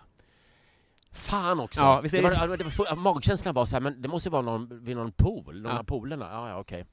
Fan 1.20 1.60
också! 1.60 1.82
Ja, 1.82 2.02
visst 2.02 2.16
är 2.16 2.22
det 2.22 2.30
det- 2.30 2.48
var, 2.48 2.58
det 2.58 2.64
var, 2.78 2.96
magkänslan 2.96 3.54
var 3.56 3.66
så 3.66 3.76
här, 3.76 3.82
men 3.82 4.02
det 4.02 4.08
måste 4.08 4.30
vara 4.30 4.42
någon, 4.42 4.84
vid 4.84 4.96
någon 4.98 5.12
pool, 5.12 5.62
någon 5.62 5.72
Ja. 5.74 5.80
av 5.80 5.84
polerna. 5.84 6.30
Ja, 6.32 6.50
ja, 6.50 6.60
okej. 6.60 6.86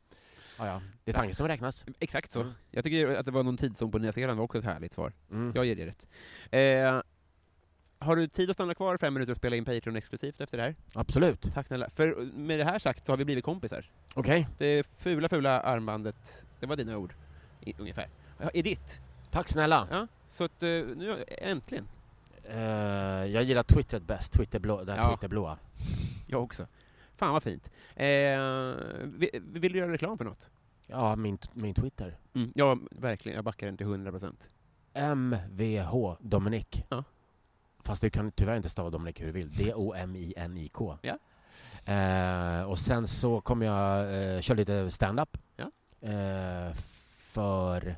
Ja, 0.59 0.67
ja. 0.67 0.81
Det 1.05 1.11
är 1.11 1.15
tanken 1.15 1.35
som 1.35 1.49
räknas. 1.49 1.85
Exakt 1.99 2.31
så. 2.33 2.41
Mm. 2.41 2.53
Jag 2.71 2.85
tycker 2.85 3.17
att 3.17 3.27
det 3.27 3.33
var 3.33 3.43
någon 3.43 3.57
tidszon 3.57 3.91
på 3.91 3.99
Nya 3.99 4.13
Zeeland 4.13 4.39
var 4.39 4.45
också 4.45 4.59
ett 4.59 4.65
härligt 4.65 4.93
svar. 4.93 5.13
Mm. 5.31 5.53
Jag 5.55 5.65
ger 5.65 5.77
det 5.77 5.87
rätt. 5.87 6.07
Eh, 6.51 7.03
har 7.99 8.17
du 8.17 8.29
tid 8.29 8.51
att 8.51 8.57
stanna 8.57 8.75
kvar 8.75 8.97
fem 8.99 9.15
minuter 9.15 9.33
och 9.33 9.37
spela 9.37 9.57
in 9.57 9.65
Patreon 9.65 9.97
exklusivt 9.97 10.41
efter 10.41 10.57
det 10.57 10.63
här? 10.63 10.75
Absolut. 10.95 11.53
Tack 11.55 11.67
snälla. 11.67 11.91
För 11.91 12.15
med 12.35 12.59
det 12.59 12.65
här 12.65 12.79
sagt 12.79 13.07
så 13.07 13.13
har 13.13 13.17
vi 13.17 13.25
blivit 13.25 13.45
kompisar. 13.45 13.91
Okej. 14.15 14.49
Det 14.59 14.87
fula, 14.99 15.29
fula 15.29 15.61
armbandet, 15.61 16.47
det 16.61 16.67
var 16.67 16.77
dina 16.77 16.97
ord, 16.97 17.15
i, 17.61 17.75
ungefär, 17.79 18.09
är 18.55 18.63
ditt. 18.63 19.01
Tack 19.31 19.49
snälla. 19.49 19.89
Ja, 19.91 20.07
så 20.27 20.45
att 20.45 20.63
eh, 20.63 20.69
nu, 20.69 21.25
äntligen. 21.29 21.89
Eh, 22.51 23.27
jag 23.27 23.43
gillar 23.43 23.63
Twitter 23.63 24.01
bäst, 24.01 24.33
Twitterblå, 24.33 24.85
det 24.85 24.93
här 24.93 24.99
Ja. 24.99 25.09
Twitterblåa. 25.17 25.59
Jag 26.27 26.43
också. 26.43 26.67
Fan 27.17 27.33
vad 27.33 27.43
fint. 27.43 27.71
Eh, 27.95 28.07
vill, 29.05 29.31
vill 29.43 29.73
du 29.73 29.79
göra 29.79 29.93
reklam 29.93 30.19
för 30.19 30.25
något? 30.25 30.51
Ja, 30.87 31.17
min, 31.17 31.39
min 31.53 31.75
Twitter. 31.75 32.17
Mm. 32.35 32.53
Ja, 32.55 32.79
verkligen. 32.91 33.37
Jag 33.37 33.45
backar 33.45 33.67
den 33.67 33.77
till 33.77 33.87
100 33.87 34.11
procent. 34.11 34.51
MVH 34.95 36.17
Dominic. 36.21 36.67
Ja. 36.89 37.05
Fast 37.85 38.03
du 38.03 38.11
kan 38.11 38.31
tyvärr 38.33 38.57
inte 38.57 38.69
stava 38.69 38.91
Dominic 38.91 39.21
hur 39.21 39.27
du 39.27 39.33
vill. 39.33 39.51
D-O-M-I-N-I-K. 39.51 40.99
Ja. 41.03 41.19
Eh, 41.93 42.63
och 42.63 42.79
sen 42.79 43.07
så 43.07 43.41
kommer 43.41 43.67
jag 43.67 44.01
eh, 44.35 44.41
köra 44.41 44.57
lite 44.57 44.91
stand-up. 44.91 45.39
Ja. 45.57 45.71
Eh, 46.09 46.73
för 47.21 47.97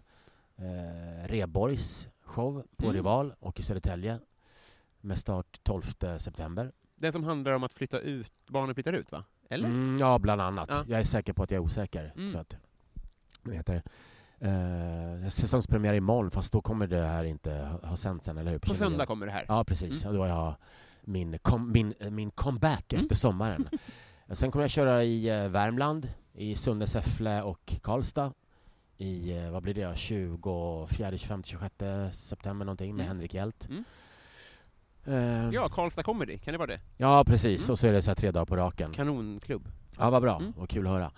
eh, 0.57 1.29
Reborgs 1.29 2.09
show 2.23 2.63
på 2.77 2.85
Mm. 2.85 2.95
Rival 2.97 3.35
och 3.41 3.61
i 3.61 3.63
Södertälje. 3.63 4.19
Med 5.01 5.19
start 5.19 5.61
12 5.63 5.83
september. 6.19 6.73
Den 6.97 7.13
som 7.13 7.25
handlar 7.25 7.53
om 7.53 7.65
att 7.65 7.73
flytta 7.73 7.99
ut, 8.01 8.33
barnen 8.49 8.75
flyttar 8.75 8.93
ut 8.93 9.13
va? 9.13 9.25
Eller? 9.51 9.69
Mm, 9.69 9.97
ja, 10.01 10.19
bland 10.19 10.41
annat. 10.41 10.69
Ja. 10.73 10.85
Jag 10.89 11.01
är 11.01 11.05
säker 11.05 11.33
på 11.33 11.43
att 11.43 11.51
jag 11.51 11.57
är 11.59 11.65
osäker. 11.65 12.13
Mm. 12.17 12.31
Tror 12.31 12.41
att 12.41 12.57
den 13.43 13.55
heter. 13.55 13.83
Eh, 14.41 15.29
säsongspremiär 15.29 15.95
imorgon, 15.95 16.31
fast 16.31 16.53
då 16.53 16.61
kommer 16.61 16.87
det 16.87 17.03
här 17.03 17.25
inte 17.25 17.79
ha, 17.83 17.97
sänts 17.97 18.29
än, 18.29 18.39
eller 18.39 18.51
hur? 18.51 18.59
På 18.59 18.75
söndag 18.75 19.07
kommer 19.07 19.27
det 19.27 19.33
här. 19.33 19.45
Ja, 19.49 19.65
precis. 19.65 20.05
Och 20.05 20.13
Då 20.15 20.21
har 20.21 20.27
jag 20.29 20.55
min, 21.03 21.39
kom, 21.39 21.73
min, 21.73 21.95
eh, 22.01 22.11
min 22.11 22.31
comeback 22.31 22.93
Mm. 22.93 23.03
efter 23.03 23.17
sommaren. 23.17 23.69
Sen 24.33 24.51
kommer 24.51 24.63
jag 24.63 24.71
köra 24.71 25.05
i 25.05 25.29
eh, 25.29 25.49
Värmland, 25.49 26.09
i 26.33 26.57
Sunne, 26.57 26.87
Säffle 26.87 27.43
och 27.43 27.75
Karlstad. 27.83 28.33
I, 28.97 29.37
eh, 29.39 29.51
vad 29.51 29.63
blir 29.63 29.75
det, 29.75 29.97
24, 29.99 31.19
25, 31.19 31.43
26 31.43 32.17
september 32.17 32.65
någonting 32.67 32.97
med 32.97 33.05
Mm. 33.05 33.17
Henrik 33.17 33.35
Hjelt. 33.35 33.69
Mm. 33.69 33.85
Eh, 35.09 35.51
Ja, 35.51 35.69
Karlstad 35.69 36.03
Comedy, 36.03 36.39
kan 36.39 36.53
det 36.53 36.59
vara 36.59 36.67
det? 36.71 36.81
ja, 36.97 37.25
precis. 37.27 37.63
Mm. 37.69 37.73
Och 37.73 37.79
så 37.79 37.87
är 37.87 37.93
det 37.93 38.03
så 38.03 38.15
tre 38.15 38.31
dagar 38.31 38.47
på 38.47 38.57
raken. 38.57 38.93
Kanonklubb. 38.93 39.69
Ja, 39.99 40.11
vad 40.11 40.23
bra. 40.23 40.37
Mm. 40.37 40.53
Vad 40.57 40.69
kul 40.69 40.87
att 40.87 40.93
höra. 40.93 41.11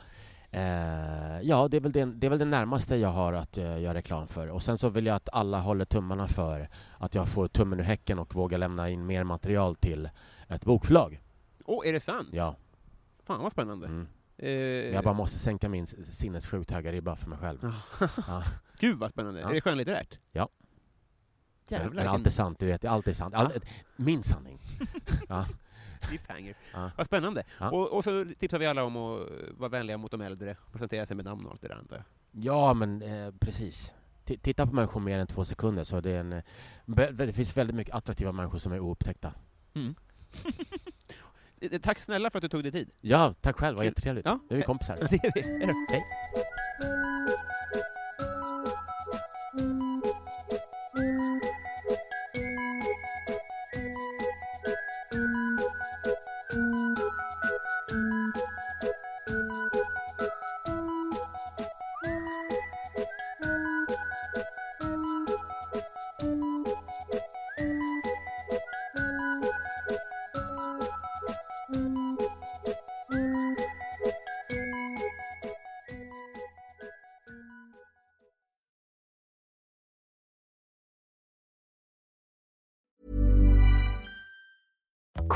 Eh, 0.53 1.41
ja, 1.43 1.69
det 1.69 1.77
är, 1.77 1.81
väl 1.81 1.93
det, 1.93 2.05
det 2.05 2.27
är 2.27 2.31
väl 2.31 2.39
det 2.39 2.45
närmaste 2.45 2.97
jag 2.97 3.09
har 3.09 3.33
att 3.33 3.59
eh, 3.59 3.81
göra 3.81 3.95
reklam 3.95 4.27
för. 4.27 4.49
Och 4.49 4.63
sen 4.63 4.79
så 4.79 4.89
vill 4.89 5.07
jag 5.07 5.17
att 5.17 5.29
alla 5.33 5.61
håller 5.61 5.85
tummarna 5.85 6.27
för 6.29 6.69
att 6.99 7.15
jag 7.15 7.29
får 7.29 7.49
tummen 7.49 7.81
ur 7.81 7.85
häcken 7.85 8.19
och 8.19 8.35
vågar 8.35 8.59
lämna 8.59 8.91
in 8.91 9.07
mer 9.07 9.25
material 9.25 9.77
till 9.77 10.09
ett 10.49 10.65
bokförlag. 10.65 11.21
Åh, 11.65 11.89
är 11.89 11.93
det 11.93 12.01
sant? 12.01 12.29
Ja. 12.33 12.57
Fan 13.27 13.43
vad 13.43 13.53
spännande. 13.53 13.87
Mm. 13.87 14.07
Eh, 14.39 14.51
Jag 14.95 15.05
bara 15.05 15.15
måste 15.15 15.39
sänka 15.39 15.69
min 15.69 15.87
sinnessjukt 15.87 16.71
höga 16.71 16.93
ribba 16.93 17.17
för 17.17 17.29
mig 17.29 17.39
själv. 17.39 17.73
Ja. 18.29 18.43
Gud 18.79 18.99
vad 18.99 19.11
spännande. 19.11 19.41
Ja. 19.41 19.51
Är 19.51 19.55
det 19.55 19.61
skönlitterärt? 19.61 20.19
Ja. 20.33 20.49
Jävlar, 21.71 21.91
Men 22.05 22.09
allt 22.09 22.27
är 22.27 22.31
sant, 22.31 22.59
du 22.59 22.67
vet. 22.67 22.85
Allt 22.85 23.09
är 23.09 23.13
sant. 23.13 23.35
All, 23.35 23.53
min 23.97 24.23
sanning. 24.23 24.59
ja. 25.29 25.47
Cliffhanger. 26.01 26.55
Ja. 26.73 26.91
Vad 26.97 27.07
spännande. 27.07 27.43
Ja. 27.59 27.71
Och, 27.71 27.89
och 27.97 28.05
så 28.05 28.25
tipsar 28.39 28.59
vi 28.59 28.67
alla 28.67 28.85
om 28.85 28.97
att 28.97 29.29
vara 29.59 29.69
vänliga 29.69 29.97
mot 29.99 30.11
de 30.11 30.21
äldre, 30.21 30.57
presentera 30.73 31.07
sig 31.07 31.17
med 31.17 31.25
namn 31.25 31.47
och 31.47 31.53
allt 31.53 31.63
det 31.63 31.69
där 31.69 31.75
antar 31.75 31.97
jag. 31.97 32.05
ja, 32.45 32.75
men 32.75 33.03
eh, 33.03 33.31
precis. 33.41 33.93
T- 34.25 34.39
titta 34.43 34.67
på 34.67 34.75
människor 34.75 35.01
mer 35.01 35.19
än 35.19 35.27
två 35.27 35.45
sekunder 35.45 35.85
så 35.85 36.01
det 36.01 36.11
är 36.11 36.21
en... 36.21 36.43
Det 37.17 37.33
finns 37.33 37.57
väldigt 37.57 37.77
mycket 37.77 37.95
attraktiva 37.95 38.33
människor 38.33 38.59
som 38.59 38.73
är 38.73 38.81
oupptäckta. 38.81 39.33
Eh, 41.63 41.81
Tack 41.81 41.99
snälla 41.99 42.31
för 42.31 42.39
att 42.39 42.43
du 42.43 42.49
tog 42.49 42.63
dig 42.63 42.73
tid. 42.73 42.91
Ja, 43.01 43.35
tack 43.41 43.57
själv. 43.59 43.77
Vad 43.77 43.85
jättetrevligt. 43.85 44.27
Ja. 44.27 44.39
Nu 44.51 44.57
är 44.57 44.61
vi 44.61 44.63
kompisar. 44.67 44.97
Hej 45.11 46.05